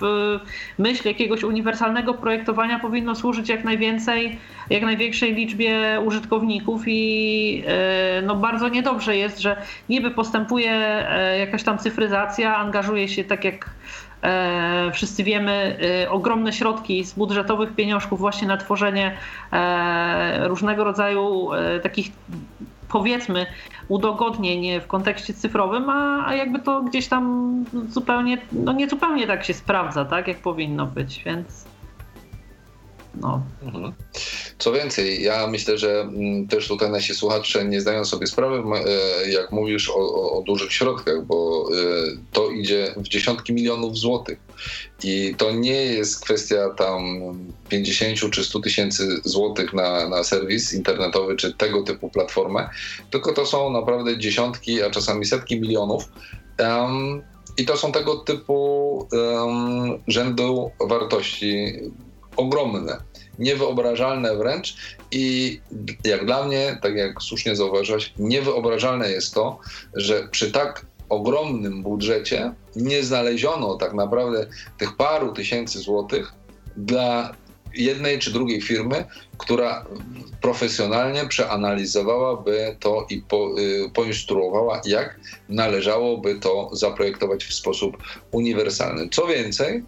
w 0.00 0.38
myśl 0.78 1.08
jakiegoś 1.08 1.44
uniwersalnego 1.44 2.14
projektowania 2.14 2.78
powinno 2.78 3.14
służyć 3.14 3.48
jak 3.48 3.64
najwięcej, 3.64 4.38
jak 4.70 4.82
największej 4.82 5.34
liczbie 5.34 6.00
użytkowników 6.04 6.82
i 6.86 7.64
no 8.22 8.36
bardzo 8.36 8.68
niedobrze 8.68 9.16
jest, 9.16 9.38
że 9.40 9.62
niby 9.88 10.10
postępuje 10.10 11.06
jakaś 11.38 11.62
tam 11.62 11.78
cyfryzacja, 11.78 12.56
angażuje 12.56 13.08
się 13.08 13.24
tak 13.24 13.44
jak 13.44 13.70
E, 14.07 14.07
wszyscy 14.92 15.24
wiemy, 15.24 15.78
e, 16.04 16.10
ogromne 16.10 16.52
środki 16.52 17.04
z 17.04 17.14
budżetowych 17.14 17.74
pieniążków 17.74 18.18
właśnie 18.18 18.48
na 18.48 18.56
tworzenie 18.56 19.16
e, 19.52 20.48
różnego 20.48 20.84
rodzaju 20.84 21.50
takich 21.82 22.12
powiedzmy 22.88 23.46
udogodnień 23.88 24.80
w 24.80 24.86
kontekście 24.86 25.34
cyfrowym, 25.34 25.90
a, 25.90 26.26
a 26.26 26.34
jakby 26.34 26.58
to 26.58 26.82
gdzieś 26.82 27.08
tam 27.08 27.64
zupełnie, 27.88 28.38
no 28.52 28.72
nie 28.72 28.88
zupełnie 28.88 29.26
tak 29.26 29.44
się 29.44 29.54
sprawdza, 29.54 30.04
tak 30.04 30.28
jak 30.28 30.38
powinno 30.38 30.86
być, 30.86 31.22
więc 31.24 31.67
no. 33.20 33.42
Mhm. 33.62 33.92
Co 34.58 34.72
więcej, 34.72 35.22
ja 35.22 35.46
myślę, 35.46 35.78
że 35.78 36.00
mm, 36.00 36.48
też 36.48 36.68
tutaj 36.68 36.90
nasi 36.90 37.14
słuchacze 37.14 37.64
nie 37.64 37.80
zdają 37.80 38.04
sobie 38.04 38.26
sprawy, 38.26 38.62
e, 38.86 39.30
jak 39.30 39.52
mówisz 39.52 39.90
o, 39.90 39.94
o, 39.94 40.38
o 40.38 40.42
dużych 40.42 40.72
środkach, 40.72 41.26
bo 41.26 41.68
e, 41.72 42.16
to 42.32 42.50
idzie 42.50 42.94
w 42.96 43.08
dziesiątki 43.08 43.52
milionów 43.52 43.98
złotych. 43.98 44.38
I 45.04 45.34
to 45.38 45.52
nie 45.52 45.84
jest 45.84 46.24
kwestia 46.24 46.70
tam 46.76 47.02
50 47.68 48.30
czy 48.30 48.44
100 48.44 48.60
tysięcy 48.60 49.20
złotych 49.24 49.72
na, 49.72 50.08
na 50.08 50.24
serwis 50.24 50.72
internetowy 50.72 51.36
czy 51.36 51.52
tego 51.52 51.82
typu 51.82 52.08
platformę, 52.10 52.68
tylko 53.10 53.32
to 53.32 53.46
są 53.46 53.70
naprawdę 53.70 54.18
dziesiątki, 54.18 54.82
a 54.82 54.90
czasami 54.90 55.26
setki 55.26 55.60
milionów. 55.60 56.04
Um, 56.58 57.22
I 57.56 57.64
to 57.64 57.76
są 57.76 57.92
tego 57.92 58.16
typu 58.16 59.08
um, 59.12 60.02
rzędu 60.08 60.70
wartości 60.80 61.72
ogromne 62.38 62.96
niewyobrażalne 63.38 64.36
wręcz 64.36 64.76
i 65.10 65.60
jak 66.04 66.26
dla 66.26 66.44
mnie, 66.44 66.78
tak 66.82 66.94
jak 66.94 67.22
słusznie 67.22 67.56
zauważyłaś, 67.56 68.12
niewyobrażalne 68.18 69.10
jest 69.10 69.34
to, 69.34 69.58
że 69.94 70.28
przy 70.28 70.52
tak 70.52 70.86
ogromnym 71.08 71.82
budżecie 71.82 72.52
nie 72.76 73.02
znaleziono 73.02 73.76
tak 73.76 73.94
naprawdę 73.94 74.46
tych 74.78 74.96
paru 74.96 75.32
tysięcy 75.32 75.78
złotych 75.78 76.32
dla 76.76 77.34
jednej 77.74 78.18
czy 78.18 78.32
drugiej 78.32 78.60
firmy, 78.60 79.04
która 79.38 79.86
profesjonalnie 80.40 81.26
przeanalizowałaby 81.26 82.76
to 82.80 83.06
i 83.10 83.22
po, 83.22 83.60
y, 83.60 83.90
poinstruowała, 83.94 84.80
jak 84.84 85.20
należałoby 85.48 86.34
to 86.34 86.70
zaprojektować 86.72 87.44
w 87.44 87.54
sposób 87.54 87.96
uniwersalny. 88.30 89.08
Co 89.08 89.26
więcej, 89.26 89.82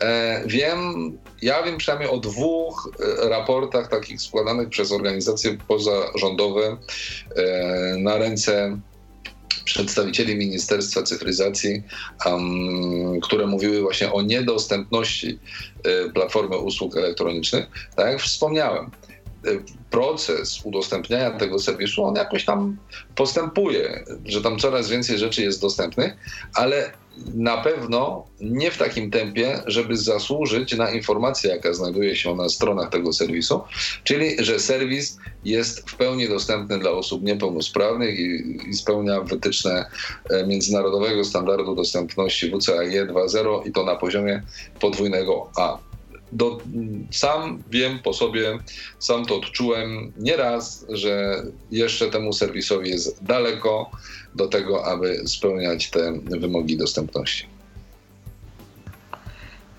e, 0.00 0.42
wiem, 0.46 1.12
ja 1.42 1.62
wiem 1.62 1.78
przynajmniej 1.78 2.10
o 2.10 2.18
dwóch 2.18 2.92
e, 3.24 3.28
raportach 3.28 3.88
takich 3.88 4.20
składanych 4.20 4.68
przez 4.68 4.92
organizacje 4.92 5.56
pozarządowe 5.68 6.76
e, 7.36 7.96
na 7.98 8.18
ręce 8.18 8.78
przedstawicieli 9.64 10.36
Ministerstwa 10.36 11.02
Cyfryzacji, 11.02 11.82
um, 12.26 13.20
które 13.20 13.46
mówiły 13.46 13.82
właśnie 13.82 14.12
o 14.12 14.22
niedostępności 14.22 15.38
y, 15.86 16.10
platformy 16.12 16.56
usług 16.56 16.96
elektronicznych. 16.96 17.66
Tak 17.96 18.12
jak 18.12 18.20
wspomniałem, 18.20 18.90
proces 19.90 20.60
udostępniania 20.64 21.30
tego 21.30 21.58
serwisu, 21.58 22.04
on 22.04 22.14
jakoś 22.14 22.44
tam 22.44 22.76
postępuje, 23.14 24.04
że 24.24 24.42
tam 24.42 24.58
coraz 24.58 24.88
więcej 24.88 25.18
rzeczy 25.18 25.42
jest 25.42 25.60
dostępnych, 25.60 26.16
ale 26.54 26.92
na 27.34 27.56
pewno 27.56 28.26
nie 28.40 28.70
w 28.70 28.78
takim 28.78 29.10
tempie, 29.10 29.62
żeby 29.66 29.96
zasłużyć 29.96 30.76
na 30.76 30.90
informację, 30.90 31.50
jaka 31.50 31.72
znajduje 31.72 32.16
się 32.16 32.34
na 32.34 32.48
stronach 32.48 32.90
tego 32.90 33.12
serwisu, 33.12 33.60
czyli 34.04 34.44
że 34.44 34.60
serwis 34.60 35.18
jest 35.44 35.90
w 35.90 35.96
pełni 35.96 36.28
dostępny 36.28 36.78
dla 36.78 36.90
osób 36.90 37.22
niepełnosprawnych 37.22 38.18
i, 38.18 38.58
i 38.68 38.74
spełnia 38.74 39.20
wytyczne 39.20 39.90
e, 40.30 40.46
międzynarodowego 40.46 41.24
standardu 41.24 41.74
dostępności 41.74 42.50
WCAG 42.50 42.90
2.0 42.90 43.68
i 43.68 43.72
to 43.72 43.84
na 43.84 43.96
poziomie 43.96 44.42
podwójnego 44.80 45.50
A. 45.56 45.87
Do, 46.32 46.58
sam 47.10 47.62
wiem 47.70 47.98
po 48.04 48.12
sobie, 48.12 48.58
sam 48.98 49.26
to 49.26 49.36
odczułem 49.36 50.12
nieraz, 50.16 50.86
że 50.88 51.42
jeszcze 51.70 52.10
temu 52.10 52.32
serwisowi 52.32 52.90
jest 52.90 53.24
daleko 53.24 53.90
do 54.34 54.48
tego, 54.48 54.86
aby 54.86 55.22
spełniać 55.26 55.90
te 55.90 56.20
wymogi 56.24 56.76
dostępności. 56.76 57.57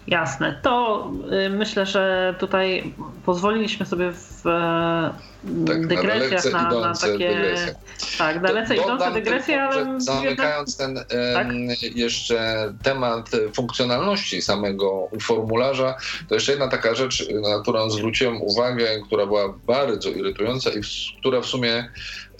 Jasne. 0.10 0.60
To 0.62 1.08
y, 1.46 1.50
myślę, 1.50 1.86
że 1.86 2.36
tutaj 2.40 2.94
pozwoliliśmy 3.26 3.86
sobie 3.86 4.12
w 4.12 4.46
y, 4.46 5.66
tak, 5.68 5.88
dygresjach 5.88 6.54
na, 6.54 6.72
na, 6.72 6.80
na 6.80 6.94
takie. 6.94 7.30
Dygresje. 7.30 7.76
Tak, 8.18 8.42
dalece 8.42 8.76
to, 8.76 8.84
idące 8.84 9.12
dygresje, 9.12 9.64
ale. 9.64 10.02
Zamykając 10.02 10.78
ten 10.78 11.00
tak? 11.34 11.48
jeszcze 11.96 12.74
temat 12.84 13.30
funkcjonalności 13.54 14.42
samego 14.42 15.10
formularza, 15.22 15.98
to 16.30 16.36
jeszcze 16.36 16.52
jedna 16.52 16.68
taka 16.68 16.96
rzecz, 16.96 17.28
na 17.42 17.62
którą 17.62 17.90
zwróciłem 17.90 18.42
uwagę, 18.42 18.88
która 19.06 19.26
była 19.26 19.54
bardzo 19.68 20.10
irytująca 20.10 20.70
i 20.70 20.82
która 21.20 21.42
w 21.42 21.46
sumie 21.46 21.90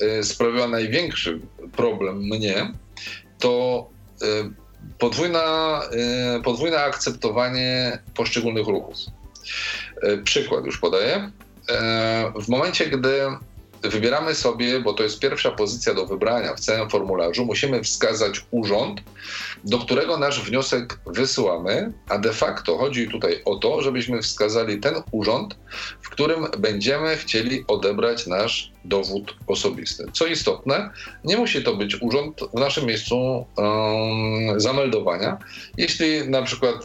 y, 0.02 0.24
sprawiła 0.24 0.68
największy 0.68 1.40
problem 1.76 2.18
mnie, 2.18 2.74
to 3.40 3.86
y, 4.22 4.69
podwójna, 5.00 5.82
y, 6.38 6.44
podwójne 6.44 6.84
akceptowanie 6.84 8.00
poszczególnych 8.16 8.68
ruchów. 8.68 8.98
Y, 10.04 10.18
przykład 10.18 10.66
już 10.66 10.78
podaję. 10.78 11.32
W 12.36 12.48
momencie, 12.48 12.88
gdy 12.88 13.22
wybieramy 13.84 14.36
sobie, 14.36 14.80
bo 14.80 14.94
to 14.94 15.04
jest 15.04 15.20
pierwsza 15.20 15.52
pozycja 15.52 15.94
do 15.94 16.06
wybrania 16.06 16.56
w 16.56 16.60
całym 16.60 16.90
formularzu, 16.90 17.46
musimy 17.46 17.84
wskazać 17.84 18.46
urząd, 18.52 19.02
do 19.64 19.80
którego 19.80 20.18
nasz 20.18 20.42
wniosek 20.42 21.00
wysyłamy, 21.06 21.94
a 22.10 22.18
de 22.18 22.34
facto 22.34 22.78
chodzi 22.78 23.08
tutaj 23.08 23.42
o 23.46 23.56
to, 23.56 23.82
żebyśmy 23.82 24.22
wskazali 24.22 24.80
ten 24.80 24.96
urząd, 25.12 25.56
w 26.02 26.10
którym 26.10 26.48
będziemy 26.58 27.18
chcieli 27.18 27.64
odebrać 27.68 28.28
nasz 28.28 28.72
dowód 28.86 29.36
osobisty. 29.48 30.06
Co 30.14 30.26
istotne, 30.26 30.90
nie 31.24 31.38
musi 31.38 31.64
to 31.64 31.76
być 31.76 32.02
urząd 32.02 32.40
w 32.54 32.60
naszym 32.60 32.86
miejscu 32.86 33.16
um, 33.16 34.60
zameldowania. 34.60 35.38
Jeśli 35.78 36.30
na 36.30 36.42
przykład 36.42 36.76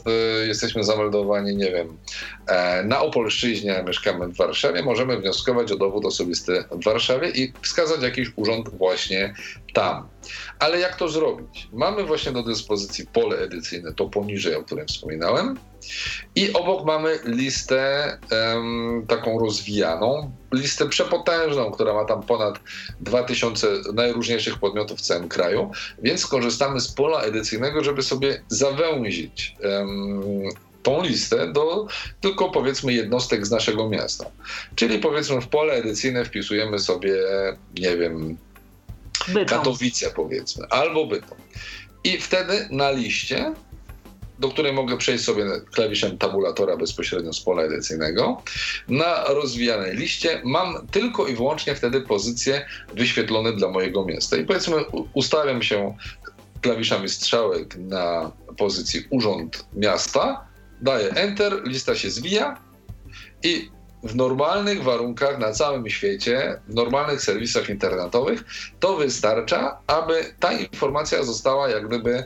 y, 0.42 0.46
jesteśmy 0.46 0.84
zameldowani, 0.84 1.56
nie 1.56 1.70
wiem, 1.70 1.98
e, 2.46 2.82
na 2.82 3.00
Opolszczyźnie, 3.00 3.84
mieszkamy 3.86 4.28
w 4.28 4.36
Warszawie, 4.36 4.82
możemy 4.82 5.20
wnioskować 5.20 5.72
o 5.72 5.76
dowód 5.76 6.04
osobisty 6.04 6.64
w 6.70 6.84
Warszawie 6.84 7.30
i 7.30 7.52
wskazać 7.62 8.02
jakiś 8.02 8.28
urząd 8.36 8.68
właśnie 8.68 9.34
tam. 9.72 10.08
Ale 10.58 10.78
jak 10.78 10.96
to 10.96 11.08
zrobić? 11.08 11.68
Mamy 11.72 12.04
właśnie 12.04 12.32
do 12.32 12.42
dyspozycji 12.42 13.06
pole 13.06 13.36
edycyjne, 13.36 13.92
to 13.92 14.06
poniżej, 14.06 14.54
o 14.54 14.62
którym 14.62 14.86
wspominałem. 14.86 15.58
I 16.34 16.52
obok 16.52 16.86
mamy 16.86 17.18
listę 17.24 18.18
um, 18.54 19.04
taką 19.08 19.38
rozwijaną, 19.38 20.32
listę 20.54 20.88
przepotężną, 20.88 21.70
która 21.70 21.94
ma 21.94 22.04
tam 22.04 22.22
ponad 22.22 22.60
2000 23.00 23.68
najróżniejszych 23.94 24.58
podmiotów 24.58 24.98
w 24.98 25.02
całym 25.02 25.28
kraju, 25.28 25.70
więc 26.02 26.26
korzystamy 26.26 26.80
z 26.80 26.92
pola 26.92 27.20
edycyjnego, 27.20 27.84
żeby 27.84 28.02
sobie 28.02 28.42
zawęzić 28.48 29.56
um, 29.64 30.48
tą 30.82 31.02
listę 31.02 31.52
do 31.52 31.86
tylko 32.20 32.50
powiedzmy 32.50 32.92
jednostek 32.92 33.46
z 33.46 33.50
naszego 33.50 33.88
miasta. 33.88 34.30
Czyli 34.74 34.98
powiedzmy 34.98 35.40
w 35.40 35.48
pole 35.48 35.74
edycyjne 35.74 36.24
wpisujemy 36.24 36.78
sobie, 36.78 37.14
nie 37.74 37.96
wiem, 37.96 38.36
Bytom. 39.28 39.58
Katowice 39.58 40.10
powiedzmy, 40.10 40.66
albo 40.70 41.06
Bytom. 41.06 41.38
I 42.04 42.18
wtedy 42.18 42.68
na 42.70 42.90
liście 42.90 43.54
do 44.38 44.48
której 44.48 44.72
mogę 44.72 44.96
przejść 44.96 45.24
sobie 45.24 45.44
klawiszem 45.72 46.18
tabulatora 46.18 46.76
bezpośrednio 46.76 47.32
z 47.32 47.40
pola 47.40 47.62
edycyjnego. 47.62 48.42
Na 48.88 49.24
rozwijanej 49.24 49.96
liście 49.96 50.40
mam 50.44 50.86
tylko 50.86 51.26
i 51.26 51.34
wyłącznie 51.34 51.74
wtedy 51.74 52.00
pozycje 52.00 52.66
wyświetlone 52.94 53.52
dla 53.52 53.68
mojego 53.68 54.04
miasta. 54.04 54.36
I 54.36 54.44
powiedzmy, 54.44 54.76
ustawiam 55.12 55.62
się 55.62 55.96
klawiszami 56.60 57.08
strzałek 57.08 57.76
na 57.76 58.32
pozycji 58.56 59.06
Urząd 59.10 59.66
Miasta, 59.72 60.46
daję 60.80 61.10
Enter, 61.10 61.62
lista 61.64 61.94
się 61.94 62.10
zwija 62.10 62.60
i 63.42 63.70
w 64.02 64.16
normalnych 64.16 64.82
warunkach 64.82 65.38
na 65.38 65.52
całym 65.52 65.90
świecie, 65.90 66.60
w 66.68 66.74
normalnych 66.74 67.22
serwisach 67.22 67.68
internetowych, 67.68 68.44
to 68.80 68.96
wystarcza, 68.96 69.78
aby 69.86 70.34
ta 70.40 70.52
informacja 70.52 71.22
została 71.22 71.68
jak 71.68 71.88
gdyby 71.88 72.24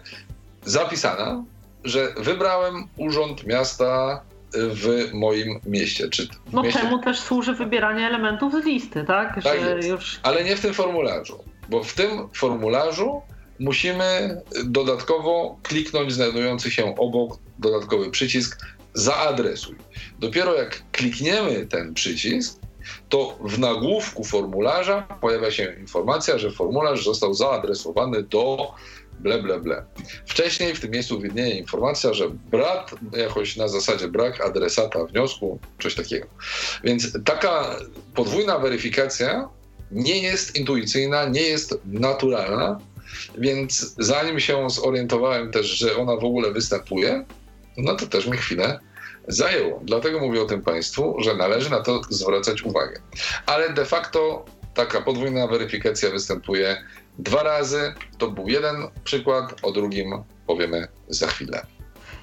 zapisana 0.64 1.44
że 1.84 2.14
wybrałem 2.16 2.88
urząd 2.96 3.46
miasta 3.46 4.22
w 4.52 5.10
moim 5.12 5.60
mieście. 5.66 6.08
Czy 6.08 6.28
no 6.52 6.62
mieście... 6.62 6.80
temu 6.80 6.98
też 6.98 7.20
służy 7.20 7.54
wybieranie 7.54 8.06
elementów 8.06 8.52
z 8.62 8.64
listy, 8.66 9.04
tak? 9.04 9.42
tak 9.42 9.84
już... 9.84 10.20
Ale 10.22 10.44
nie 10.44 10.56
w 10.56 10.60
tym 10.60 10.74
formularzu, 10.74 11.44
bo 11.68 11.84
w 11.84 11.94
tym 11.94 12.28
formularzu 12.34 13.22
musimy 13.58 14.40
dodatkowo 14.64 15.58
kliknąć 15.62 16.12
znajdujący 16.12 16.70
się 16.70 16.94
obok 16.96 17.38
dodatkowy 17.58 18.10
przycisk 18.10 18.66
zaadresuj. 18.94 19.76
Dopiero 20.18 20.54
jak 20.54 20.82
klikniemy 20.92 21.66
ten 21.66 21.94
przycisk, 21.94 22.60
to 23.08 23.38
w 23.40 23.58
nagłówku 23.58 24.24
formularza 24.24 25.02
pojawia 25.20 25.50
się 25.50 25.74
informacja, 25.80 26.38
że 26.38 26.50
formularz 26.50 27.04
został 27.04 27.34
zaadresowany 27.34 28.22
do 28.22 28.74
ble, 29.20 29.42
ble, 29.42 29.60
ble. 29.60 29.84
Wcześniej 30.26 30.74
w 30.74 30.80
tym 30.80 30.90
miejscu 30.90 31.20
widnieje 31.20 31.54
informacja, 31.54 32.14
że 32.14 32.28
brat, 32.28 32.94
jakoś 33.16 33.56
na 33.56 33.68
zasadzie 33.68 34.08
brak 34.08 34.40
adresata 34.40 35.04
wniosku, 35.04 35.58
coś 35.82 35.94
takiego. 35.94 36.26
Więc 36.84 37.18
taka 37.24 37.76
podwójna 38.14 38.58
weryfikacja 38.58 39.48
nie 39.90 40.22
jest 40.22 40.56
intuicyjna, 40.56 41.24
nie 41.24 41.42
jest 41.42 41.78
naturalna, 41.84 42.80
więc 43.38 43.94
zanim 43.98 44.40
się 44.40 44.70
zorientowałem 44.70 45.50
też, 45.50 45.66
że 45.66 45.96
ona 45.96 46.16
w 46.16 46.24
ogóle 46.24 46.52
występuje, 46.52 47.24
no 47.76 47.96
to 47.96 48.06
też 48.06 48.26
mi 48.26 48.36
chwilę 48.36 48.80
zajęło. 49.28 49.80
Dlatego 49.84 50.20
mówię 50.20 50.42
o 50.42 50.44
tym 50.44 50.62
Państwu, 50.62 51.16
że 51.18 51.34
należy 51.34 51.70
na 51.70 51.80
to 51.80 52.00
zwracać 52.10 52.62
uwagę. 52.62 53.00
Ale 53.46 53.72
de 53.72 53.84
facto 53.84 54.44
taka 54.74 55.00
podwójna 55.00 55.46
weryfikacja 55.46 56.10
występuje 56.10 56.84
dwa 57.18 57.42
razy. 57.42 57.94
To 58.18 58.30
był 58.30 58.48
jeden 58.48 58.76
przykład, 59.04 59.54
o 59.62 59.72
drugim 59.72 60.22
powiemy 60.46 60.88
za 61.08 61.26
chwilę. 61.26 61.66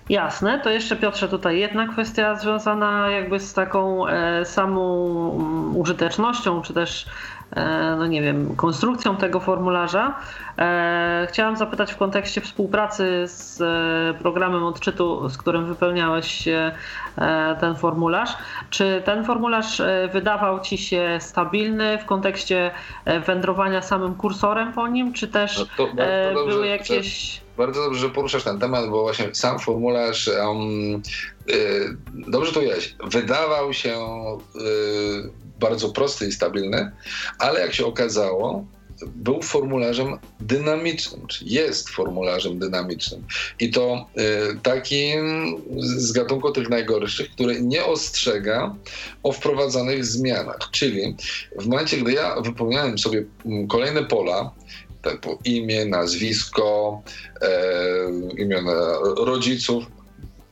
Jasne, 0.10 0.60
to 0.60 0.70
jeszcze 0.70 0.96
Piotrze 0.96 1.30
tutaj 1.30 1.60
jedna 1.60 1.88
kwestia 1.88 2.36
związana 2.36 3.10
jakby 3.10 3.40
z 3.40 3.54
taką 3.54 4.08
e, 4.08 4.46
samą 4.46 5.36
mm, 5.36 5.78
użytecznością, 5.78 6.62
czy 6.62 6.74
też 6.74 7.06
no 7.98 8.08
nie 8.08 8.22
wiem, 8.22 8.56
konstrukcją 8.56 9.18
tego 9.18 9.40
formularza. 9.40 10.20
E, 10.58 11.28
chciałam 11.30 11.58
zapytać 11.58 11.94
w 11.94 11.98
kontekście 11.98 12.42
współpracy 12.42 13.24
z 13.28 13.58
programem 14.18 14.64
odczytu, 14.64 15.30
z 15.30 15.38
którym 15.38 15.66
wypełniałeś 15.66 16.48
ten 17.60 17.76
formularz. 17.76 18.30
Czy 18.70 19.02
ten 19.06 19.26
formularz 19.26 19.82
wydawał 20.14 20.60
Ci 20.60 20.78
się 20.78 21.18
stabilny 21.22 21.98
w 21.98 22.06
kontekście 22.06 22.72
wędrowania 23.26 23.82
samym 23.82 24.16
kursorem 24.16 24.74
po 24.74 24.88
nim, 24.88 25.14
czy 25.14 25.28
też 25.28 25.60
no 25.60 25.66
to, 25.78 25.88
to 26.34 26.46
były 26.46 26.68
jakieś 26.68 27.42
bardzo 27.58 27.84
dobrze, 27.84 28.00
że 28.00 28.10
poruszasz 28.10 28.44
ten 28.44 28.60
temat, 28.60 28.90
bo 28.90 29.02
właśnie 29.02 29.36
sam 29.36 29.60
formularz 29.60 30.28
um, 30.28 31.02
dobrze 32.28 32.52
tu 32.52 32.62
jest. 32.62 32.96
Wydawał 33.04 33.74
się 33.74 33.96
bardzo 35.60 35.90
prosty 35.90 36.28
i 36.28 36.32
stabilny, 36.32 36.92
ale 37.40 37.60
jak 37.60 37.74
się 37.74 37.86
okazało, 37.86 38.66
był 39.16 39.42
formularzem 39.42 40.18
dynamicznym, 40.40 41.28
czy 41.28 41.46
jest 41.46 41.90
formularzem 41.90 42.60
dynamicznym. 42.60 43.24
I 43.60 43.72
to 43.72 44.06
y, 44.18 44.60
takim 44.64 45.56
z 45.78 46.12
gatunku 46.12 46.52
tych 46.52 46.70
najgorszych, 46.70 47.32
który 47.32 47.62
nie 47.62 47.86
ostrzega 47.86 48.76
o 49.24 49.32
wprowadzanych 49.32 50.06
zmianach. 50.06 50.60
Czyli 50.72 51.16
w 51.60 51.68
momencie, 51.68 51.98
gdy 51.98 52.14
ja 52.14 52.42
wypełniałem 52.42 52.98
sobie 52.98 53.24
mm, 53.46 53.68
kolejne 53.68 54.04
pola, 54.04 54.52
typu 55.02 55.40
imię, 55.46 55.86
nazwisko, 55.86 57.02
e, 57.42 57.52
imiona 58.38 58.72
rodziców, 59.18 59.84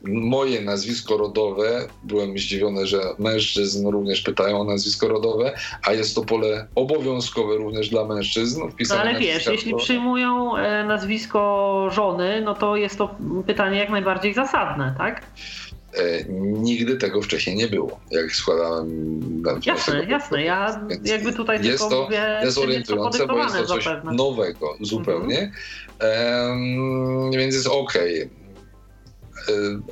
moje 0.06 0.60
nazwisko 0.60 1.16
rodowe. 1.16 1.88
Byłem 2.02 2.38
zdziwiony, 2.38 2.86
że 2.86 3.00
mężczyzn 3.18 3.88
również 3.88 4.20
pytają 4.20 4.60
o 4.60 4.64
nazwisko 4.64 5.08
rodowe, 5.08 5.54
a 5.82 5.92
jest 5.92 6.14
to 6.14 6.24
pole 6.24 6.66
obowiązkowe 6.74 7.56
również 7.56 7.88
dla 7.88 8.04
mężczyzn. 8.04 8.60
No 8.90 8.96
ale 8.96 9.18
wiesz, 9.18 9.46
jeśli 9.46 9.74
przyjmują 9.74 10.56
e, 10.56 10.84
nazwisko 10.84 11.88
żony, 11.92 12.42
no 12.44 12.54
to 12.54 12.76
jest 12.76 12.98
to 12.98 13.16
pytanie 13.46 13.78
jak 13.78 13.90
najbardziej 13.90 14.34
zasadne, 14.34 14.94
tak? 14.98 15.22
E, 15.94 16.24
nigdy 16.40 16.96
tego 16.96 17.22
wcześniej 17.22 17.56
nie 17.56 17.66
było, 17.66 18.00
jak 18.10 18.32
składałem 18.32 19.42
Jasne, 19.66 20.04
jasne. 20.04 20.42
Ja 20.42 20.80
jakby 21.04 21.32
tutaj 21.32 21.64
jest 21.64 21.90
to 21.90 22.02
mówię, 22.02 22.40
dezorientujące, 22.42 23.26
bo 23.26 23.38
jest 23.38 23.56
to 23.56 23.64
coś 23.64 23.84
zapewne. 23.84 24.12
nowego 24.12 24.76
zupełnie, 24.80 25.52
mhm. 25.98 27.30
więc 27.32 27.54
jest 27.54 27.66
ok. 27.66 27.96
E, 27.96 28.43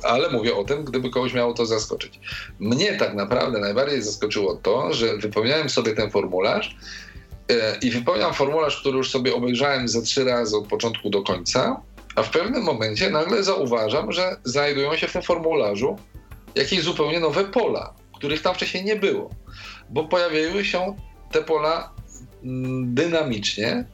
ale 0.03 0.29
mówię 0.29 0.55
o 0.55 0.63
tym, 0.63 0.83
gdyby 0.83 1.09
kogoś 1.09 1.33
miało 1.33 1.53
to 1.53 1.65
zaskoczyć. 1.65 2.19
Mnie 2.59 2.93
tak 2.97 3.13
naprawdę 3.13 3.59
najbardziej 3.59 4.01
zaskoczyło 4.01 4.55
to, 4.55 4.93
że 4.93 5.17
wypełniałem 5.17 5.69
sobie 5.69 5.93
ten 5.93 6.11
formularz 6.11 6.77
e, 7.49 7.77
i 7.81 7.91
wypełniam 7.91 8.33
formularz, 8.33 8.79
który 8.79 8.97
już 8.97 9.11
sobie 9.11 9.35
obejrzałem 9.35 9.87
ze 9.87 10.01
trzy 10.01 10.23
razy 10.23 10.57
od 10.57 10.67
początku 10.67 11.09
do 11.09 11.21
końca 11.21 11.81
a 12.15 12.23
w 12.23 12.29
pewnym 12.29 12.63
momencie 12.63 13.09
nagle 13.09 13.43
zauważam, 13.43 14.11
że 14.11 14.35
znajdują 14.43 14.95
się 14.95 15.07
w 15.07 15.13
tym 15.13 15.21
formularzu 15.21 15.97
jakieś 16.55 16.81
zupełnie 16.81 17.19
nowe 17.19 17.43
pola, 17.43 17.93
których 18.17 18.41
tam 18.41 18.55
wcześniej 18.55 18.83
nie 18.83 18.95
było, 18.95 19.29
bo 19.89 20.03
pojawiają 20.03 20.63
się 20.63 20.95
te 21.31 21.43
pola 21.43 21.93
mm, 22.43 22.95
dynamicznie. 22.95 23.85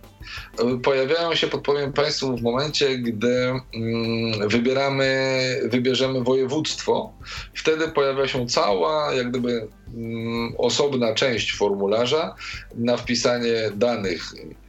Pojawiają 0.84 1.36
się, 1.36 1.48
podpowiem 1.48 1.94
Państwu, 1.94 2.38
w 2.38 2.42
momencie, 2.42 2.98
gdy 2.98 3.54
mm, 3.76 4.50
wybieramy, 4.50 5.40
wybierzemy 5.66 6.24
województwo. 6.24 7.14
Wtedy 7.54 7.88
pojawia 7.88 8.28
się 8.28 8.48
cała, 8.48 9.14
jak 9.14 9.30
gdyby, 9.30 9.68
mm, 9.96 10.54
osobna 10.58 11.14
część 11.14 11.56
formularza 11.56 12.36
na 12.76 12.98
wpisanie 12.98 13.56
danych 13.76 14.24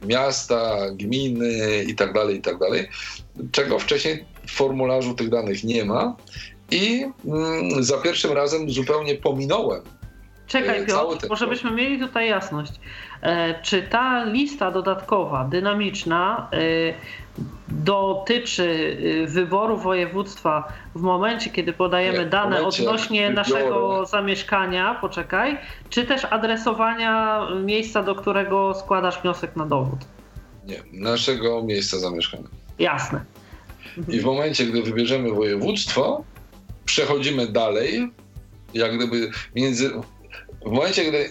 miasta, 0.05 0.77
gminy 0.91 1.83
itd., 1.87 2.13
tak 2.13 2.29
itd., 2.29 2.65
tak 2.69 2.89
czego 3.51 3.79
wcześniej 3.79 4.25
w 4.45 4.51
formularzu 4.51 5.13
tych 5.13 5.29
danych 5.29 5.63
nie 5.63 5.85
ma. 5.85 6.15
I 6.71 7.05
mm, 7.25 7.83
za 7.83 7.97
pierwszym 7.97 8.31
razem 8.31 8.69
zupełnie 8.69 9.15
pominąłem. 9.15 9.81
Czekaj, 10.47 10.79
e, 10.81 10.85
Piotr, 10.85 11.27
może 11.29 11.47
byśmy 11.47 11.71
mieli 11.71 11.99
tutaj 11.99 12.29
jasność. 12.29 12.71
E, 13.21 13.61
czy 13.61 13.81
ta 13.81 14.23
lista 14.23 14.71
dodatkowa, 14.71 15.43
dynamiczna, 15.43 16.49
e, 16.53 16.57
dotyczy 17.67 18.97
wyboru 19.27 19.77
województwa 19.77 20.73
w 20.95 21.01
momencie, 21.01 21.49
kiedy 21.49 21.73
podajemy 21.73 22.19
nie, 22.19 22.25
dane 22.25 22.61
odnośnie 22.61 23.29
naszego 23.29 24.05
zamieszkania, 24.05 24.97
poczekaj, 25.01 25.57
czy 25.89 26.05
też 26.05 26.25
adresowania 26.25 27.41
miejsca, 27.63 28.03
do 28.03 28.15
którego 28.15 28.73
składasz 28.73 29.21
wniosek 29.21 29.55
na 29.55 29.65
dowód? 29.65 29.99
Nie, 30.65 30.83
naszego 30.93 31.63
miejsca 31.63 31.99
zamieszkania. 31.99 32.47
Jasne. 32.79 33.25
I 34.07 34.19
w 34.19 34.25
momencie, 34.25 34.65
gdy 34.65 34.83
wybierzemy 34.83 35.31
województwo, 35.31 36.23
przechodzimy 36.85 37.47
dalej, 37.47 38.11
jak 38.73 38.95
gdyby 38.95 39.29
między. 39.55 39.91
W 40.65 40.71
momencie, 40.71 41.05
gdy 41.05 41.29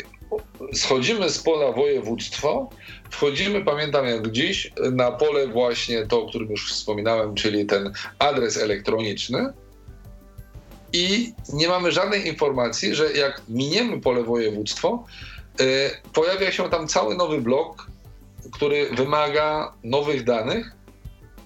schodzimy 0.73 1.31
z 1.31 1.39
pola 1.39 1.73
województwo, 1.73 2.71
wchodzimy, 3.11 3.65
pamiętam 3.65 4.07
jak 4.07 4.31
dziś, 4.31 4.73
na 4.93 5.13
pole 5.13 5.49
właśnie 5.49 6.07
to, 6.07 6.23
o 6.23 6.29
którym 6.29 6.51
już 6.51 6.73
wspominałem, 6.73 7.35
czyli 7.35 7.67
ten 7.67 7.93
adres 8.19 8.57
elektroniczny. 8.57 9.53
I 10.93 11.33
nie 11.53 11.69
mamy 11.69 11.93
żadnej 11.93 12.27
informacji, 12.27 12.95
że 12.95 13.13
jak 13.13 13.43
miniemy 13.49 14.01
pole 14.01 14.23
województwo, 14.23 15.05
yy, 15.59 15.67
pojawia 16.13 16.53
się 16.53 16.71
tam 16.71 16.89
cały 16.89 17.17
nowy 17.17 17.41
blok, 17.41 17.87
który 18.53 18.91
wymaga 18.91 19.73
nowych 19.85 20.25
danych, 20.25 20.73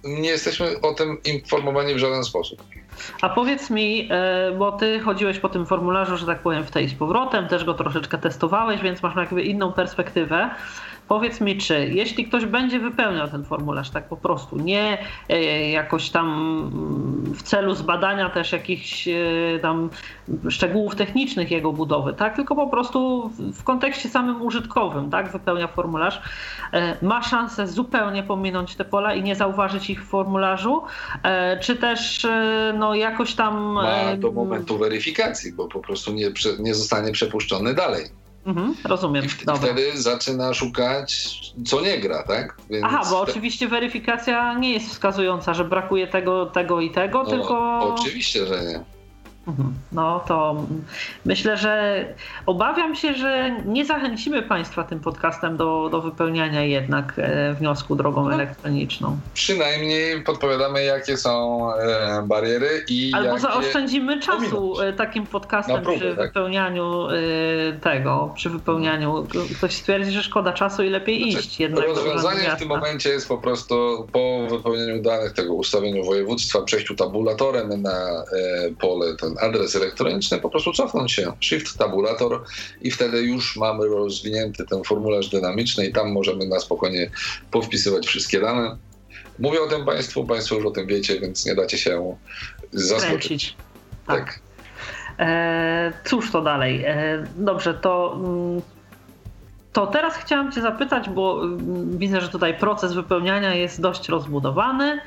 nie 0.05 0.29
jesteśmy 0.29 0.81
o 0.81 0.95
tym 0.95 1.23
informowani 1.25 1.95
w 1.95 1.99
żaden 1.99 2.25
sposób. 2.25 2.63
A 3.23 3.29
powiedz 3.29 3.71
mi, 3.71 4.09
e, 4.11 4.53
bo 4.59 4.73
ty 4.73 5.01
chodziłeś 5.01 5.39
po 5.39 5.49
tym 5.49 5.67
formularzu, 5.67 6.17
że 6.17 6.27
tak 6.27 6.39
powiem, 6.39 6.65
w 6.65 6.71
tej 6.71 6.89
z 6.89 6.95
powrotem, 6.95 7.49
też 7.49 7.65
go 7.65 7.75
troszeczkę 7.75 8.19
testowałeś, 8.19 8.81
więc 8.81 9.03
masz 9.03 9.17
jakby 9.17 9.43
inną 9.43 9.73
perspektywę. 9.73 10.51
Powiedz 11.09 11.41
mi, 11.41 11.59
czy 11.59 11.89
jeśli 11.93 12.27
ktoś 12.27 12.47
będzie 12.47 12.79
wypełniał 12.79 13.29
ten 13.29 13.45
formularz 13.45 13.91
tak 13.91 14.09
po 14.09 14.17
prostu, 14.17 14.57
nie 14.57 14.99
e, 15.29 15.71
jakoś 15.71 16.11
tam 16.11 16.27
mm, 16.27 17.35
w 17.35 17.43
celu 17.43 17.75
zbadania 17.75 18.31
też 18.31 18.53
jakichś 18.53 19.09
e, 19.09 19.13
tam 19.63 19.91
szczegółów 20.49 20.97
technicznych 20.97 21.51
jego 21.51 21.73
budowy, 21.73 22.15
tak, 22.15 22.37
tylko 22.37 22.57
po 22.57 22.67
prostu 22.67 23.31
w 23.39 23.65
kontekście 23.65 24.09
samym 24.09 24.43
użytkowym, 24.43 25.11
tak, 25.11 25.33
wypełnia 25.33 25.69
formularz, 25.69 26.23
e, 26.73 26.97
ma 27.07 27.23
szansę 27.23 27.67
zupełnie 27.67 28.23
pominąć 28.23 28.77
te 28.77 28.85
pola 28.85 29.15
i 29.15 29.23
nie 29.23 29.37
zauważyć 29.37 29.91
ich 29.91 30.05
w 30.05 30.09
formularzu, 30.09 30.83
czy 31.63 31.77
też 31.77 32.27
no 32.75 32.95
jakoś 32.95 33.35
tam... 33.35 33.73
Ma 33.73 34.17
do 34.17 34.33
momentu 34.33 34.79
weryfikacji, 34.79 35.53
bo 35.53 35.69
po 35.69 35.81
prostu 35.81 36.13
nie, 36.13 36.31
nie 36.59 36.75
zostanie 36.75 37.13
przepuszczony 37.13 37.75
dalej. 37.75 38.24
Mhm, 38.47 38.75
rozumiem. 38.85 39.25
I 39.25 39.29
wtedy 39.29 40.03
zaczyna 40.03 40.55
szukać, 40.55 41.31
co 41.67 41.81
nie 41.81 41.99
gra, 41.99 42.23
tak? 42.23 42.57
Więc 42.71 42.85
Aha, 42.85 43.01
bo 43.11 43.25
te... 43.25 43.31
oczywiście 43.31 43.69
weryfikacja 43.69 44.59
nie 44.59 44.73
jest 44.73 44.89
wskazująca, 44.89 45.55
że 45.55 45.65
brakuje 45.65 46.07
tego, 46.07 46.47
tego 46.47 46.81
i 46.81 46.91
tego, 46.91 47.23
no, 47.23 47.31
tylko. 47.31 47.79
Oczywiście, 47.95 48.47
że 48.47 48.65
nie. 48.65 48.85
Mhm. 49.47 49.75
No 49.93 50.25
to 50.29 50.57
myślę, 51.25 51.57
że 51.57 52.05
obawiam 52.47 52.97
się, 52.97 53.15
że 53.15 53.57
nie 53.67 53.85
zachęcimy 53.85 54.43
Państwa 54.43 54.85
tym 54.85 55.01
podcastem 55.01 55.57
do, 55.57 55.89
do 55.91 56.01
wypełniania 56.01 56.63
jednak 56.63 57.15
e, 57.17 57.55
wniosku 57.55 57.97
drogą 57.97 58.25
no, 58.25 58.35
elektroniczną. 58.35 59.19
Przynajmniej 59.35 60.23
podpowiadamy, 60.23 60.85
jakie 60.85 61.17
są 61.17 61.69
e, 61.75 62.25
bariery 62.27 62.85
i. 62.89 63.13
Albo 63.15 63.39
zaoszczędzimy 63.39 64.21
czasu 64.21 64.73
ominąć. 64.73 64.95
E, 64.95 64.97
takim 64.97 65.27
podcastem 65.27 65.83
próbę, 65.83 65.99
przy 65.99 66.17
tak? 66.17 66.27
wypełnianiu 66.27 67.07
tego, 67.81 68.33
przy 68.37 68.51
wypełnianiu. 68.51 69.27
Ktoś 69.59 69.73
stwierdzi, 69.73 70.11
że 70.11 70.23
szkoda 70.23 70.53
czasu 70.53 70.83
i 70.83 70.91
lepiej 70.91 71.33
znaczy, 71.33 71.47
iść 71.47 71.61
jednak. 71.61 71.87
Rozwiązanie 71.87 72.51
w 72.57 72.59
tym 72.59 72.69
momencie 72.69 73.11
jest 73.11 73.29
po 73.29 73.39
prostu 73.39 74.07
po 74.13 74.47
wypełnieniu 74.51 75.03
danych 75.03 75.33
tego 75.33 75.55
ustawieniu 75.55 76.05
województwa, 76.05 76.63
przejściu 76.63 76.95
tabulatorem 76.95 77.83
na 77.83 78.25
pole 78.81 79.17
ten 79.17 79.34
adres 79.41 79.77
elektroniczny, 79.77 80.39
po 80.39 80.51
prostu 80.51 80.73
cofnąć 80.73 81.13
się, 81.13 81.33
shift 81.41 81.79
tabulator 81.79 82.45
i 82.83 82.91
wtedy 82.91 83.23
już 83.23 83.57
mamy 83.57 83.87
rozwinięty 83.87 84.65
ten 84.65 84.85
formularz 84.85 85.29
dynamiczny 85.29 85.87
i 85.87 85.93
tam 85.93 86.13
możemy 86.13 86.47
na 86.47 86.61
spokojnie 86.61 87.11
powpisywać 87.51 88.07
wszystkie 88.07 88.41
dane. 88.41 88.77
Mówię 89.39 89.63
o 89.63 89.67
tym 89.67 89.85
Państwu, 89.85 90.25
Państwo 90.25 90.55
już 90.55 90.67
o 90.67 90.71
tym 90.71 90.87
wiecie, 90.87 91.21
więc 91.21 91.47
nie 91.47 91.55
dacie 91.55 91.79
się 91.79 92.17
zaskoczyć. 92.73 93.57
Tak. 94.07 94.25
tak. 94.25 94.41
E, 95.19 95.93
cóż 96.05 96.31
to 96.31 96.43
dalej? 96.43 96.85
E, 96.87 97.25
dobrze, 97.37 97.75
to 97.75 98.15
mm, 98.17 98.63
to 99.73 99.87
teraz 99.87 100.17
chciałam 100.17 100.53
Cię 100.53 100.61
zapytać, 100.61 101.09
bo 101.09 101.45
mm, 101.45 101.99
widzę, 101.99 102.21
że 102.21 102.29
tutaj 102.29 102.59
proces 102.59 102.93
wypełniania 102.93 103.55
jest 103.55 103.81
dość 103.81 104.09
rozbudowany. 104.09 105.01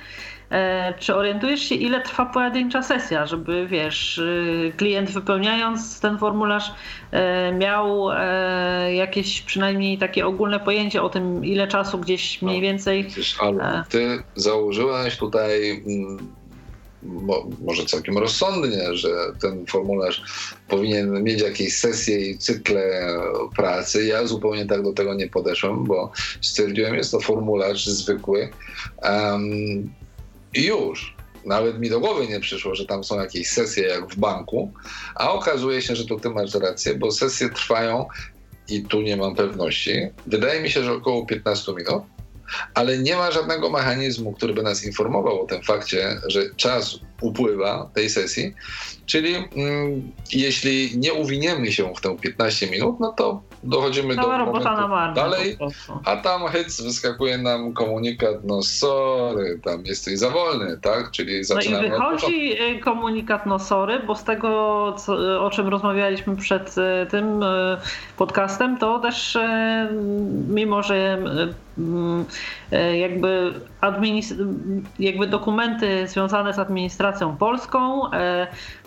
E, 0.51 0.93
czy 0.99 1.15
orientujesz 1.15 1.61
się, 1.61 1.75
ile 1.75 2.01
trwa 2.01 2.25
pojedyncza 2.25 2.83
sesja, 2.83 3.25
żeby 3.25 3.67
wiesz, 3.67 4.17
y, 4.17 4.73
klient 4.77 5.11
wypełniając 5.11 5.99
ten 5.99 6.17
formularz 6.17 6.71
e, 7.11 7.51
miał 7.51 8.11
e, 8.11 8.93
jakieś 8.93 9.41
przynajmniej 9.41 9.97
takie 9.97 10.25
ogólne 10.25 10.59
pojęcie 10.59 11.01
o 11.01 11.09
tym, 11.09 11.45
ile 11.45 11.67
czasu 11.67 11.97
gdzieś 11.97 12.41
mniej 12.41 12.57
no, 12.57 12.61
więcej. 12.61 13.03
Przecież, 13.03 13.37
ale 13.39 13.83
ty 13.89 14.23
założyłaś 14.35 15.17
tutaj 15.17 15.83
mm, 15.87 16.17
może 17.65 17.85
całkiem 17.85 18.17
rozsądnie, 18.17 18.95
że 18.95 19.09
ten 19.41 19.65
formularz 19.65 20.23
powinien 20.67 21.23
mieć 21.23 21.41
jakieś 21.41 21.77
sesje 21.77 22.19
i 22.19 22.37
cykle 22.37 23.07
pracy. 23.55 24.05
Ja 24.05 24.27
zupełnie 24.27 24.65
tak 24.65 24.83
do 24.83 24.93
tego 24.93 25.13
nie 25.13 25.27
podeszłem, 25.27 25.83
bo 25.83 26.11
stwierdziłem, 26.41 26.95
jest 26.95 27.11
to 27.11 27.19
formularz 27.19 27.85
zwykły. 27.85 28.49
Um, 29.03 29.89
i 30.53 30.65
już. 30.65 31.17
Nawet 31.45 31.79
mi 31.79 31.89
do 31.89 31.99
głowy 31.99 32.27
nie 32.27 32.39
przyszło, 32.39 32.75
że 32.75 32.85
tam 32.85 33.03
są 33.03 33.19
jakieś 33.19 33.49
sesje 33.49 33.87
jak 33.87 34.09
w 34.09 34.15
banku, 34.15 34.71
a 35.15 35.31
okazuje 35.31 35.81
się, 35.81 35.95
że 35.95 36.05
to 36.05 36.19
ty 36.19 36.29
masz 36.29 36.53
rację, 36.53 36.95
bo 36.95 37.11
sesje 37.11 37.49
trwają 37.49 38.05
i 38.69 38.83
tu 38.83 39.01
nie 39.01 39.17
mam 39.17 39.35
pewności. 39.35 40.07
Wydaje 40.27 40.61
mi 40.61 40.69
się, 40.69 40.83
że 40.83 40.93
około 40.93 41.25
15 41.25 41.73
minut, 41.73 42.03
ale 42.73 42.97
nie 42.97 43.15
ma 43.15 43.31
żadnego 43.31 43.69
mechanizmu, 43.69 44.33
który 44.33 44.53
by 44.53 44.63
nas 44.63 44.85
informował 44.85 45.41
o 45.41 45.45
tym 45.45 45.63
fakcie, 45.63 46.21
że 46.27 46.55
czas 46.55 46.99
upływa 47.21 47.91
tej 47.93 48.09
sesji. 48.09 48.53
Czyli 49.05 49.35
mm, 49.35 50.11
jeśli 50.33 50.97
nie 50.97 51.13
uwiniemy 51.13 51.71
się 51.71 51.93
w 51.97 52.01
te 52.01 52.17
15 52.17 52.67
minut, 52.67 52.99
no 52.99 53.13
to 53.13 53.41
dochodzimy 53.63 54.15
Cała 54.15 54.37
do 54.37 54.45
robota 54.45 54.75
na 54.75 54.87
marne, 54.87 55.15
dalej, 55.15 55.57
a 56.05 56.15
tam 56.15 56.47
hyc 56.47 56.81
wyskakuje 56.81 57.37
nam 57.37 57.73
komunikat, 57.73 58.43
no 58.43 58.61
sorry, 58.61 59.59
tam 59.63 59.85
jesteś 59.85 60.19
za 60.19 60.29
wolny, 60.29 60.77
tak? 60.81 61.11
Czyli 61.11 61.43
zaczynamy 61.43 61.89
No 61.89 61.95
i 61.95 61.99
wychodzi 61.99 62.57
od... 62.77 62.83
komunikat, 62.83 63.45
no 63.45 63.59
sorry, 63.59 63.99
bo 63.99 64.15
z 64.15 64.23
tego, 64.23 64.93
co, 64.97 65.45
o 65.45 65.49
czym 65.49 65.67
rozmawialiśmy 65.67 66.35
przed 66.35 66.75
e, 66.77 67.05
tym 67.05 67.43
e, 67.43 67.77
podcastem, 68.17 68.77
to 68.77 68.99
też 68.99 69.35
e, 69.35 69.89
mimo, 70.49 70.83
że 70.83 71.17
jakby, 72.99 73.53
jakby 74.99 75.27
dokumenty 75.27 76.07
związane 76.07 76.53
z 76.53 76.59
administracją 76.59 77.37
polską, 77.37 78.01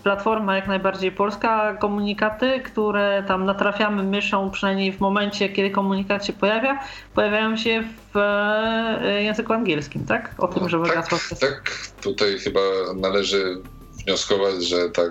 platforma 0.02 0.56
jak 0.56 0.68
najbardziej 0.68 1.12
polska, 1.12 1.74
komunikaty, 1.74 2.60
które 2.60 3.24
tam 3.28 3.44
natrafiamy 3.44 4.02
myszą, 4.02 4.50
przynajmniej 4.50 4.92
w 4.92 5.00
momencie, 5.00 5.48
kiedy 5.48 5.70
komunikat 5.70 6.26
się 6.26 6.32
pojawia, 6.32 6.78
pojawiają 7.14 7.56
się 7.56 7.84
w 8.14 8.16
e, 8.16 9.22
języku 9.22 9.52
angielskim, 9.52 10.06
tak? 10.06 10.34
O 10.38 10.48
tym, 10.48 10.62
no, 10.62 10.68
żeby 10.68 10.88
tak, 10.88 11.08
tak, 11.40 11.76
tutaj 12.02 12.38
chyba 12.38 12.60
należy 12.96 13.56
wnioskować, 14.04 14.64
że 14.64 14.90
tak 14.90 15.10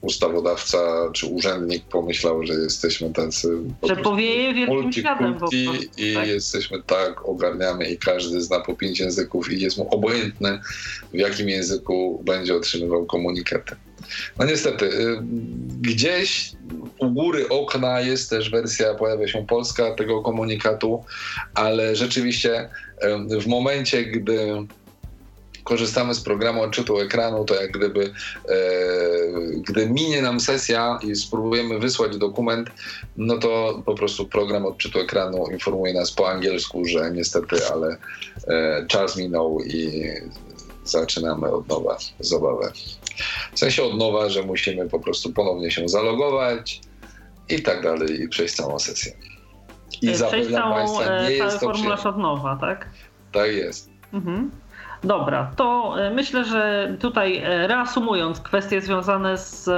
ustawodawca 0.00 1.10
czy 1.12 1.26
urzędnik 1.26 1.84
pomyślał, 1.84 2.46
że 2.46 2.54
jesteśmy 2.54 3.12
tacy 3.12 3.58
że 3.82 3.96
powieje 3.96 4.54
wielkim 4.54 4.92
światem 4.92 5.38
i 5.96 6.14
tak. 6.14 6.28
jesteśmy 6.28 6.82
tak, 6.82 7.28
ogarniamy 7.28 7.90
i 7.90 7.98
każdy 7.98 8.40
zna 8.40 8.60
po 8.60 8.74
pięć 8.74 9.00
języków 9.00 9.52
i 9.52 9.60
jest 9.60 9.78
mu 9.78 9.94
obojętne 9.94 10.60
w 11.12 11.18
jakim 11.18 11.48
języku 11.48 12.22
będzie 12.24 12.56
otrzymywał 12.56 13.06
komunikaty. 13.06 13.76
No 14.38 14.44
niestety, 14.44 14.86
y, 14.86 15.18
gdzieś 15.80 16.52
u 16.98 17.10
góry 17.10 17.48
okna 17.48 18.00
jest 18.00 18.30
też 18.30 18.50
wersja, 18.50 18.94
pojawia 18.94 19.28
się 19.28 19.46
polska 19.46 19.94
tego 19.94 20.22
komunikatu, 20.22 21.04
ale 21.54 21.96
rzeczywiście 21.96 22.68
w 23.40 23.46
momencie, 23.46 24.04
gdy 24.04 24.66
korzystamy 25.68 26.14
z 26.14 26.20
programu 26.20 26.62
odczytu 26.62 27.00
ekranu, 27.00 27.44
to 27.44 27.54
jak 27.54 27.72
gdyby, 27.72 28.04
e, 28.04 28.56
gdy 29.68 29.90
minie 29.90 30.22
nam 30.22 30.40
sesja 30.40 30.98
i 31.02 31.16
spróbujemy 31.16 31.78
wysłać 31.78 32.16
dokument, 32.16 32.70
no 33.16 33.38
to 33.38 33.82
po 33.86 33.94
prostu 33.94 34.26
program 34.26 34.66
odczytu 34.66 35.00
ekranu 35.00 35.46
informuje 35.52 35.94
nas 35.94 36.12
po 36.12 36.30
angielsku, 36.30 36.84
że 36.84 37.10
niestety, 37.10 37.56
ale 37.72 37.96
e, 38.48 38.86
czas 38.86 39.16
minął 39.16 39.60
i 39.64 40.08
zaczynamy 40.84 41.50
od 41.50 41.68
nowa 41.68 41.96
zabawę. 42.20 42.72
W 43.54 43.58
sensie 43.58 43.84
od 43.84 43.98
nowa, 43.98 44.28
że 44.28 44.42
musimy 44.42 44.88
po 44.88 45.00
prostu 45.00 45.32
ponownie 45.32 45.70
się 45.70 45.88
zalogować 45.88 46.80
i 47.48 47.62
tak 47.62 47.82
dalej 47.82 48.22
i 48.22 48.28
przejść 48.28 48.54
całą 48.54 48.78
sesję. 48.78 49.12
I 50.02 50.14
zapewniam 50.14 50.72
Państwa, 50.72 51.22
nie 51.22 51.30
jest 51.30 51.60
to 51.60 51.66
formularz 51.66 52.06
od 52.06 52.18
nowa, 52.18 52.58
tak? 52.60 52.88
Tak 53.32 53.52
jest. 53.52 53.90
Mhm. 54.12 54.50
Dobra, 55.04 55.50
to 55.56 55.94
e, 55.98 56.10
myślę, 56.10 56.44
że 56.44 56.92
tutaj 57.00 57.38
e, 57.38 57.66
reasumując 57.66 58.40
kwestie 58.40 58.80
związane 58.80 59.38
z 59.38 59.68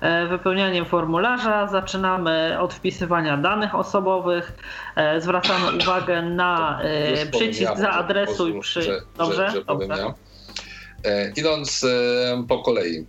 e, 0.00 0.26
wypełnianiem 0.26 0.84
formularza, 0.84 1.66
zaczynamy 1.66 2.56
od 2.60 2.74
wpisywania 2.74 3.36
danych 3.36 3.74
osobowych, 3.74 4.52
zwracamy 5.18 5.76
uwagę 5.82 6.22
na 6.22 6.80
przycisk 7.30 7.76
zaadresuj 7.76 8.60
przy... 8.60 9.02
Dobrze? 9.16 9.48
Że, 9.48 9.52
że 9.52 9.64
Dobrze. 9.64 9.96
Ja. 9.98 10.14
Idąc 11.36 11.86
po 12.48 12.58
kolei, 12.58 13.06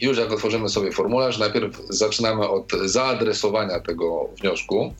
już 0.00 0.18
jak 0.18 0.32
otworzymy 0.32 0.68
sobie 0.68 0.92
formularz, 0.92 1.38
najpierw 1.38 1.82
zaczynamy 1.88 2.48
od 2.48 2.72
zaadresowania 2.84 3.80
tego 3.80 4.30
wniosku, 4.40 4.94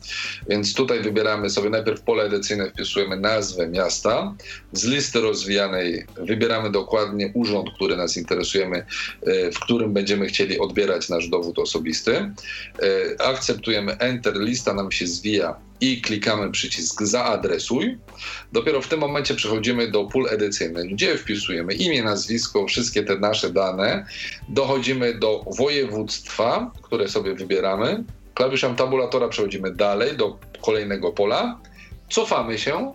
więc 0.49 0.73
tutaj 0.73 1.01
wybieramy 1.01 1.49
sobie 1.49 1.69
najpierw 1.69 2.01
pole 2.01 2.23
edycyjne, 2.23 2.71
wpisujemy 2.71 3.17
nazwę 3.17 3.67
miasta, 3.67 4.35
z 4.73 4.85
listy 4.85 5.21
rozwijanej 5.21 6.05
wybieramy 6.17 6.71
dokładnie 6.71 7.31
urząd, 7.33 7.69
który 7.75 7.97
nas 7.97 8.17
interesujemy, 8.17 8.77
e, 8.77 9.51
w 9.51 9.59
którym 9.59 9.93
będziemy 9.93 10.25
chcieli 10.25 10.59
odbierać 10.59 11.09
nasz 11.09 11.27
dowód 11.27 11.59
osobisty. 11.59 12.11
E, 12.15 12.31
akceptujemy 13.21 13.97
Enter, 13.97 14.37
lista 14.39 14.73
nam 14.73 14.91
się 14.91 15.07
zwija 15.07 15.55
i 15.81 16.01
klikamy 16.01 16.51
przycisk 16.51 17.03
zaadresuj. 17.03 17.97
Dopiero 18.51 18.81
w 18.81 18.87
tym 18.87 18.99
momencie 18.99 19.35
przechodzimy 19.35 19.91
do 19.91 20.05
pól 20.05 20.27
edycyjnych, 20.29 20.85
gdzie 20.93 21.17
wpisujemy 21.17 21.73
imię, 21.73 22.03
nazwisko, 22.03 22.67
wszystkie 22.67 23.03
te 23.03 23.19
nasze 23.19 23.49
dane. 23.49 24.05
Dochodzimy 24.49 24.76
do 25.13 25.45
województwa, 25.57 26.71
które 26.81 27.07
sobie 27.07 27.35
wybieramy. 27.35 28.03
Klawiszem 28.33 28.75
tabulatora 28.75 29.27
przechodzimy 29.27 29.75
dalej 29.75 30.17
do 30.17 30.37
kolejnego 30.61 31.11
pola. 31.11 31.59
Cofamy 32.09 32.57
się, 32.57 32.93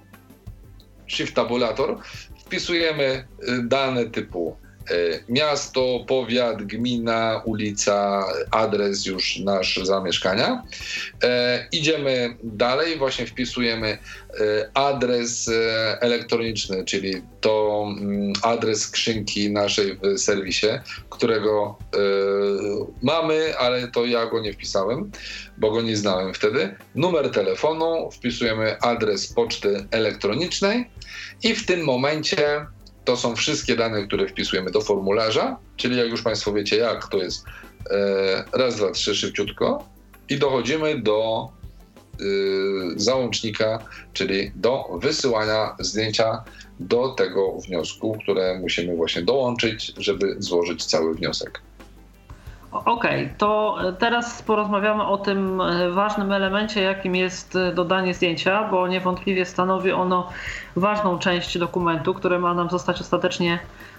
shift 1.06 1.34
tabulator, 1.34 1.98
wpisujemy 2.44 3.26
dane 3.62 4.06
typu 4.06 4.56
miasto, 5.28 6.04
powiat, 6.08 6.62
gmina, 6.62 7.42
ulica, 7.44 8.24
adres 8.50 9.06
już 9.06 9.38
nasz 9.38 9.80
zamieszkania. 9.82 10.62
E, 11.24 11.66
idziemy 11.72 12.36
dalej, 12.42 12.98
właśnie 12.98 13.26
wpisujemy 13.26 13.88
e, 13.88 13.98
adres 14.74 15.50
elektroniczny, 16.00 16.84
czyli 16.84 17.22
to 17.40 17.84
mm, 17.98 18.32
adres 18.42 18.80
skrzynki 18.80 19.50
naszej 19.50 19.96
w 19.96 20.18
serwisie, 20.18 20.66
którego 21.10 21.78
mamy, 23.02 23.58
ale 23.58 23.88
to 23.88 24.04
ja 24.04 24.26
go 24.26 24.40
nie 24.40 24.52
wpisałem, 24.52 25.10
bo 25.58 25.70
go 25.70 25.82
nie 25.82 25.96
znałem 25.96 26.34
wtedy. 26.34 26.74
Numer 26.94 27.30
telefonu, 27.30 28.10
wpisujemy 28.10 28.80
adres 28.80 29.32
poczty 29.32 29.86
elektronicznej 29.90 30.90
i 31.42 31.54
w 31.54 31.66
tym 31.66 31.84
momencie 31.84 32.66
to 33.04 33.16
są 33.16 33.36
wszystkie 33.36 33.76
dane, 33.76 34.06
które 34.06 34.28
wpisujemy 34.28 34.70
do 34.70 34.80
formularza, 34.80 35.56
czyli 35.76 35.96
jak 35.96 36.08
już 36.08 36.22
Państwo 36.22 36.52
wiecie, 36.52 36.76
jak 36.76 37.08
to 37.08 37.18
jest 37.18 37.44
e, 37.90 38.44
raz, 38.52 38.76
dwa, 38.76 38.90
trzy, 38.90 39.14
szybciutko 39.14 39.84
i 40.28 40.38
dochodzimy 40.38 40.98
do 40.98 41.48
y, 42.20 42.24
załącznika, 42.96 43.78
czyli 44.12 44.52
do 44.54 44.84
wysyłania 45.02 45.76
zdjęcia 45.78 46.44
do 46.80 47.08
tego 47.08 47.52
wniosku, 47.52 48.18
które 48.22 48.58
musimy 48.58 48.96
właśnie 48.96 49.22
dołączyć, 49.22 49.92
żeby 49.96 50.36
złożyć 50.38 50.84
cały 50.84 51.14
wniosek. 51.14 51.60
Okej, 52.72 53.24
okay, 53.24 53.34
to 53.38 53.78
teraz 53.98 54.42
porozmawiamy 54.42 55.06
o 55.06 55.18
tym 55.18 55.62
ważnym 55.90 56.32
elemencie, 56.32 56.82
jakim 56.82 57.16
jest 57.16 57.58
dodanie 57.74 58.14
zdjęcia, 58.14 58.68
bo 58.70 58.88
niewątpliwie 58.88 59.44
stanowi 59.44 59.92
ono 59.92 60.28
ważną 60.76 61.18
część 61.18 61.58
dokumentu, 61.58 62.14
który 62.14 62.38
ma 62.38 62.54
nam 62.54 62.70
zostać 62.70 63.00
ostatecznie 63.00 63.58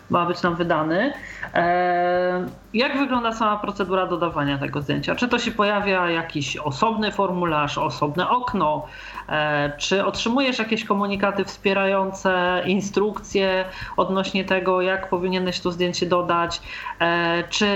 ma 0.09 0.25
być 0.25 0.41
nam 0.41 0.55
wydany. 0.55 1.13
E, 1.53 2.47
jak 2.73 2.97
wygląda 2.97 3.33
sama 3.33 3.57
procedura 3.57 4.07
dodawania 4.07 4.57
tego 4.57 4.81
zdjęcia? 4.81 5.15
Czy 5.15 5.27
to 5.27 5.39
się 5.39 5.51
pojawia 5.51 6.09
jakiś 6.09 6.57
osobny 6.57 7.11
formularz, 7.11 7.77
osobne 7.77 8.29
okno? 8.29 8.85
E, 9.29 9.71
czy 9.77 10.05
otrzymujesz 10.05 10.59
jakieś 10.59 10.85
komunikaty 10.85 11.45
wspierające, 11.45 12.63
instrukcje 12.65 13.65
odnośnie 13.97 14.45
tego, 14.45 14.81
jak 14.81 15.09
powinieneś 15.09 15.59
to 15.59 15.71
zdjęcie 15.71 16.05
dodać? 16.05 16.61
E, 17.01 17.43
czy 17.49 17.67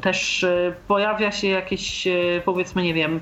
też 0.00 0.46
pojawia 0.88 1.32
się 1.32 1.48
jakieś, 1.48 2.08
powiedzmy, 2.44 2.82
nie 2.82 2.94
wiem, 2.94 3.20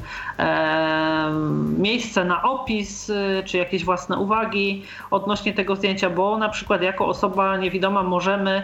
miejsce 1.79 2.25
na 2.25 2.43
opis, 2.43 3.13
czy 3.45 3.59
jakieś 3.59 3.85
własne 3.85 4.19
uwagi 4.19 4.83
odnośnie 5.11 5.53
tego 5.53 5.77
zdjęcia? 5.77 6.11
Bo 6.11 6.39
na 6.39 6.49
przykład 6.49 6.83
jako 6.83 7.07
osoba 7.07 7.57
niewidoma 7.57 8.03
możemy 8.03 8.63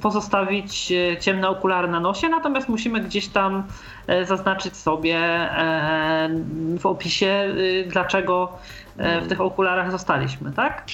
pozostawić 0.00 0.92
e, 0.92 1.16
ciemne 1.16 1.48
okulary 1.48 1.88
na 1.88 2.00
nosie, 2.00 2.28
natomiast 2.28 2.68
musimy 2.68 3.00
gdzieś 3.00 3.28
tam 3.28 3.56
e, 3.56 3.62
zaznaczyć 4.24 4.76
sobie 4.76 5.16
e, 5.18 6.28
w 6.78 6.86
opisie, 6.86 7.54
dlaczego 7.86 8.58
w 9.22 9.28
tych 9.28 9.40
okularach 9.40 9.90
zostaliśmy, 9.90 10.52
tak? 10.52 10.84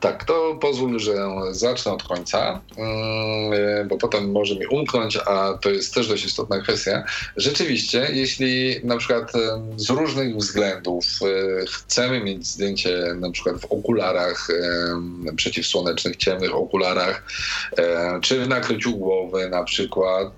Tak, 0.00 0.24
to 0.24 0.58
pozwól, 0.60 0.98
że 0.98 1.14
zacznę 1.50 1.92
od 1.92 2.02
końca, 2.02 2.60
mm, 2.76 3.88
bo 3.88 3.98
potem 3.98 4.30
może 4.30 4.54
mi 4.54 4.66
umknąć, 4.66 5.16
a 5.16 5.58
to 5.62 5.70
jest 5.70 5.94
też 5.94 6.08
dość 6.08 6.24
istotna 6.24 6.60
kwestia. 6.60 7.04
Rzeczywiście, 7.36 8.08
jeśli 8.12 8.80
na 8.84 8.96
przykład 8.96 9.32
z 9.76 9.90
różnych 9.90 10.36
względów 10.36 11.04
e, 11.04 11.66
chcemy 11.66 12.20
mieć 12.20 12.46
zdjęcie 12.46 13.14
na 13.14 13.30
przykład 13.30 13.60
w 13.60 13.64
okularach 13.64 14.48
przeciwsłonecznych, 15.36 16.16
ciemnych 16.16 16.54
okularach, 16.54 17.26
e, 17.78 18.18
czy 18.22 18.44
w 18.44 18.48
nakryciu 18.48 18.96
głowy 18.96 19.48
na 19.48 19.64
przykład 19.64 20.32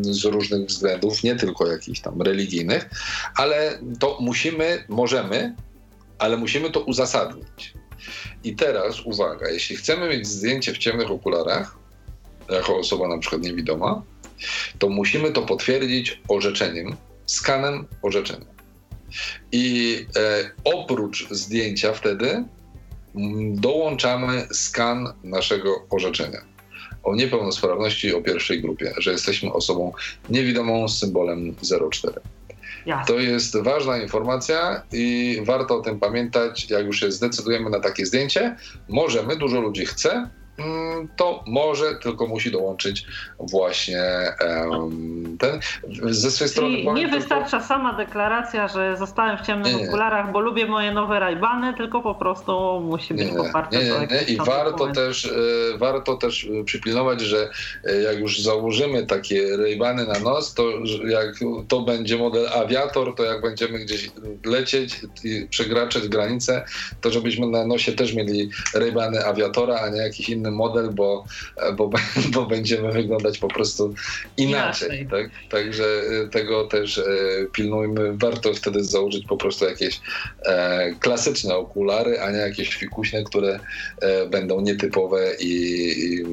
z 0.00 0.24
różnych 0.24 0.66
względów, 0.66 1.22
nie 1.22 1.36
tylko 1.36 1.66
jakichś 1.66 2.00
tam 2.00 2.22
religijnych, 2.22 2.90
ale 3.36 3.78
to 3.98 4.18
musimy, 4.20 4.84
możemy, 4.88 5.54
ale 6.18 6.36
musimy 6.36 6.70
to 6.70 6.80
uzasadnić. 6.80 7.79
I 8.44 8.56
teraz 8.56 9.00
uwaga, 9.00 9.48
jeśli 9.50 9.76
chcemy 9.76 10.08
mieć 10.08 10.26
zdjęcie 10.26 10.72
w 10.72 10.78
ciemnych 10.78 11.10
okularach, 11.10 11.76
jako 12.50 12.76
osoba 12.76 13.08
na 13.08 13.18
przykład 13.18 13.42
niewidoma, 13.42 14.02
to 14.78 14.88
musimy 14.88 15.32
to 15.32 15.42
potwierdzić 15.42 16.20
orzeczeniem, 16.28 16.96
skanem 17.26 17.86
orzeczenia. 18.02 18.46
I 19.52 19.96
e, 20.16 20.50
oprócz 20.64 21.28
zdjęcia 21.30 21.92
wtedy 21.92 22.44
dołączamy 23.54 24.46
skan 24.52 25.12
naszego 25.24 25.86
orzeczenia 25.90 26.50
o 27.02 27.14
niepełnosprawności 27.14 28.14
o 28.14 28.22
pierwszej 28.22 28.62
grupie, 28.62 28.94
że 28.98 29.12
jesteśmy 29.12 29.52
osobą 29.52 29.92
niewidomą 30.30 30.88
z 30.88 30.98
symbolem 30.98 31.54
04. 31.90 32.20
To 33.06 33.18
jest 33.18 33.62
ważna 33.62 33.98
informacja 33.98 34.82
i 34.92 35.38
warto 35.44 35.76
o 35.76 35.80
tym 35.80 36.00
pamiętać, 36.00 36.70
jak 36.70 36.86
już 36.86 37.00
się 37.00 37.12
zdecydujemy 37.12 37.70
na 37.70 37.80
takie 37.80 38.06
zdjęcie. 38.06 38.56
Możemy, 38.88 39.36
dużo 39.36 39.60
ludzi 39.60 39.86
chce, 39.86 40.30
to 41.16 41.44
może 41.46 41.94
tylko 42.02 42.26
musi 42.26 42.50
dołączyć 42.50 43.06
właśnie 43.38 44.02
ten. 45.38 45.60
Ze 46.10 46.30
swojej 46.30 46.50
strony. 46.50 46.76
Czyli 46.76 46.92
nie 46.92 47.08
wystarcza 47.08 47.50
tylko... 47.50 47.66
sama 47.66 47.92
deklaracja, 47.92 48.68
że 48.68 48.96
zostałem 48.96 49.38
w 49.38 49.40
ciemnych 49.40 49.72
nie, 49.72 49.82
nie. 49.82 49.88
okularach, 49.88 50.32
bo 50.32 50.40
lubię 50.40 50.66
moje 50.66 50.92
nowe 50.92 51.20
rajbany, 51.20 51.74
tylko 51.74 52.00
po 52.00 52.14
prostu 52.14 52.80
musi 52.80 53.14
być 53.14 53.28
poparte 53.36 53.78
nie, 53.78 53.84
nie, 53.84 54.06
nie. 54.10 54.22
I 54.22 54.36
warto 54.36 54.92
też, 54.92 55.24
e, 55.26 55.78
warto 55.78 56.16
też 56.16 56.48
e, 56.60 56.64
przypilnować, 56.64 57.20
że 57.20 57.50
e, 57.84 58.02
jak 58.02 58.18
już 58.18 58.40
założymy 58.40 59.06
takie 59.06 59.56
rajbany 59.56 60.06
na 60.06 60.18
nos, 60.18 60.54
to 60.54 60.64
jak 61.06 61.34
to 61.68 61.80
będzie 61.80 62.18
model 62.18 62.48
awiator, 62.48 63.14
to 63.14 63.24
jak 63.24 63.42
będziemy 63.42 63.78
gdzieś 63.78 64.10
lecieć 64.44 65.00
i 65.24 65.46
przekraczać 65.50 66.08
granicę, 66.08 66.64
to 67.00 67.10
żebyśmy 67.10 67.46
na 67.46 67.66
nosie 67.66 67.92
też 67.92 68.14
mieli 68.14 68.50
rajbany 68.74 69.24
awiatora, 69.24 69.80
a 69.80 69.88
nie 69.88 70.00
jakiś 70.00 70.28
inny 70.28 70.49
inny 70.50 70.56
model, 70.56 70.90
bo, 70.90 71.24
bo, 71.76 71.90
bo 72.34 72.46
będziemy 72.46 72.92
wyglądać 72.92 73.38
po 73.38 73.48
prostu 73.48 73.94
inaczej. 74.36 75.08
Tak? 75.10 75.30
Także 75.50 75.84
y, 75.84 76.28
tego 76.28 76.64
też 76.64 76.98
e, 76.98 77.02
pilnujmy. 77.52 78.16
Warto 78.16 78.54
wtedy 78.54 78.84
założyć 78.84 79.26
po 79.26 79.36
prostu 79.36 79.64
jakieś 79.64 80.00
e, 80.42 80.94
klasyczne 81.00 81.54
okulary, 81.54 82.20
a 82.20 82.30
nie 82.30 82.38
jakieś 82.38 82.74
fikuśne, 82.74 83.24
które 83.24 83.60
e, 84.00 84.26
będą 84.26 84.60
nietypowe 84.60 85.34
i, 85.40 85.52
i, 86.04 86.24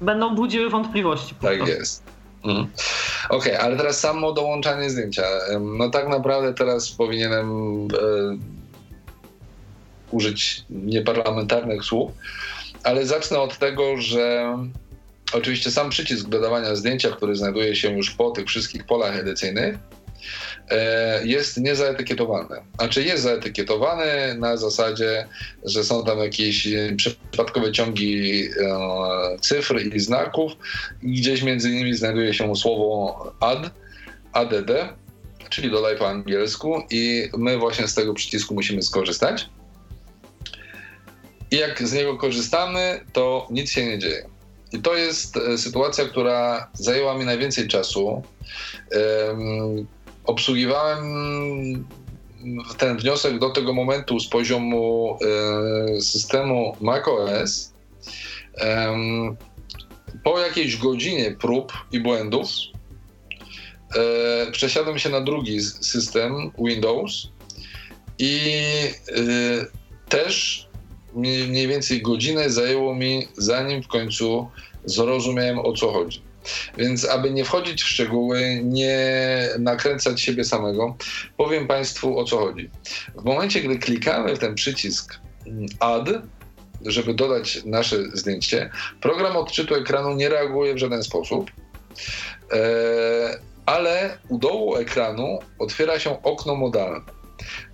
Będą 0.00 0.34
budziły 0.34 0.70
wątpliwości. 0.70 1.34
Tak 1.42 1.68
jest. 1.68 2.02
Mhm. 2.44 2.66
Okej, 3.28 3.52
okay, 3.52 3.64
ale 3.64 3.76
teraz 3.76 4.00
samo 4.00 4.32
dołączanie 4.32 4.90
zdjęcia. 4.90 5.22
No 5.60 5.90
tak 5.90 6.08
naprawdę 6.08 6.54
teraz 6.54 6.90
powinienem 6.90 7.48
e, 7.80 8.56
użyć 10.10 10.64
nieparlamentarnych 10.70 11.84
słów, 11.84 12.12
ale 12.86 13.06
zacznę 13.06 13.38
od 13.38 13.58
tego, 13.58 14.00
że 14.00 14.56
oczywiście 15.32 15.70
sam 15.70 15.90
przycisk 15.90 16.28
dodawania 16.28 16.76
zdjęcia, 16.76 17.10
który 17.10 17.36
znajduje 17.36 17.76
się 17.76 17.96
już 17.96 18.10
po 18.10 18.30
tych 18.30 18.46
wszystkich 18.46 18.86
polach 18.86 19.18
edycyjnych, 19.18 19.76
e, 20.70 21.26
jest 21.26 21.56
niezaetykietowany. 21.56 22.56
Znaczy 22.78 23.02
jest 23.02 23.22
zaetykietowany 23.22 24.34
na 24.38 24.56
zasadzie, 24.56 25.26
że 25.64 25.84
są 25.84 26.04
tam 26.04 26.18
jakieś 26.18 26.68
przypadkowe 26.96 27.72
ciągi 27.72 28.44
e, 28.44 29.38
cyfr 29.40 29.80
i 29.94 30.00
znaków. 30.00 30.52
Gdzieś 31.02 31.42
między 31.42 31.70
innymi 31.70 31.94
znajduje 31.94 32.34
się 32.34 32.56
słowo 32.56 33.32
add, 33.40 33.70
add, 34.32 34.54
czyli 35.50 35.70
dodaj 35.70 35.96
po 35.96 36.08
angielsku 36.08 36.82
i 36.90 37.28
my 37.38 37.58
właśnie 37.58 37.88
z 37.88 37.94
tego 37.94 38.14
przycisku 38.14 38.54
musimy 38.54 38.82
skorzystać. 38.82 39.48
I 41.50 41.56
jak 41.56 41.88
z 41.88 41.92
niego 41.92 42.16
korzystamy, 42.16 43.00
to 43.12 43.46
nic 43.50 43.70
się 43.70 43.86
nie 43.86 43.98
dzieje. 43.98 44.26
I 44.72 44.78
to 44.78 44.94
jest 44.94 45.36
e, 45.36 45.58
sytuacja, 45.58 46.04
która 46.04 46.70
zajęła 46.72 47.18
mi 47.18 47.24
najwięcej 47.24 47.68
czasu. 47.68 48.22
Um, 49.26 49.86
obsługiwałem 50.24 51.04
ten 52.78 52.96
wniosek 52.96 53.38
do 53.38 53.50
tego 53.50 53.74
momentu 53.74 54.20
z 54.20 54.28
poziomu 54.28 55.18
e, 55.96 56.00
systemu 56.00 56.76
macOS. 56.80 57.72
Um, 58.64 59.36
po 60.24 60.38
jakiejś 60.38 60.76
godzinie 60.76 61.36
prób 61.40 61.72
i 61.92 62.00
błędów 62.00 62.48
e, 63.96 64.50
przesiadłem 64.52 64.98
się 64.98 65.08
na 65.08 65.20
drugi 65.20 65.60
system 65.60 66.52
Windows 66.58 67.28
i 68.18 68.50
też 70.08 70.65
mniej 71.16 71.68
więcej 71.68 72.02
godzinę 72.02 72.50
zajęło 72.50 72.94
mi, 72.94 73.28
zanim 73.36 73.82
w 73.82 73.88
końcu 73.88 74.50
zrozumiałem 74.84 75.58
o 75.58 75.72
co 75.72 75.92
chodzi. 75.92 76.22
Więc 76.78 77.08
aby 77.08 77.30
nie 77.30 77.44
wchodzić 77.44 77.82
w 77.82 77.88
szczegóły, 77.88 78.60
nie 78.64 78.98
nakręcać 79.58 80.20
siebie 80.20 80.44
samego, 80.44 80.96
powiem 81.36 81.66
Państwu 81.66 82.18
o 82.18 82.24
co 82.24 82.38
chodzi. 82.38 82.70
W 83.14 83.24
momencie, 83.24 83.60
gdy 83.60 83.78
klikamy 83.78 84.36
w 84.36 84.38
ten 84.38 84.54
przycisk 84.54 85.20
mm, 85.46 85.66
Add, 85.80 86.08
żeby 86.86 87.14
dodać 87.14 87.64
nasze 87.64 87.96
zdjęcie, 88.12 88.70
program 89.00 89.36
odczytu 89.36 89.74
ekranu 89.74 90.14
nie 90.14 90.28
reaguje 90.28 90.74
w 90.74 90.78
żaden 90.78 91.02
sposób, 91.02 91.50
e, 92.52 93.38
ale 93.66 94.18
u 94.28 94.38
dołu 94.38 94.76
ekranu 94.76 95.38
otwiera 95.58 95.98
się 95.98 96.22
okno 96.22 96.54
modalne. 96.54 97.15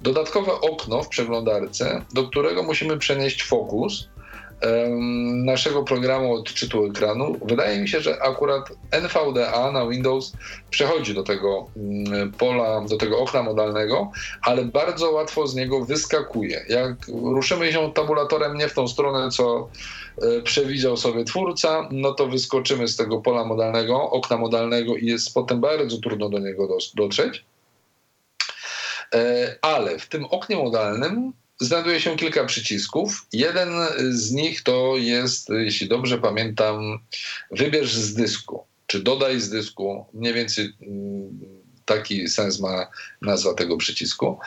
Dodatkowe 0.02 0.52
okno 0.52 1.02
w 1.02 1.08
przeglądarce, 1.08 2.04
do 2.12 2.28
którego 2.28 2.62
musimy 2.62 2.98
przenieść 2.98 3.44
fokus 3.44 4.08
naszego 5.44 5.82
programu 5.82 6.34
odczytu 6.34 6.86
ekranu. 6.86 7.36
Wydaje 7.44 7.80
mi 7.80 7.88
się, 7.88 8.00
że 8.00 8.22
akurat 8.22 8.72
NVDA 8.90 9.72
na 9.72 9.88
Windows 9.88 10.32
przechodzi 10.70 11.14
do 11.14 11.22
tego 11.22 11.66
mm, 11.76 12.32
pola, 12.32 12.80
do 12.80 12.96
tego 12.96 13.18
okna 13.18 13.42
modalnego, 13.42 14.10
ale 14.42 14.64
bardzo 14.64 15.10
łatwo 15.10 15.46
z 15.46 15.54
niego 15.54 15.84
wyskakuje. 15.84 16.64
Jak 16.68 16.92
ruszymy 17.08 17.72
się 17.72 17.92
tabulatorem 17.92 18.56
nie 18.56 18.68
w 18.68 18.74
tą 18.74 18.88
stronę, 18.88 19.30
co 19.30 19.68
e, 20.22 20.42
przewidział 20.42 20.96
sobie 20.96 21.24
twórca, 21.24 21.88
no 21.90 22.12
to 22.12 22.26
wyskoczymy 22.26 22.88
z 22.88 22.96
tego 22.96 23.20
pola 23.20 23.44
modalnego, 23.44 24.10
okna 24.10 24.36
modalnego 24.36 24.96
i 24.96 25.06
jest 25.06 25.34
potem 25.34 25.60
bardzo 25.60 25.98
trudno 25.98 26.28
do 26.28 26.38
niego 26.38 26.68
dotrzeć. 26.94 27.44
E, 29.14 29.56
ale 29.62 29.98
w 29.98 30.08
tym 30.08 30.24
oknie 30.24 30.56
modalnym 30.56 31.32
znajduje 31.60 32.00
się 32.00 32.16
kilka 32.16 32.44
przycisków. 32.44 33.26
Jeden 33.32 33.68
z 34.10 34.32
nich 34.32 34.62
to 34.62 34.96
jest, 34.96 35.48
jeśli 35.48 35.88
dobrze 35.88 36.18
pamiętam, 36.18 36.98
wybierz 37.50 37.94
z 37.94 38.14
dysku, 38.14 38.64
czy 38.86 39.02
dodaj 39.02 39.40
z 39.40 39.50
dysku. 39.50 40.06
Mniej 40.14 40.34
więcej 40.34 40.72
mm, 40.82 41.40
taki 41.84 42.28
sens 42.28 42.60
ma 42.60 42.86
nazwa 43.22 43.54
tego 43.54 43.76
przycisku. 43.76 44.38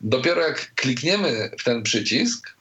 Dopiero 0.00 0.40
jak 0.40 0.74
klikniemy 0.74 1.50
w 1.58 1.64
ten 1.64 1.82
przycisk, 1.82 2.58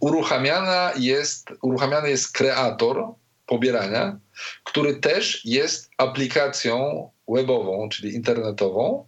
uruchamiana 0.00 0.92
jest, 0.96 1.48
uruchamiany 1.62 2.10
jest 2.10 2.32
kreator 2.32 3.04
pobierania, 3.46 4.18
który 4.64 4.96
też 4.96 5.44
jest 5.44 5.90
aplikacją 5.98 7.10
webową, 7.28 7.88
czyli 7.88 8.14
internetową, 8.14 9.06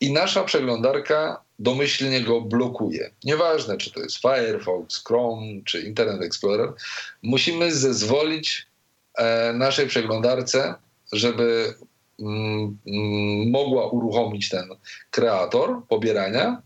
i 0.00 0.12
nasza 0.12 0.44
przeglądarka 0.44 1.40
domyślnie 1.58 2.20
go 2.20 2.40
blokuje. 2.40 3.10
Nieważne, 3.24 3.76
czy 3.76 3.92
to 3.92 4.00
jest 4.00 4.16
Firefox, 4.22 5.04
Chrome 5.04 5.46
czy 5.64 5.80
Internet 5.80 6.22
Explorer, 6.22 6.72
musimy 7.22 7.74
zezwolić 7.74 8.66
e, 9.14 9.52
naszej 9.52 9.86
przeglądarce, 9.86 10.74
żeby 11.12 11.74
mm, 12.20 12.78
mm, 12.86 13.50
mogła 13.50 13.86
uruchomić 13.86 14.48
ten 14.48 14.68
kreator 15.10 15.82
pobierania. 15.88 16.62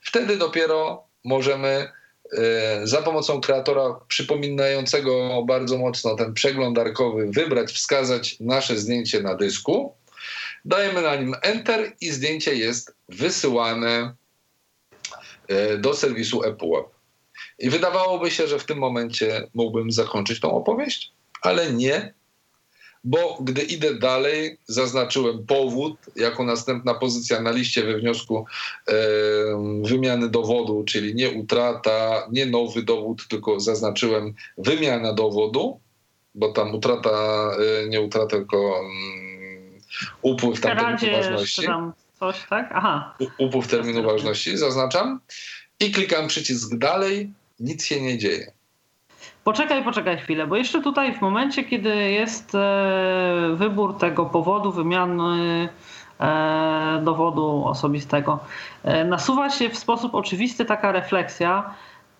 Wtedy 0.00 0.36
dopiero 0.36 1.04
możemy 1.24 1.68
e, 2.38 2.86
za 2.86 3.02
pomocą 3.02 3.40
kreatora 3.40 4.00
przypominającego 4.08 5.42
bardzo 5.46 5.78
mocno 5.78 6.16
ten 6.16 6.34
przeglądarkowy 6.34 7.30
wybrać, 7.30 7.72
wskazać 7.72 8.36
nasze 8.40 8.76
zdjęcie 8.76 9.22
na 9.22 9.34
dysku. 9.34 9.94
Dajemy 10.66 11.02
na 11.02 11.16
nim 11.16 11.34
Enter 11.42 11.92
i 12.00 12.10
zdjęcie 12.10 12.54
jest 12.54 12.94
wysyłane 13.08 14.14
E, 15.48 15.78
do 15.78 15.94
serwisu 15.94 16.42
ePUAP. 16.42 16.86
I 17.58 17.70
wydawałoby 17.70 18.30
się, 18.30 18.46
że 18.46 18.58
w 18.58 18.64
tym 18.64 18.78
momencie 18.78 19.48
mógłbym 19.54 19.92
zakończyć 19.92 20.40
tą 20.40 20.50
opowieść, 20.50 21.12
ale 21.42 21.72
nie, 21.72 22.14
bo 23.04 23.38
gdy 23.40 23.62
idę 23.62 23.94
dalej, 23.94 24.58
zaznaczyłem 24.66 25.46
powód 25.46 25.96
jako 26.16 26.44
następna 26.44 26.94
pozycja 26.94 27.40
na 27.40 27.50
liście 27.50 27.82
we 27.82 27.98
wniosku 27.98 28.46
e, 28.88 28.92
wymiany 29.82 30.28
dowodu, 30.28 30.84
czyli 30.84 31.14
nie 31.14 31.30
utrata, 31.30 32.26
nie 32.32 32.46
nowy 32.46 32.82
dowód, 32.82 33.28
tylko 33.28 33.60
zaznaczyłem 33.60 34.34
wymiana 34.58 35.12
dowodu, 35.12 35.80
bo 36.34 36.52
tam 36.52 36.74
utrata, 36.74 37.50
e, 37.84 37.88
nie 37.88 38.00
utrata, 38.00 38.26
tylko 38.26 38.78
mm, 38.78 39.25
upływ 40.22 40.60
tam 40.60 40.76
terminu 40.76 41.16
ważności. 41.16 41.66
Tam 41.66 41.92
coś, 42.18 42.46
tak? 42.50 42.70
Aha. 42.74 43.14
Upływ 43.38 43.68
terminu 43.68 44.02
ważności, 44.02 44.56
zaznaczam 44.56 45.20
i 45.80 45.92
klikam 45.92 46.28
przycisk 46.28 46.76
dalej, 46.76 47.32
nic 47.60 47.84
się 47.84 48.00
nie 48.00 48.18
dzieje. 48.18 48.52
Poczekaj, 49.44 49.84
poczekaj 49.84 50.18
chwilę, 50.18 50.46
bo 50.46 50.56
jeszcze 50.56 50.82
tutaj 50.82 51.14
w 51.14 51.20
momencie, 51.20 51.64
kiedy 51.64 52.10
jest 52.10 52.54
e, 52.54 53.54
wybór 53.54 53.98
tego 53.98 54.26
powodu 54.26 54.72
wymiany 54.72 55.68
e, 56.20 57.00
dowodu 57.04 57.64
osobistego, 57.66 58.38
e, 58.84 59.04
nasuwa 59.04 59.50
się 59.50 59.68
w 59.68 59.78
sposób 59.78 60.14
oczywisty 60.14 60.64
taka 60.64 60.92
refleksja, 60.92 61.74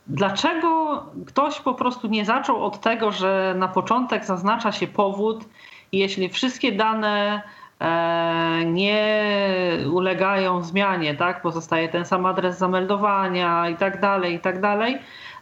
dlaczego 0.07 1.03
ktoś 1.27 1.61
po 1.61 1.75
prostu 1.75 2.09
nie 2.09 2.25
zaczął 2.25 2.65
od 2.65 2.81
tego, 2.81 3.13
że 3.13 3.55
na 3.59 3.69
początek 3.69 4.25
zaznacza 4.25 4.73
się 4.73 4.87
powód, 4.87 5.45
jeśli 5.93 6.29
wszystkie 6.29 6.73
dane 6.73 7.43
nie 8.67 9.19
ulegają 9.93 10.63
zmianie, 10.63 11.15
tak? 11.15 11.43
Pozostaje 11.43 11.89
ten 11.89 12.05
sam 12.05 12.27
adres 12.27 12.59
zameldowania 12.59 13.69
i 13.69 13.77
tak 13.77 14.01
dalej, 14.01 14.35
i 14.35 14.41
tak 14.41 14.61
dalej 14.61 14.99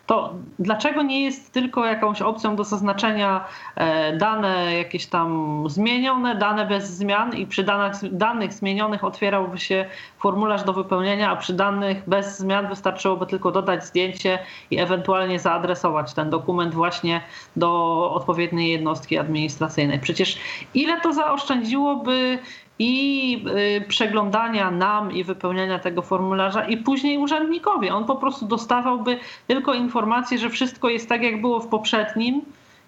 to 0.07 0.35
dlaczego 0.59 1.03
nie 1.03 1.25
jest 1.25 1.53
tylko 1.53 1.85
jakąś 1.85 2.23
opcją 2.23 2.57
do 2.57 2.65
zaznaczenia 2.65 3.45
e, 3.77 4.17
dane 4.17 4.75
jakieś 4.79 5.07
tam 5.07 5.65
zmienione, 5.69 6.35
dane 6.35 6.67
bez 6.67 6.91
zmian 6.91 7.37
i 7.37 7.47
przy 7.47 7.65
danych, 7.65 8.17
danych 8.17 8.53
zmienionych 8.53 9.05
otwierałby 9.05 9.59
się 9.59 9.85
formularz 10.19 10.65
do 10.65 10.73
wypełnienia, 10.73 11.31
a 11.31 11.37
przy 11.37 11.53
danych 11.55 12.03
bez 12.07 12.39
zmian 12.39 12.69
wystarczyłoby 12.69 13.27
tylko 13.27 13.51
dodać 13.51 13.85
zdjęcie 13.85 14.39
i 14.71 14.79
ewentualnie 14.79 15.39
zaadresować 15.39 16.15
ten 16.15 16.31
dokument 16.31 16.75
właśnie 16.75 17.21
do 17.57 18.11
odpowiedniej 18.15 18.73
jednostki 18.73 19.19
administracyjnej. 19.19 19.99
Przecież 19.99 20.39
ile 20.75 21.01
to 21.01 21.13
zaoszczędziłoby 21.13 22.39
i 22.79 23.45
y, 23.79 23.89
przeglądania 23.89 24.71
nam 24.71 25.13
i 25.13 25.25
wypełniania 25.25 25.79
tego 25.79 26.03
formularza 26.03 26.65
i 26.65 26.77
później 26.77 27.19
urzędnikowi. 27.19 27.91
On 27.91 28.05
po 28.05 28.17
prostu 28.17 28.47
dostawałby 28.47 29.19
tylko 29.47 29.75
informację, 29.75 30.39
że 30.39 30.51
wszystko 30.51 30.89
jest 30.89 31.09
tak, 31.09 31.23
jak 31.23 31.41
było 31.41 31.61
w 31.61 31.69
poprzednim 31.69 32.43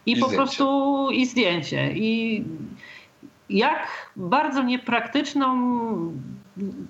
i, 0.07 0.13
I 0.13 0.17
po 0.17 0.27
zdjęcie. 0.27 0.37
prostu 0.37 1.09
i 1.11 1.27
zdjęcie. 1.27 1.93
I 1.93 2.45
jak 3.51 4.11
bardzo 4.17 4.63
niepraktyczną 4.63 5.57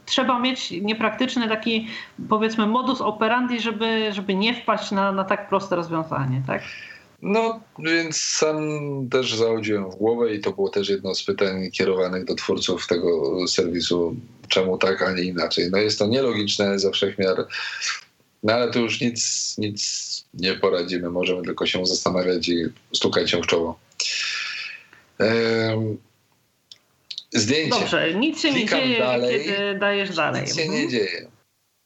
trzeba 0.07 0.39
mieć 0.39 0.71
niepraktyczny 0.71 1.49
taki 1.49 1.89
powiedzmy 2.29 2.67
modus 2.67 3.01
operandi, 3.01 3.61
żeby, 3.61 4.13
żeby 4.13 4.35
nie 4.35 4.55
wpaść 4.55 4.91
na, 4.91 5.13
na 5.13 5.25
tak 5.25 5.49
proste 5.49 5.77
rozwiązanie, 5.77 6.43
tak? 6.47 6.63
No, 7.23 7.61
więc 7.79 8.17
sam 8.21 8.59
też 9.11 9.35
zachodziłem 9.35 9.91
w 9.91 9.97
głowę 9.97 10.35
i 10.35 10.41
to 10.41 10.53
było 10.53 10.69
też 10.69 10.89
jedno 10.89 11.15
z 11.15 11.25
pytań 11.25 11.71
kierowanych 11.71 12.25
do 12.25 12.35
twórców 12.35 12.87
tego 12.87 13.35
serwisu, 13.49 14.17
czemu 14.49 14.79
tak, 14.79 15.03
a 15.03 15.13
nie 15.13 15.23
inaczej. 15.23 15.71
No 15.71 15.79
jest 15.79 15.99
to 15.99 16.07
nielogiczne 16.07 16.79
ze 16.79 16.93
wszechmiar, 16.93 17.47
no 18.43 18.53
ale 18.53 18.71
tu 18.71 18.81
już 18.81 19.01
nic, 19.01 19.55
nic 19.59 20.07
nie 20.35 20.55
poradzimy, 20.55 21.11
możemy 21.11 21.43
tylko 21.43 21.67
się 21.67 21.87
zastanawiać 21.87 22.49
i 22.49 22.65
stukać 22.93 23.31
się 23.31 23.43
w 23.43 23.47
czoło. 23.47 23.79
Ehm, 25.19 25.97
zdjęcie. 27.33 27.81
Dobrze, 27.81 28.15
nic 28.15 28.41
się 28.41 28.53
Klikam 28.53 28.81
nie 28.81 28.87
dzieje, 28.87 28.99
dalej, 28.99 29.45
kiedy 29.45 29.79
dajesz 29.79 30.17
dalej. 30.17 30.43
Nic 30.43 30.57
się 30.57 30.63
mhm. 30.63 30.83
nie 30.83 30.89
dzieje. 30.89 31.31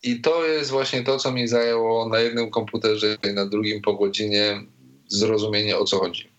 I 0.03 0.21
to 0.21 0.47
jest 0.47 0.71
właśnie 0.71 1.03
to, 1.03 1.19
co 1.19 1.33
mi 1.33 1.49
zajęło 1.49 2.09
na 2.09 2.21
jednym 2.21 2.51
komputerze 2.51 3.17
i 3.31 3.35
na 3.35 3.47
drugim 3.47 3.83
po 3.83 3.95
godzinie 3.95 4.61
zrozumienie 5.11 5.79
o 5.79 5.85
co 5.85 5.99
chodzi. 5.99 6.31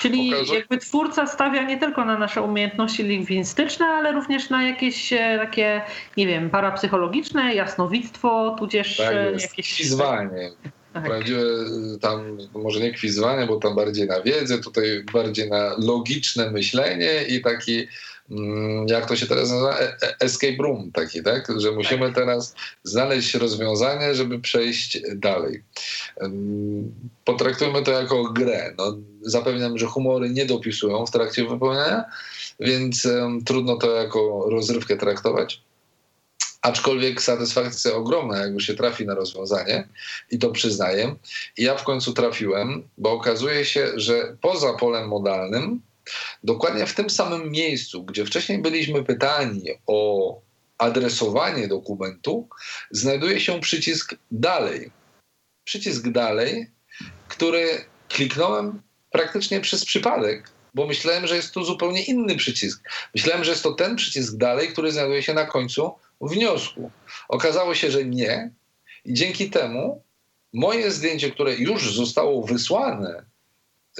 Czyli 0.00 0.32
jakby 0.54 0.78
twórca 0.78 1.26
stawia 1.26 1.62
nie 1.62 1.78
tylko 1.78 2.04
na 2.04 2.18
nasze 2.18 2.42
umiejętności 2.42 3.02
lingwistyczne, 3.02 3.86
ale 3.86 4.12
również 4.12 4.50
na 4.50 4.68
jakieś 4.68 5.12
e, 5.12 5.38
takie, 5.38 5.82
nie 6.16 6.26
wiem, 6.26 6.50
parapsychologiczne, 6.50 7.54
jasnowictwo, 7.54 8.56
tudzież 8.58 8.96
tak 8.96 9.14
e, 9.14 9.32
jest. 9.32 9.50
jakieś... 9.50 9.74
Kwizwanie. 9.74 10.50
Tak. 10.92 11.04
Prawdziwe 11.04 11.42
tam, 12.00 12.38
może 12.54 12.80
nie 12.80 12.92
kwizwanie, 12.92 13.46
bo 13.46 13.56
tam 13.56 13.76
bardziej 13.76 14.06
na 14.06 14.20
wiedzę, 14.20 14.58
tutaj 14.58 15.04
bardziej 15.12 15.50
na 15.50 15.74
logiczne 15.78 16.50
myślenie 16.50 17.22
i 17.28 17.42
taki 17.42 17.88
jak 18.86 19.08
to 19.08 19.16
się 19.16 19.26
teraz 19.26 19.50
nazywa, 19.50 19.78
e, 19.78 19.96
e, 20.02 20.16
escape 20.20 20.62
room 20.62 20.92
taki, 20.92 21.22
tak? 21.22 21.48
Że 21.56 21.72
musimy 21.72 22.06
tak. 22.06 22.14
teraz 22.14 22.54
znaleźć 22.84 23.34
rozwiązanie, 23.34 24.14
żeby 24.14 24.38
przejść 24.38 24.98
dalej. 25.14 25.62
Potraktujmy 27.24 27.82
to 27.82 27.90
jako 27.90 28.24
grę. 28.24 28.74
No, 28.78 28.96
zapewniam, 29.22 29.78
że 29.78 29.86
humory 29.86 30.30
nie 30.30 30.46
dopisują 30.46 31.06
w 31.06 31.10
trakcie 31.10 31.44
wypełniania, 31.44 32.04
więc 32.60 33.04
um, 33.04 33.44
trudno 33.44 33.76
to 33.76 33.94
jako 33.94 34.46
rozrywkę 34.50 34.96
traktować. 34.96 35.62
Aczkolwiek 36.62 37.22
satysfakcja 37.22 37.94
ogromna, 37.94 38.38
jak 38.38 38.52
już 38.52 38.66
się 38.66 38.74
trafi 38.74 39.06
na 39.06 39.14
rozwiązanie 39.14 39.88
i 40.30 40.38
to 40.38 40.50
przyznaję. 40.50 41.14
I 41.56 41.62
ja 41.62 41.76
w 41.76 41.84
końcu 41.84 42.12
trafiłem, 42.12 42.82
bo 42.98 43.12
okazuje 43.12 43.64
się, 43.64 43.92
że 43.96 44.36
poza 44.40 44.72
polem 44.72 45.08
modalnym 45.08 45.80
Dokładnie 46.44 46.86
w 46.86 46.94
tym 46.94 47.10
samym 47.10 47.50
miejscu, 47.50 48.04
gdzie 48.04 48.26
wcześniej 48.26 48.58
byliśmy 48.58 49.04
pytani 49.04 49.64
o 49.86 50.40
adresowanie 50.78 51.68
dokumentu, 51.68 52.48
znajduje 52.90 53.40
się 53.40 53.60
przycisk 53.60 54.14
dalej. 54.30 54.90
Przycisk 55.64 56.08
dalej, 56.08 56.70
który 57.28 57.84
kliknąłem 58.08 58.82
praktycznie 59.10 59.60
przez 59.60 59.84
przypadek, 59.84 60.50
bo 60.74 60.86
myślałem, 60.86 61.26
że 61.26 61.36
jest 61.36 61.54
to 61.54 61.64
zupełnie 61.64 62.02
inny 62.02 62.36
przycisk. 62.36 62.88
Myślałem, 63.14 63.44
że 63.44 63.50
jest 63.50 63.62
to 63.62 63.72
ten 63.72 63.96
przycisk 63.96 64.36
dalej, 64.36 64.68
który 64.68 64.92
znajduje 64.92 65.22
się 65.22 65.34
na 65.34 65.46
końcu 65.46 65.94
wniosku. 66.20 66.90
Okazało 67.28 67.74
się, 67.74 67.90
że 67.90 68.04
nie. 68.04 68.50
I 69.04 69.14
dzięki 69.14 69.50
temu 69.50 70.02
moje 70.52 70.90
zdjęcie, 70.90 71.30
które 71.30 71.54
już 71.54 71.94
zostało 71.94 72.46
wysłane 72.46 73.24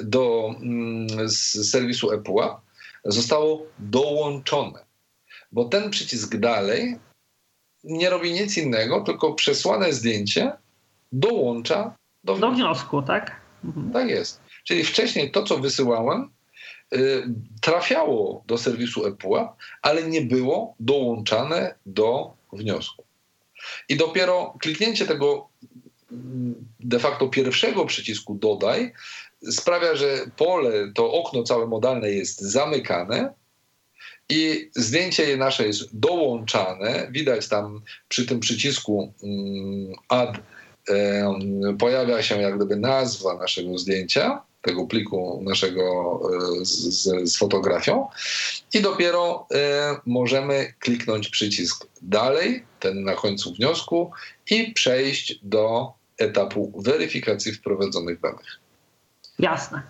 do 0.02 0.54
mm, 0.60 1.28
z 1.28 1.70
serwisu 1.70 2.10
ePUA 2.10 2.60
zostało 3.04 3.66
dołączone. 3.78 4.84
Bo 5.52 5.64
ten 5.64 5.90
przycisk 5.90 6.36
dalej 6.36 6.98
nie 7.84 8.10
robi 8.10 8.32
nic 8.32 8.56
innego, 8.56 9.00
tylko 9.00 9.32
przesłane 9.32 9.92
zdjęcie 9.92 10.52
dołącza 11.12 11.96
do 12.24 12.34
wniosku. 12.34 12.50
Do 12.50 12.56
wniosku, 12.56 13.02
tak? 13.02 13.40
Mhm. 13.64 13.92
Tak 13.92 14.08
jest. 14.08 14.40
Czyli 14.64 14.84
wcześniej 14.84 15.30
to, 15.30 15.42
co 15.42 15.58
wysyłałem, 15.58 16.30
y, 16.94 17.24
trafiało 17.60 18.44
do 18.46 18.58
serwisu 18.58 19.06
ePUA, 19.06 19.56
ale 19.82 20.02
nie 20.02 20.22
było 20.22 20.74
dołączane 20.80 21.74
do 21.86 22.34
wniosku. 22.52 23.04
I 23.88 23.96
dopiero 23.96 24.54
kliknięcie 24.60 25.06
tego 25.06 25.48
mm, 26.12 26.54
de 26.80 26.98
facto 26.98 27.28
pierwszego 27.28 27.86
przycisku 27.86 28.34
dodaj 28.34 28.92
sprawia, 29.50 29.96
że 29.96 30.30
pole, 30.36 30.92
to 30.94 31.12
okno 31.12 31.42
całe 31.42 31.66
modalne 31.66 32.10
jest 32.10 32.40
zamykane 32.40 33.34
i 34.28 34.70
zdjęcie 34.76 35.36
nasze 35.36 35.66
jest 35.66 35.98
dołączane. 35.98 37.08
Widać 37.10 37.48
tam 37.48 37.82
przy 38.08 38.26
tym 38.26 38.40
przycisku 38.40 39.12
mm, 39.22 39.92
add 40.08 40.38
pojawia 41.78 42.22
się 42.22 42.40
jak 42.40 42.56
gdyby 42.56 42.76
nazwa 42.76 43.38
naszego 43.38 43.78
zdjęcia, 43.78 44.42
tego 44.62 44.86
pliku 44.86 45.40
naszego 45.42 46.20
z, 46.62 47.02
z 47.30 47.36
fotografią 47.36 48.08
i 48.74 48.80
dopiero 48.80 49.46
możemy 50.06 50.74
kliknąć 50.78 51.28
przycisk 51.28 51.86
dalej, 52.02 52.64
ten 52.80 53.04
na 53.04 53.14
końcu 53.14 53.54
wniosku 53.54 54.10
i 54.50 54.72
przejść 54.72 55.40
do 55.42 55.92
etapu 56.18 56.72
weryfikacji 56.76 57.52
wprowadzonych 57.52 58.20
danych. 58.20 58.60
Jasne. 59.38 59.82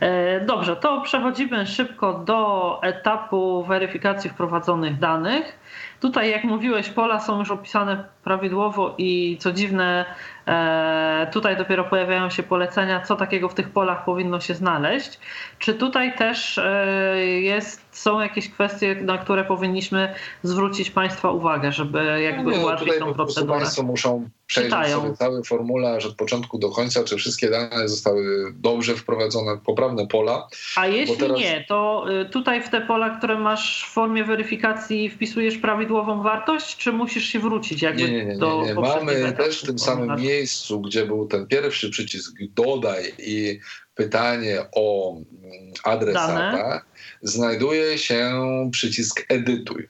E, 0.00 0.40
dobrze, 0.40 0.76
to 0.76 1.00
przechodzimy 1.00 1.66
szybko 1.66 2.14
do 2.14 2.80
etapu 2.82 3.64
weryfikacji 3.64 4.30
wprowadzonych 4.30 4.98
danych. 4.98 5.58
Tutaj, 6.00 6.30
jak 6.30 6.44
mówiłeś, 6.44 6.88
pola 6.88 7.20
są 7.20 7.38
już 7.38 7.50
opisane 7.50 8.04
prawidłowo 8.24 8.94
i 8.98 9.36
co 9.40 9.52
dziwne, 9.52 10.04
e, 10.46 11.28
tutaj 11.32 11.56
dopiero 11.56 11.84
pojawiają 11.84 12.30
się 12.30 12.42
polecenia, 12.42 13.00
co 13.00 13.16
takiego 13.16 13.48
w 13.48 13.54
tych 13.54 13.70
polach 13.70 14.04
powinno 14.04 14.40
się 14.40 14.54
znaleźć. 14.54 15.20
Czy 15.58 15.74
tutaj 15.74 16.16
też 16.16 16.58
e, 16.58 17.26
jest, 17.26 17.85
są 17.96 18.20
jakieś 18.20 18.50
kwestie, 18.50 18.94
na 18.94 19.18
które 19.18 19.44
powinniśmy 19.44 20.14
zwrócić 20.42 20.90
Państwa 20.90 21.30
uwagę, 21.30 21.72
żeby 21.72 22.20
jakby 22.22 22.50
nie, 22.50 22.58
ułatwić 22.58 22.98
tą 22.98 23.14
procedurę? 23.14 23.58
Państwo 23.58 23.82
muszą 23.82 24.28
przejrzeć 24.46 24.72
Czytają. 24.72 25.00
sobie 25.00 25.16
cały 25.16 25.44
formularz 25.44 26.06
od 26.06 26.14
początku 26.14 26.58
do 26.58 26.70
końca, 26.70 27.04
czy 27.04 27.16
wszystkie 27.16 27.50
dane 27.50 27.88
zostały 27.88 28.52
dobrze 28.54 28.94
wprowadzone, 28.94 29.58
poprawne 29.66 30.06
pola. 30.06 30.48
A 30.76 30.86
jeśli 30.86 31.16
teraz... 31.16 31.38
nie, 31.38 31.64
to 31.68 32.06
y, 32.20 32.24
tutaj 32.24 32.62
w 32.62 32.68
te 32.68 32.80
pola, 32.80 33.18
które 33.18 33.38
masz 33.38 33.86
w 33.90 33.92
formie 33.92 34.24
weryfikacji 34.24 35.10
wpisujesz 35.10 35.58
prawidłową 35.58 36.22
wartość, 36.22 36.76
czy 36.76 36.92
musisz 36.92 37.24
się 37.24 37.38
wrócić 37.38 37.82
jakby 37.82 38.02
nie, 38.02 38.10
nie, 38.12 38.24
nie, 38.24 38.38
do 38.38 38.62
nie, 38.62 38.68
nie. 38.68 38.74
Mamy 38.74 39.32
też 39.32 39.62
w 39.62 39.66
tym 39.66 39.78
samym 39.78 40.20
miejscu, 40.20 40.80
gdzie 40.80 41.06
był 41.06 41.26
ten 41.26 41.46
pierwszy 41.46 41.90
przycisk 41.90 42.34
dodaj 42.54 43.12
i 43.18 43.60
pytanie 43.96 44.60
o 44.72 45.16
mm, 45.16 45.72
adresata, 45.84 46.52
Dane. 46.52 46.80
znajduje 47.22 47.98
się 47.98 48.32
przycisk 48.72 49.26
edytuj, 49.28 49.88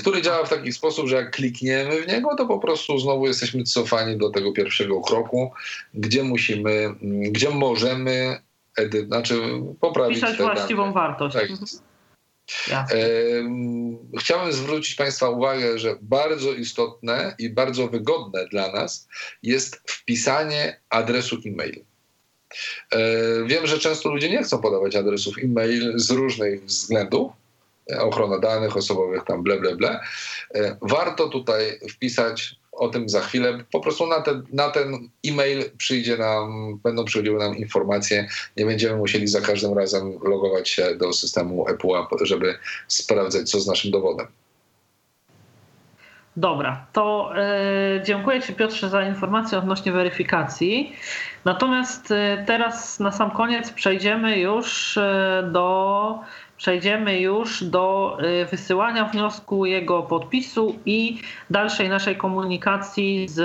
który 0.00 0.22
działa 0.22 0.44
w 0.44 0.50
taki 0.50 0.72
sposób, 0.72 1.08
że 1.08 1.16
jak 1.16 1.30
klikniemy 1.30 2.02
w 2.02 2.08
niego, 2.08 2.36
to 2.36 2.46
po 2.46 2.58
prostu 2.58 2.98
znowu 2.98 3.26
jesteśmy 3.26 3.64
cofani 3.64 4.18
do 4.18 4.30
tego 4.30 4.52
pierwszego 4.52 5.00
kroku, 5.00 5.52
gdzie 5.94 6.22
musimy, 6.22 6.70
mm, 6.70 7.32
gdzie 7.32 7.50
możemy 7.50 8.40
edy, 8.76 9.06
znaczy 9.06 9.34
poprawić 9.80 10.20
Pisać 10.20 10.36
właściwą 10.36 10.82
dane. 10.82 10.94
wartość. 10.94 11.36
Tak. 12.68 12.88
Chciałem 14.18 14.52
zwrócić 14.52 14.94
Państwa 14.94 15.28
uwagę, 15.28 15.78
że 15.78 15.96
bardzo 16.02 16.52
istotne 16.52 17.34
i 17.38 17.50
bardzo 17.50 17.88
wygodne 17.88 18.48
dla 18.48 18.72
nas 18.72 19.08
jest 19.42 19.82
wpisanie 19.86 20.80
adresu 20.90 21.36
e-mail. 21.46 21.84
E, 22.92 22.98
wiem, 23.46 23.66
że 23.66 23.78
często 23.78 24.08
ludzie 24.08 24.30
nie 24.30 24.42
chcą 24.42 24.58
podawać 24.58 24.96
adresów 24.96 25.34
e-mail 25.44 25.92
z 25.98 26.10
różnych 26.10 26.64
względów, 26.64 27.32
e, 27.92 28.00
ochrona 28.00 28.38
danych 28.38 28.76
osobowych, 28.76 29.24
tam 29.24 29.42
ble, 29.42 29.60
ble, 29.60 29.76
ble. 29.76 30.00
E, 30.54 30.76
warto 30.82 31.28
tutaj 31.28 31.80
wpisać 31.90 32.56
o 32.72 32.88
tym 32.88 33.08
za 33.08 33.20
chwilę. 33.20 33.64
Po 33.72 33.80
prostu 33.80 34.06
na 34.06 34.20
ten, 34.20 34.42
na 34.52 34.70
ten 34.70 35.08
e-mail 35.26 35.70
przyjdzie 35.78 36.16
nam, 36.16 36.78
będą 36.84 37.04
przychodziły 37.04 37.38
nam 37.38 37.56
informacje. 37.56 38.28
Nie 38.56 38.66
będziemy 38.66 38.96
musieli 38.96 39.26
za 39.26 39.40
każdym 39.40 39.78
razem 39.78 40.18
logować 40.22 40.68
się 40.68 40.94
do 40.94 41.12
systemu 41.12 41.68
ePUAP, 41.68 42.10
żeby 42.20 42.58
sprawdzać, 42.88 43.50
co 43.50 43.60
z 43.60 43.66
naszym 43.66 43.90
dowodem. 43.90 44.26
Dobra, 46.36 46.86
to 46.92 47.32
y, 47.96 48.02
dziękuję 48.04 48.40
Ci 48.40 48.54
Piotrze 48.54 48.88
za 48.88 49.02
informację 49.02 49.58
odnośnie 49.58 49.92
weryfikacji. 49.92 50.96
Natomiast 51.44 52.10
y, 52.10 52.44
teraz 52.46 53.00
na 53.00 53.12
sam 53.12 53.30
koniec 53.30 53.72
przejdziemy 53.72 54.38
już 54.38 54.96
y, 54.96 55.00
do 55.52 56.18
przejdziemy 56.56 57.20
już 57.20 57.64
do 57.64 58.18
wysyłania 58.50 59.04
wniosku, 59.04 59.66
jego 59.66 60.02
podpisu 60.02 60.78
i 60.86 61.20
dalszej 61.50 61.88
naszej 61.88 62.16
komunikacji 62.16 63.28
z, 63.28 63.38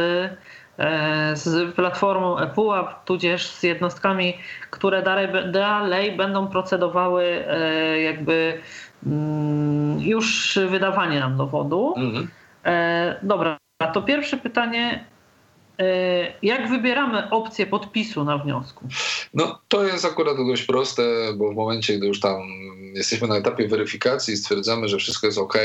e, 0.77 1.35
z 1.35 1.75
platformą 1.75 2.37
ePUAP, 2.37 3.05
tudzież 3.05 3.47
z 3.47 3.63
jednostkami, 3.63 4.33
które 4.69 5.01
dalej, 5.01 5.51
dalej 5.51 6.11
będą 6.17 6.47
procedowały 6.47 7.23
e, 7.47 8.01
jakby 8.01 8.61
mm, 9.05 9.99
już 9.99 10.59
wydawanie 10.69 11.19
nam 11.19 11.37
dowodu. 11.37 11.93
Mhm. 11.97 12.27
E, 12.67 13.19
dobra, 13.23 13.57
to 13.93 14.01
pierwsze 14.01 14.37
pytanie 14.37 15.05
E, 15.79 16.33
jak 16.41 16.69
wybieramy 16.69 17.29
opcję 17.29 17.67
podpisu 17.67 18.23
na 18.23 18.37
wniosku? 18.37 18.87
No 19.33 19.61
to 19.67 19.83
jest 19.83 20.05
akurat 20.05 20.37
dość 20.37 20.63
proste, 20.63 21.03
bo 21.35 21.51
w 21.51 21.55
momencie, 21.55 21.97
gdy 21.97 22.07
już 22.07 22.19
tam 22.19 22.41
jesteśmy 22.93 23.27
na 23.27 23.37
etapie 23.37 23.67
weryfikacji 23.67 24.33
i 24.33 24.37
stwierdzamy, 24.37 24.87
że 24.87 24.97
wszystko 24.97 25.27
jest 25.27 25.39
ok, 25.39 25.57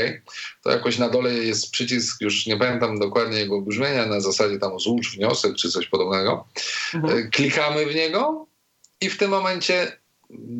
to 0.63 0.69
jakoś 0.69 0.97
na 0.97 1.09
dole 1.09 1.33
jest 1.33 1.71
przycisk, 1.71 2.21
już 2.21 2.45
nie 2.45 2.57
pamiętam 2.57 2.99
dokładnie 2.99 3.39
jego 3.39 3.61
brzmienia, 3.61 4.05
na 4.05 4.19
zasadzie 4.19 4.59
tam 4.59 4.79
złóż 4.79 5.17
wniosek 5.17 5.55
czy 5.55 5.69
coś 5.69 5.87
podobnego. 5.87 6.47
Mhm. 6.93 7.17
E, 7.17 7.23
klikamy 7.23 7.85
w 7.85 7.95
niego 7.95 8.47
i 9.01 9.09
w 9.09 9.17
tym 9.17 9.31
momencie 9.31 9.97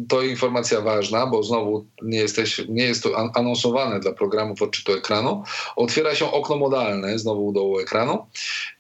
to 0.07 0.21
informacja 0.21 0.81
ważna, 0.81 1.27
bo 1.27 1.43
znowu 1.43 1.85
nie, 2.01 2.17
jesteś, 2.17 2.61
nie 2.69 2.83
jest 2.83 3.03
to 3.03 3.29
anonsowane 3.35 3.99
dla 3.99 4.11
programów 4.11 4.61
odczytu 4.61 4.93
ekranu. 4.93 5.43
Otwiera 5.75 6.15
się 6.15 6.31
okno 6.31 6.55
modalne, 6.55 7.19
znowu 7.19 7.45
u 7.45 7.53
dołu 7.53 7.79
ekranu, 7.79 8.25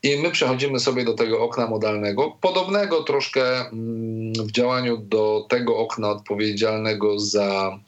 i 0.03 0.17
my 0.17 0.31
przechodzimy 0.31 0.79
sobie 0.79 1.05
do 1.05 1.13
tego 1.13 1.41
okna 1.41 1.67
modalnego, 1.67 2.37
podobnego 2.41 3.03
troszkę 3.03 3.59
mm, 3.59 4.33
w 4.33 4.51
działaniu 4.51 4.97
do 4.97 5.45
tego 5.49 5.77
okna 5.77 6.09
odpowiedzialnego 6.09 7.19
za 7.19 7.79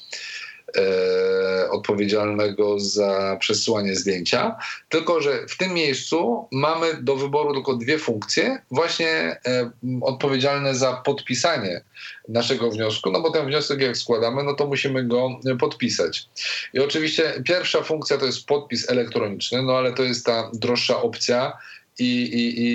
e, 0.77 1.69
odpowiedzialnego 1.69 2.79
za 2.79 3.37
przesyłanie 3.39 3.95
zdjęcia, 3.95 4.55
tylko 4.89 5.21
że 5.21 5.47
w 5.47 5.57
tym 5.57 5.73
miejscu 5.73 6.47
mamy 6.51 6.93
do 7.01 7.15
wyboru 7.15 7.53
tylko 7.53 7.75
dwie 7.75 7.99
funkcje, 7.99 8.61
właśnie 8.71 9.09
e, 9.09 9.71
odpowiedzialne 10.01 10.75
za 10.75 10.93
podpisanie 10.93 11.81
naszego 12.29 12.71
wniosku, 12.71 13.11
no 13.11 13.21
bo 13.21 13.31
ten 13.31 13.45
wniosek 13.45 13.81
jak 13.81 13.97
składamy, 13.97 14.43
no 14.43 14.53
to 14.53 14.67
musimy 14.67 15.03
go 15.03 15.29
podpisać. 15.59 16.29
I 16.73 16.79
oczywiście 16.79 17.33
pierwsza 17.45 17.81
funkcja 17.81 18.17
to 18.17 18.25
jest 18.25 18.45
podpis 18.45 18.89
elektroniczny, 18.89 19.63
no 19.63 19.77
ale 19.77 19.93
to 19.93 20.03
jest 20.03 20.25
ta 20.25 20.51
droższa 20.53 21.01
opcja, 21.01 21.57
i, 21.99 22.21
i, 22.23 22.67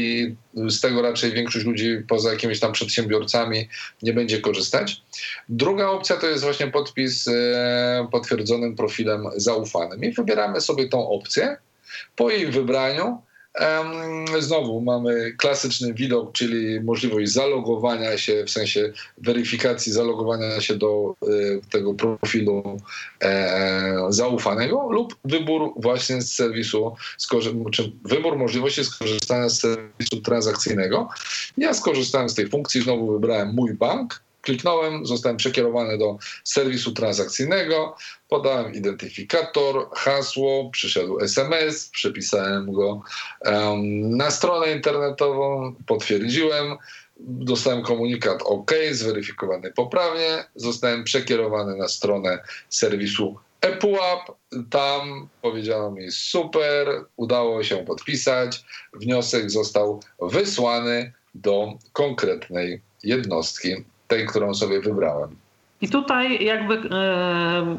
i 0.64 0.70
z 0.70 0.80
tego 0.80 1.02
raczej 1.02 1.32
większość 1.32 1.64
ludzi 1.64 2.02
poza 2.08 2.30
jakimiś 2.30 2.60
tam 2.60 2.72
przedsiębiorcami 2.72 3.68
nie 4.02 4.12
będzie 4.12 4.40
korzystać. 4.40 5.02
Druga 5.48 5.88
opcja 5.88 6.16
to 6.16 6.26
jest 6.26 6.44
właśnie 6.44 6.66
podpis 6.66 7.28
e, 7.28 8.08
potwierdzonym 8.12 8.76
profilem 8.76 9.24
zaufanym 9.36 10.04
i 10.04 10.12
wybieramy 10.12 10.60
sobie 10.60 10.88
tą 10.88 11.08
opcję. 11.08 11.56
Po 12.16 12.30
jej 12.30 12.46
wybraniu 12.46 13.22
Znowu 14.38 14.80
mamy 14.80 15.32
klasyczny 15.32 15.94
widok, 15.94 16.32
czyli 16.32 16.80
możliwość 16.80 17.32
zalogowania 17.32 18.18
się, 18.18 18.44
w 18.44 18.51
sensie 18.51 18.92
weryfikacji 19.18 19.92
zalogowania 19.92 20.61
się 20.61 20.76
do 20.76 21.14
e, 21.22 21.26
tego 21.70 21.94
profilu 21.94 22.80
e, 23.20 24.07
zaufanego 24.09 24.88
lub 24.90 25.16
wybór 25.24 25.72
właśnie 25.76 26.22
z 26.22 26.34
serwisu, 26.34 26.94
czy 27.72 27.92
wybór 28.05 28.38
możliwości 28.38 28.84
skorzystania 28.84 29.48
z 29.48 29.61
serwisu 29.61 30.20
transakcyjnego. 30.24 31.09
Ja 31.57 31.74
skorzystałem 31.74 32.28
z 32.28 32.34
tej 32.34 32.48
funkcji, 32.48 32.82
znowu 32.82 33.12
wybrałem 33.12 33.55
mój 33.55 33.74
bank 33.74 34.22
Kliknąłem, 34.43 35.07
zostałem 35.07 35.36
przekierowany 35.36 35.99
do 35.99 36.18
serwisu 36.45 36.93
transakcyjnego, 36.93 37.97
podałem 38.28 38.74
identyfikator, 38.74 39.88
hasło, 39.95 40.70
przyszedł 40.70 41.20
SMS, 41.20 41.88
przepisałem 41.88 42.72
go 42.72 43.03
um, 43.41 44.16
na 44.16 44.30
stronę 44.30 44.72
internetową, 44.72 45.74
potwierdziłem, 45.86 46.76
dostałem 47.20 47.82
komunikat 47.82 48.43
OK, 48.45 48.70
zweryfikowany 48.91 49.72
poprawnie, 49.72 50.45
zostałem 50.55 51.05
przekierowany 51.05 51.76
na 51.76 51.88
stronę 51.88 52.38
serwisu 52.68 53.36
ePUAP, 53.61 54.36
tam 54.70 55.28
powiedziano 55.43 55.91
mi 55.91 56.11
super, 56.11 57.05
udało 57.16 57.62
się 57.64 57.76
podpisać, 57.76 58.64
wniosek 58.93 59.51
został 59.51 60.01
wysłany 60.20 61.12
do 61.34 61.72
konkretnej 61.93 62.80
jednostki 63.03 63.84
tej, 64.11 64.26
którą 64.26 64.54
sobie 64.54 64.80
wybrałem. 64.80 65.36
I 65.80 65.88
tutaj 65.88 66.44
jakby 66.44 66.74
e, 66.74 67.76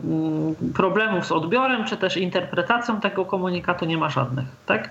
problemów 0.73 1.25
z 1.25 1.31
odbiorem, 1.31 1.85
czy 1.85 1.97
też 1.97 2.17
interpretacją 2.17 3.01
tego 3.01 3.25
komunikatu 3.25 3.85
nie 3.85 3.97
ma 3.97 4.09
żadnych, 4.09 4.45
tak? 4.65 4.89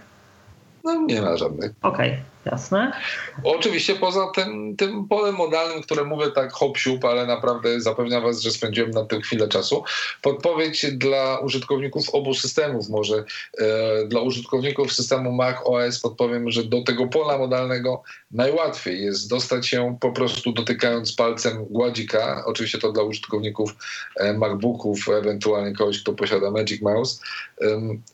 No 0.84 0.95
nie 0.95 1.22
ma 1.22 1.36
żadnych. 1.36 1.72
Okej. 1.82 2.11
Okay. 2.11 2.20
Jasne. 2.45 2.93
Oczywiście 3.45 3.95
poza 3.95 4.30
tym, 4.34 4.76
tym 4.76 5.09
polem 5.09 5.34
modalnym, 5.34 5.82
które 5.82 6.05
mówię 6.05 6.30
tak 6.30 6.53
hop 6.53 6.78
siup, 6.78 7.05
ale 7.05 7.26
naprawdę 7.26 7.80
zapewniam 7.80 8.22
was, 8.22 8.41
że 8.41 8.51
spędziłem 8.51 8.91
na 8.91 9.05
tym 9.05 9.20
chwilę 9.20 9.49
czasu. 9.49 9.84
Podpowiedź 10.22 10.86
dla 10.93 11.38
użytkowników 11.38 12.11
obu 12.11 12.34
systemów, 12.34 12.88
może 12.88 13.24
e, 13.59 14.07
dla 14.07 14.20
użytkowników 14.20 14.93
systemu 14.93 15.32
Mac 15.32 15.57
OS 15.64 16.01
podpowiem, 16.01 16.51
że 16.51 16.64
do 16.64 16.82
tego 16.82 17.07
pola 17.07 17.38
modalnego 17.38 18.03
najłatwiej 18.30 19.05
jest 19.05 19.30
dostać 19.30 19.66
się 19.66 19.97
po 20.01 20.12
prostu 20.12 20.53
dotykając 20.53 21.12
palcem 21.12 21.66
gładzika. 21.70 22.43
Oczywiście 22.47 22.78
to 22.78 22.93
dla 22.93 23.03
użytkowników 23.03 23.74
e, 24.16 24.32
MacBooków, 24.32 25.09
ewentualnie 25.09 25.74
kogoś, 25.74 26.03
kto 26.03 26.12
posiada 26.12 26.51
Magic 26.51 26.82
Mouse. 26.82 27.20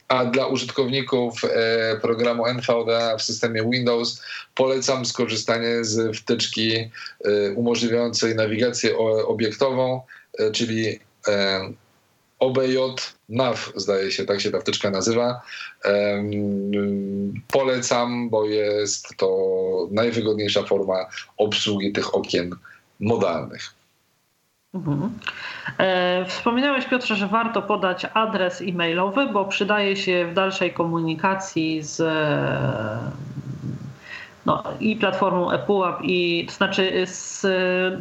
A 0.09 0.24
dla 0.24 0.47
użytkowników 0.47 1.45
e, 1.45 1.97
programu 1.97 2.47
NVDA 2.47 3.16
w 3.18 3.22
systemie 3.22 3.70
Windows 3.70 4.16
polecam 4.55 5.05
skorzystanie 5.05 5.85
z 5.85 6.17
wtyczki 6.17 6.77
e, 6.77 7.53
umożliwiającej 7.53 8.35
nawigację 8.35 8.99
obiektową, 9.27 10.01
e, 10.39 10.51
czyli 10.51 10.99
OBJ 12.39 12.77
NAV, 13.29 13.73
zdaje 13.77 14.11
się, 14.12 14.25
tak 14.25 14.41
się 14.41 14.51
ta 14.51 14.61
wtyczka 14.61 14.91
nazywa. 14.91 15.41
Polecam, 17.49 18.31
bo 18.31 18.45
jest 18.45 19.17
to 19.17 19.29
najwygodniejsza 19.91 20.62
forma 20.62 21.07
obsługi 21.37 21.93
tych 21.93 22.14
okien 22.14 22.57
modalnych. 23.01 23.77
Mhm. 24.75 25.19
E, 25.79 26.25
wspominałeś, 26.29 26.87
Piotrze, 26.87 27.17
że 27.17 27.27
warto 27.27 27.62
podać 27.62 28.07
adres 28.14 28.61
e-mailowy, 28.61 29.27
bo 29.33 29.45
przydaje 29.45 29.97
się 29.97 30.27
w 30.31 30.35
dalszej 30.35 30.73
komunikacji 30.73 31.83
z 31.83 32.03
no, 34.47 34.63
i 34.81 34.97
platformą 34.97 35.51
ePUAP, 35.51 35.99
i 36.03 36.45
to 36.49 36.55
znaczy 36.55 37.07
z, 37.07 37.43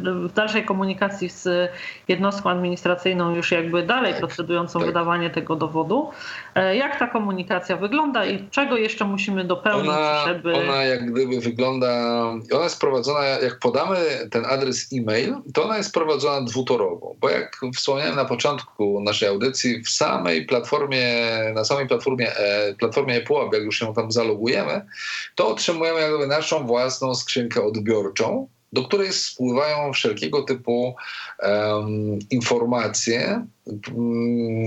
w 0.02 0.32
dalszej 0.32 0.64
komunikacji 0.64 1.28
z 1.28 1.70
jednostką 2.08 2.50
administracyjną 2.50 3.34
już 3.34 3.52
jakby 3.52 3.82
dalej 3.82 4.12
tak, 4.12 4.20
procedującą 4.20 4.78
tak. 4.78 4.88
wydawanie 4.88 5.30
tego 5.30 5.56
dowodu. 5.56 6.10
E, 6.54 6.76
jak 6.76 6.98
ta 6.98 7.06
komunikacja 7.06 7.76
wygląda 7.76 8.26
i 8.26 8.48
czego 8.50 8.76
jeszcze 8.76 9.04
musimy 9.04 9.44
dopełnić, 9.44 9.88
ona, 9.88 10.24
żeby... 10.26 10.54
Ona 10.54 10.84
jak 10.84 11.12
gdyby 11.12 11.40
wygląda, 11.40 12.22
ona 12.52 12.64
jest 12.64 12.80
prowadzona, 12.80 13.24
jak 13.24 13.58
podamy 13.58 13.96
ten 14.30 14.44
adres 14.44 14.88
e-mail, 14.92 15.34
to 15.54 15.64
ona 15.64 15.76
jest 15.76 15.94
prowadzona 15.94 16.46
dwutorowo, 16.46 17.14
bo 17.20 17.30
jak 17.30 17.60
wspomniałem 17.76 18.16
na 18.16 18.24
początku 18.24 19.00
naszej 19.00 19.28
audycji, 19.28 19.82
w 19.82 19.90
samej 19.90 20.46
platformie, 20.46 21.04
na 21.54 21.64
samej 21.64 21.86
platformie, 21.86 22.36
e, 22.36 22.74
platformie 22.74 23.14
ePUAP, 23.14 23.54
jak 23.54 23.62
już 23.62 23.78
się 23.78 23.94
tam 23.94 24.12
zalogujemy, 24.12 24.86
to 25.34 25.48
otrzymujemy 25.48 26.00
jakby 26.00 26.26
naszą 26.36 26.66
własną 26.66 27.14
skrzynkę 27.14 27.64
odbiorczą, 27.64 28.48
do 28.72 28.84
której 28.84 29.12
spływają 29.12 29.92
wszelkiego 29.92 30.42
typu 30.42 30.94
um, 31.42 32.18
informacje, 32.30 33.46
um, 33.94 34.66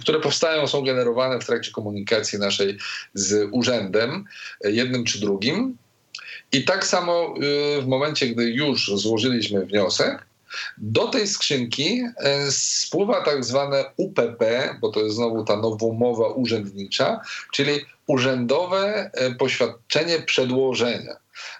które 0.00 0.20
powstają, 0.20 0.66
są 0.66 0.84
generowane 0.84 1.40
w 1.40 1.46
trakcie 1.46 1.70
komunikacji 1.70 2.38
naszej 2.38 2.78
z 3.14 3.48
urzędem, 3.52 4.24
jednym 4.64 5.04
czy 5.04 5.20
drugim. 5.20 5.76
I 6.52 6.64
tak 6.64 6.86
samo 6.86 7.34
y, 7.78 7.82
w 7.82 7.86
momencie, 7.86 8.26
gdy 8.26 8.50
już 8.50 8.90
złożyliśmy 8.94 9.66
wniosek, 9.66 10.26
do 10.78 11.08
tej 11.08 11.28
skrzynki 11.28 12.02
e, 12.16 12.50
spływa 12.50 13.24
tak 13.24 13.44
zwane 13.44 13.84
UPP, 13.96 14.44
bo 14.80 14.92
to 14.92 15.00
jest 15.00 15.16
znowu 15.16 15.44
ta 15.44 15.56
nowomowa 15.56 16.28
urzędnicza, 16.28 17.20
czyli 17.52 17.72
urzędowe 18.12 19.10
e, 19.14 19.34
poświadczenie 19.34 20.18
przedłożenia. 20.18 21.16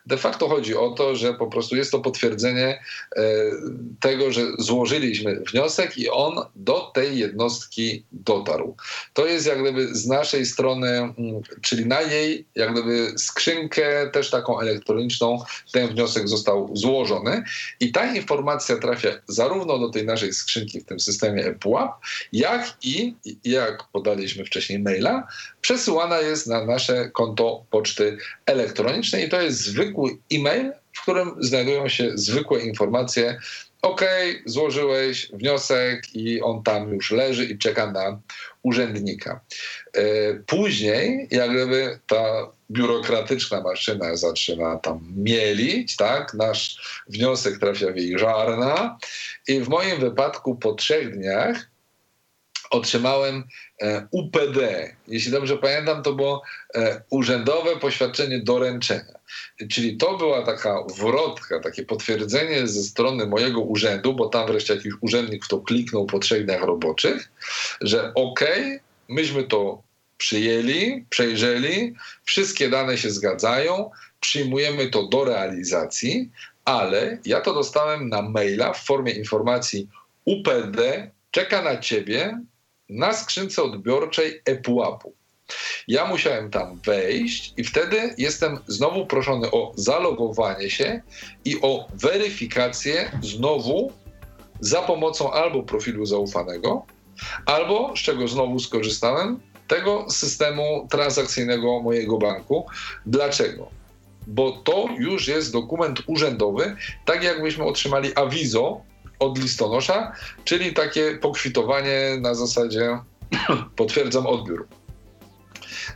De 0.07 0.17
facto 0.17 0.49
chodzi 0.49 0.77
o 0.77 0.91
to, 0.91 1.17
że 1.17 1.35
po 1.35 1.47
prostu 1.47 1.77
jest 1.77 1.91
to 1.91 2.01
potwierdzenie 2.01 2.67
e, 3.17 3.23
tego, 4.01 4.33
że 4.33 4.43
złożyliśmy 4.59 5.41
wniosek 5.53 5.99
i 5.99 6.11
on 6.11 6.35
do 6.57 6.91
tej 6.95 7.19
jednostki 7.19 8.05
dotarł. 8.13 8.77
To 9.13 9.27
jest 9.27 9.47
jak 9.47 9.61
gdyby 9.63 9.95
z 9.95 10.07
naszej 10.07 10.47
strony, 10.47 10.89
mm, 10.89 11.15
czyli 11.61 11.87
na 11.87 12.01
jej 12.01 12.47
jak 12.55 12.73
gdyby 12.73 13.15
skrzynkę 13.19 14.11
też 14.13 14.31
taką 14.31 14.61
elektroniczną 14.61 15.45
ten 15.73 15.89
wniosek 15.89 16.29
został 16.29 16.71
złożony 16.73 17.45
i 17.81 17.93
ta 17.93 18.15
informacja 18.15 18.79
trafia 18.79 19.09
zarówno 19.29 19.79
do 19.79 19.89
tej 19.89 20.05
naszej 20.05 20.33
skrzynki 20.33 20.81
w 20.81 20.85
tym 20.85 21.01
systemie 21.01 21.45
ePUAP, 21.45 22.01
jak 22.33 22.77
i, 22.83 23.15
jak 23.45 23.85
podaliśmy 23.93 24.45
wcześniej 24.45 24.79
maila, 24.79 25.27
przesyłana 25.61 26.19
jest 26.19 26.47
na 26.47 26.65
nasze 26.67 27.11
konto 27.11 27.65
poczty 27.71 28.19
elektronicznej 28.47 29.27
i 29.27 29.29
to 29.29 29.41
jest 29.41 29.63
zwykły 29.93 30.19
e-mail, 30.33 30.73
w 30.93 31.03
którym 31.03 31.35
znajdują 31.41 31.89
się 31.89 32.11
zwykłe 32.15 32.61
informacje. 32.61 33.39
OK, 33.83 34.05
złożyłeś 34.47 35.31
wniosek 35.33 36.15
i 36.15 36.41
on 36.41 36.63
tam 36.63 36.95
już 36.95 37.11
leży 37.11 37.45
i 37.45 37.59
czeka 37.59 37.93
na 37.93 38.21
urzędnika. 38.63 39.41
E, 39.95 40.03
później, 40.47 41.29
jak 41.31 41.51
gdyby 41.51 41.99
ta 42.07 42.49
biurokratyczna 42.71 43.61
maszyna 43.61 44.17
zaczyna 44.17 44.77
tam 44.77 45.13
mielić, 45.17 45.97
tak? 45.97 46.35
Nasz 46.35 46.77
wniosek 47.09 47.59
trafia 47.59 47.93
w 47.93 47.97
jej 47.97 48.19
żarna 48.19 48.99
i 49.49 49.61
w 49.61 49.69
moim 49.69 50.01
wypadku 50.01 50.57
po 50.57 50.75
trzech 50.75 51.19
dniach 51.19 51.72
otrzymałem 52.73 53.45
e, 53.83 54.07
UPD. 54.11 54.91
Jeśli 55.09 55.33
dobrze 55.33 55.57
pamiętam, 55.57 56.03
to 56.03 56.13
było 56.13 56.43
e, 56.75 57.03
urzędowe 57.11 57.77
poświadczenie 57.77 58.41
doręczenia. 58.41 59.15
Czyli 59.71 59.97
to 59.97 60.19
była 60.19 60.47
taka 60.47 60.85
wrotka, 60.99 61.61
takie 61.61 61.83
potwierdzenie 61.83 62.67
ze 62.67 62.83
strony 62.83 63.27
mojego 63.27 63.61
urzędu, 63.61 64.15
bo 64.15 64.29
tam 64.29 64.47
wreszcie 64.47 64.75
jakiś 64.75 64.93
urzędnik 65.01 65.45
w 65.45 65.49
to 65.49 65.59
kliknął 65.59 66.07
po 66.07 66.19
trzech 66.19 66.47
dniach 66.47 66.63
roboczych, 66.63 67.31
że 67.81 68.15
okej, 68.15 68.63
okay, 68.63 68.81
myśmy 69.09 69.45
to 69.45 69.83
przyjęli, 70.19 71.05
przejrzeli, 71.11 71.95
wszystkie 72.25 72.71
dane 72.71 72.99
się 72.99 73.11
zgadzają, 73.11 73.91
przyjmujemy 74.21 74.91
to 74.91 75.09
do 75.09 75.25
realizacji, 75.25 76.31
ale 76.65 77.19
ja 77.25 77.41
to 77.41 77.55
dostałem 77.55 78.09
na 78.09 78.23
maila 78.23 78.73
w 78.73 78.85
formie 78.85 79.13
informacji 79.13 79.89
UPD 80.25 81.11
czeka 81.33 81.63
na 81.63 81.77
ciebie 81.77 82.41
na 82.93 83.13
skrzynce 83.13 83.63
odbiorczej 83.63 84.43
ePUAP-u. 84.45 85.15
Ja 85.89 86.07
musiałem 86.07 86.51
tam 86.51 86.81
wejść 86.87 87.55
i 87.57 87.65
wtedy 87.65 88.15
jestem 88.19 88.59
znowu 88.67 89.07
proszony 89.07 89.51
o 89.51 89.73
zalogowanie 89.77 90.71
się 90.71 91.03
i 91.45 91.61
o 91.63 91.89
weryfikację 91.95 93.11
znowu 93.23 93.93
za 94.61 94.83
pomocą 94.83 95.33
albo 95.33 95.63
profilu 95.63 96.07
zaufanego, 96.07 96.87
albo, 97.47 97.97
z 97.97 98.01
czego 98.01 98.29
znowu 98.29 98.59
skorzystałem, 98.59 99.41
tego 99.69 100.07
systemu 100.11 100.89
transakcyjnego 100.91 101.81
mojego 101.81 102.19
banku. 102.19 102.67
Dlaczego? 103.07 103.71
Bo 104.27 104.53
to 104.53 104.89
już 104.99 105.29
jest 105.29 105.53
dokument 105.53 106.03
urzędowy, 106.07 106.77
tak 107.05 107.23
jakbyśmy 107.23 107.65
otrzymali 107.65 108.15
awizo 108.15 108.81
od 109.23 109.39
listonosza, 109.39 110.13
czyli 110.45 110.73
takie 110.73 111.19
pokwitowanie 111.19 112.19
na 112.21 112.35
zasadzie 112.35 112.99
potwierdzam 113.77 114.27
odbiór. 114.27 114.69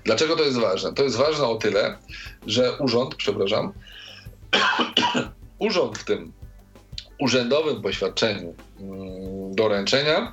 Dlaczego 0.05 0.36
to 0.36 0.44
jest 0.44 0.59
ważne? 0.59 0.94
To 0.94 1.03
jest 1.03 1.16
ważne 1.16 1.44
o 1.44 1.57
tyle, 1.57 1.97
że 2.47 2.78
urząd, 2.78 3.15
przepraszam, 3.15 3.73
urząd 5.59 5.98
w 5.98 6.05
tym 6.05 6.32
urzędowym 7.20 7.82
poświadczeniu 7.82 8.55
mm, 8.81 9.55
doręczenia 9.55 10.32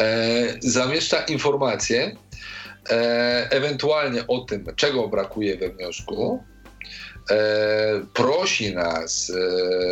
e, 0.00 0.58
zamieszcza 0.60 1.20
informacje 1.20 2.16
e, 2.90 3.48
ewentualnie 3.50 4.26
o 4.26 4.38
tym, 4.38 4.66
czego 4.76 5.08
brakuje 5.08 5.56
we 5.56 5.68
wniosku, 5.68 6.44
prosi 8.14 8.74
nas, 8.74 9.32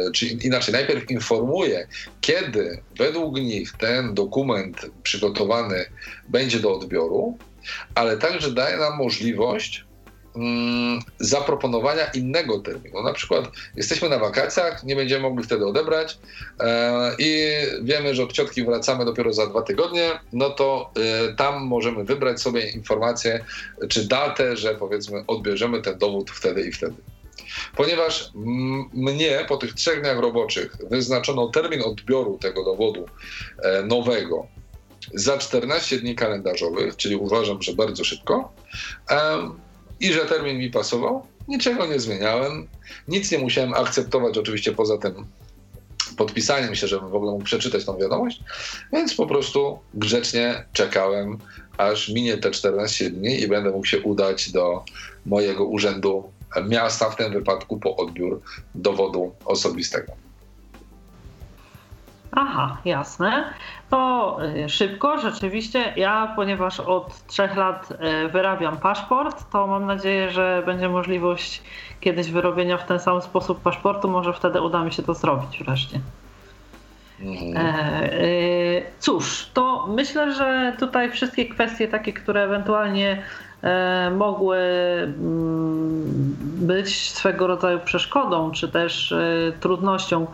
e, 0.08 0.10
czy 0.10 0.26
inaczej, 0.26 0.74
najpierw 0.74 1.10
informuje, 1.10 1.86
kiedy 2.20 2.82
według 2.98 3.36
nich 3.36 3.72
ten 3.72 4.14
dokument 4.14 4.86
przygotowany 5.02 5.84
będzie 6.28 6.60
do 6.60 6.74
odbioru, 6.74 7.38
ale 7.94 8.16
także 8.16 8.50
daje 8.50 8.76
nam 8.76 8.98
możliwość 8.98 9.84
mm, 10.36 11.00
zaproponowania 11.18 12.04
innego 12.04 12.58
terminu. 12.58 13.02
Na 13.02 13.12
przykład 13.12 13.44
jesteśmy 13.76 14.08
na 14.08 14.18
wakacjach, 14.18 14.84
nie 14.84 14.96
będziemy 14.96 15.22
mogli 15.22 15.44
wtedy 15.44 15.66
odebrać 15.66 16.18
e, 16.60 17.12
i 17.18 17.48
wiemy, 17.82 18.14
że 18.14 18.22
od 18.22 18.32
ciotki 18.32 18.64
wracamy 18.64 19.04
dopiero 19.04 19.32
za 19.32 19.46
dwa 19.46 19.62
tygodnie, 19.62 20.10
no 20.32 20.50
to 20.50 20.90
e, 20.96 21.34
tam 21.34 21.62
możemy 21.66 22.04
wybrać 22.04 22.40
sobie 22.40 22.70
informację 22.70 23.44
czy 23.88 24.08
datę, 24.08 24.56
że 24.56 24.74
powiedzmy 24.74 25.24
odbierzemy 25.26 25.82
ten 25.82 25.98
dowód 25.98 26.30
wtedy 26.30 26.62
i 26.62 26.72
wtedy. 26.72 27.13
Ponieważ 27.76 28.30
mnie 28.92 29.44
po 29.48 29.56
tych 29.56 29.74
trzech 29.74 30.02
dniach 30.02 30.18
roboczych 30.18 30.76
wyznaczono 30.90 31.48
termin 31.48 31.82
odbioru 31.82 32.38
tego 32.38 32.64
dowodu 32.64 33.06
e, 33.62 33.82
nowego 33.82 34.46
za 35.14 35.38
14 35.38 35.98
dni 35.98 36.14
kalendarzowych, 36.14 36.96
czyli 36.96 37.16
uważam, 37.16 37.62
że 37.62 37.72
bardzo 37.72 38.04
szybko, 38.04 38.52
i 40.00 40.12
że 40.12 40.24
termin 40.24 40.58
mi 40.58 40.70
pasował. 40.70 41.26
Niczego 41.48 41.86
nie 41.86 42.00
zmieniałem, 42.00 42.68
nic 43.08 43.32
nie 43.32 43.38
musiałem 43.38 43.74
akceptować, 43.74 44.38
oczywiście 44.38 44.72
poza 44.72 44.98
tym 44.98 45.26
podpisaniem 46.16 46.74
się, 46.74 46.86
żebym 46.86 47.10
w 47.10 47.14
ogóle 47.14 47.32
mógł 47.32 47.44
przeczytać 47.44 47.84
tą 47.84 47.98
wiadomość, 47.98 48.40
więc 48.92 49.14
po 49.14 49.26
prostu 49.26 49.78
grzecznie 49.94 50.64
czekałem, 50.72 51.38
aż 51.78 52.08
minie 52.08 52.38
te 52.38 52.50
14 52.50 53.10
dni 53.10 53.40
i 53.40 53.48
będę 53.48 53.70
mógł 53.70 53.86
się 53.86 54.00
udać 54.00 54.52
do 54.52 54.84
mojego 55.26 55.64
urzędu 55.64 56.32
miasta, 56.62 57.10
w 57.10 57.16
tym 57.16 57.32
wypadku 57.32 57.78
po 57.78 57.96
odbiór 57.96 58.40
dowodu 58.74 59.32
osobistego. 59.44 60.12
Aha, 62.36 62.76
jasne. 62.84 63.44
To 63.90 64.38
y, 64.64 64.68
szybko, 64.68 65.18
rzeczywiście. 65.18 65.92
Ja, 65.96 66.32
ponieważ 66.36 66.80
od 66.80 67.26
trzech 67.26 67.56
lat 67.56 67.90
y, 68.24 68.28
wyrabiam 68.28 68.76
paszport, 68.76 69.50
to 69.52 69.66
mam 69.66 69.86
nadzieję, 69.86 70.30
że 70.30 70.62
będzie 70.66 70.88
możliwość 70.88 71.62
kiedyś 72.00 72.30
wyrobienia 72.30 72.78
w 72.78 72.86
ten 72.86 73.00
sam 73.00 73.22
sposób 73.22 73.62
paszportu. 73.62 74.08
Może 74.08 74.32
wtedy 74.32 74.60
uda 74.60 74.84
mi 74.84 74.92
się 74.92 75.02
to 75.02 75.14
zrobić 75.14 75.64
wreszcie. 75.64 76.00
Mhm. 77.20 77.56
E, 77.56 78.12
y, 78.24 78.82
cóż, 78.98 79.50
to 79.54 79.86
myślę, 79.86 80.34
że 80.34 80.76
tutaj 80.78 81.10
wszystkie 81.10 81.48
kwestie 81.48 81.88
takie, 81.88 82.12
które 82.12 82.42
ewentualnie 82.42 83.22
mogły 84.16 84.58
mm, 84.58 86.36
być 86.56 87.10
swego 87.10 87.46
rodzaju 87.46 87.80
przeszkodą, 87.80 88.50
czy 88.50 88.68
też 88.68 89.12
e, 89.12 89.52
trudnością 89.60 90.26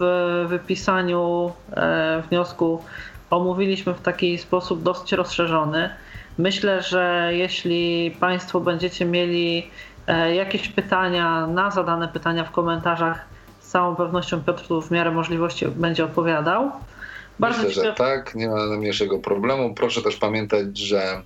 w 0.00 0.44
wypisaniu 0.48 1.52
e, 1.72 2.22
wniosku 2.28 2.82
omówiliśmy 3.30 3.94
w 3.94 4.00
taki 4.00 4.38
sposób 4.38 4.82
dosyć 4.82 5.12
rozszerzony. 5.12 5.90
Myślę, 6.38 6.82
że 6.82 7.30
jeśli 7.32 8.16
Państwo 8.20 8.60
będziecie 8.60 9.04
mieli 9.04 9.70
e, 10.06 10.34
jakieś 10.34 10.68
pytania 10.68 11.46
na 11.46 11.70
zadane 11.70 12.08
pytania 12.08 12.44
w 12.44 12.50
komentarzach, 12.50 13.24
z 13.60 13.68
całą 13.68 13.96
pewnością 13.96 14.42
Piotr 14.42 14.66
tu 14.68 14.82
w 14.82 14.90
miarę 14.90 15.10
możliwości 15.10 15.68
będzie 15.68 16.04
odpowiadał. 16.04 16.70
Bardzo 17.38 17.62
Myślę, 17.62 17.84
że 17.84 17.94
tak, 17.94 18.34
nie 18.34 18.48
ma 18.48 18.66
najmniejszego 18.66 19.18
problemu. 19.18 19.74
Proszę 19.74 20.02
też 20.02 20.16
pamiętać, 20.16 20.78
że 20.78 21.22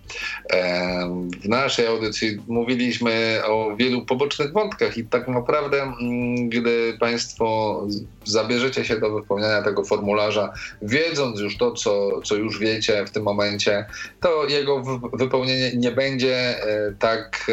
w 1.42 1.48
naszej 1.48 1.86
audycji 1.86 2.38
mówiliśmy 2.48 3.40
o 3.46 3.76
wielu 3.76 4.06
pobocznych 4.06 4.52
wątkach 4.52 4.98
i 4.98 5.04
tak 5.04 5.28
naprawdę, 5.28 5.82
mm, 5.82 6.48
gdy 6.48 6.96
Państwo 7.00 7.80
zabierzecie 8.24 8.84
się 8.84 9.00
do 9.00 9.10
wypełniania 9.10 9.62
tego 9.62 9.84
formularza, 9.84 10.52
wiedząc 10.82 11.40
już 11.40 11.56
to, 11.56 11.72
co, 11.72 12.20
co 12.22 12.34
już 12.34 12.58
wiecie 12.58 13.04
w 13.06 13.10
tym 13.10 13.22
momencie, 13.22 13.84
to 14.20 14.46
jego 14.48 14.82
wypełnienie 15.12 15.72
nie 15.76 15.90
będzie 15.90 16.36
e, 16.36 16.92
tak 16.98 17.50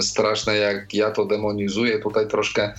straszne, 0.00 0.56
jak 0.56 0.94
ja 0.94 1.10
to 1.10 1.24
demonizuję 1.24 1.98
tutaj 1.98 2.28
troszkę, 2.28 2.72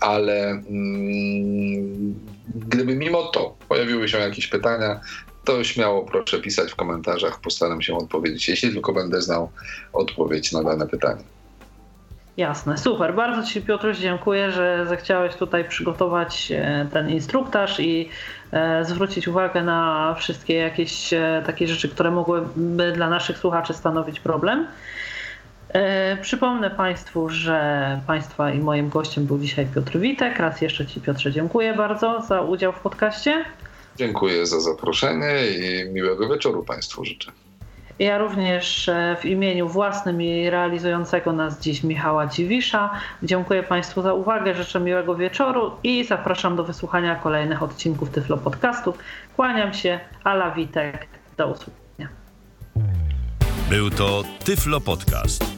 ale 0.00 0.50
mm, 0.50 2.14
gdyby 2.54 2.96
mimo 2.96 3.22
to 3.22 3.56
pojawiły 3.68 4.08
się 4.08 4.18
jakieś 4.18 4.46
pytania, 4.46 5.00
to 5.44 5.64
śmiało 5.64 6.02
proszę 6.02 6.38
pisać 6.40 6.72
w 6.72 6.76
komentarzach. 6.76 7.40
Postaram 7.40 7.82
się 7.82 7.96
odpowiedzieć, 7.96 8.48
jeśli 8.48 8.72
tylko 8.72 8.92
będę 8.92 9.22
znał 9.22 9.50
odpowiedź 9.92 10.52
na 10.52 10.62
dane 10.62 10.86
pytanie. 10.86 11.22
Jasne, 12.38 12.78
super. 12.78 13.14
Bardzo 13.14 13.42
Ci 13.42 13.62
Piotruś 13.62 13.98
dziękuję, 13.98 14.50
że 14.52 14.86
zechciałeś 14.88 15.34
tutaj 15.34 15.68
przygotować 15.68 16.52
e, 16.52 16.86
ten 16.92 17.10
instruktaż 17.10 17.80
i 17.80 18.08
e, 18.52 18.84
zwrócić 18.84 19.28
uwagę 19.28 19.62
na 19.62 20.14
wszystkie 20.18 20.54
jakieś 20.54 21.12
e, 21.12 21.42
takie 21.46 21.68
rzeczy, 21.68 21.88
które 21.88 22.10
mogłyby 22.10 22.92
dla 22.92 23.10
naszych 23.10 23.38
słuchaczy 23.38 23.74
stanowić 23.74 24.20
problem. 24.20 24.66
Przypomnę 26.22 26.70
Państwu, 26.70 27.28
że 27.28 28.00
Państwa 28.06 28.50
i 28.50 28.58
moim 28.58 28.88
gościem 28.88 29.26
był 29.26 29.38
dzisiaj 29.38 29.66
Piotr 29.74 29.98
Witek. 29.98 30.38
Raz 30.38 30.60
jeszcze 30.60 30.86
Ci 30.86 31.00
Piotrze 31.00 31.32
dziękuję 31.32 31.74
bardzo 31.74 32.22
za 32.22 32.40
udział 32.40 32.72
w 32.72 32.80
podcaście. 32.80 33.44
Dziękuję 33.96 34.46
za 34.46 34.60
zaproszenie 34.60 35.34
i 35.46 35.90
miłego 35.92 36.28
wieczoru 36.28 36.64
Państwu 36.64 37.04
życzę. 37.04 37.32
Ja 37.98 38.18
również 38.18 38.88
e, 38.88 39.16
w 39.20 39.24
imieniu 39.24 39.68
własnym 39.68 40.22
i 40.22 40.50
realizującego 40.50 41.32
nas 41.32 41.60
dziś 41.60 41.82
Michała 41.82 42.26
Dziwisza 42.26 42.90
dziękuję 43.22 43.62
Państwu 43.62 44.02
za 44.02 44.14
uwagę, 44.14 44.54
życzę 44.54 44.80
miłego 44.80 45.16
wieczoru 45.16 45.70
i 45.82 46.04
zapraszam 46.04 46.56
do 46.56 46.64
wysłuchania 46.64 47.16
kolejnych 47.16 47.62
odcinków 47.62 48.10
Tyflo 48.10 48.36
Podcastu. 48.36 48.94
Kłaniam 49.36 49.74
się, 49.74 50.00
Ala 50.24 50.50
Witek, 50.50 51.06
do 51.36 51.46
usłyszenia. 51.46 52.08
Był 53.70 53.90
to 53.90 54.22
Tyflo 54.44 54.80
Podcast. 54.80 55.57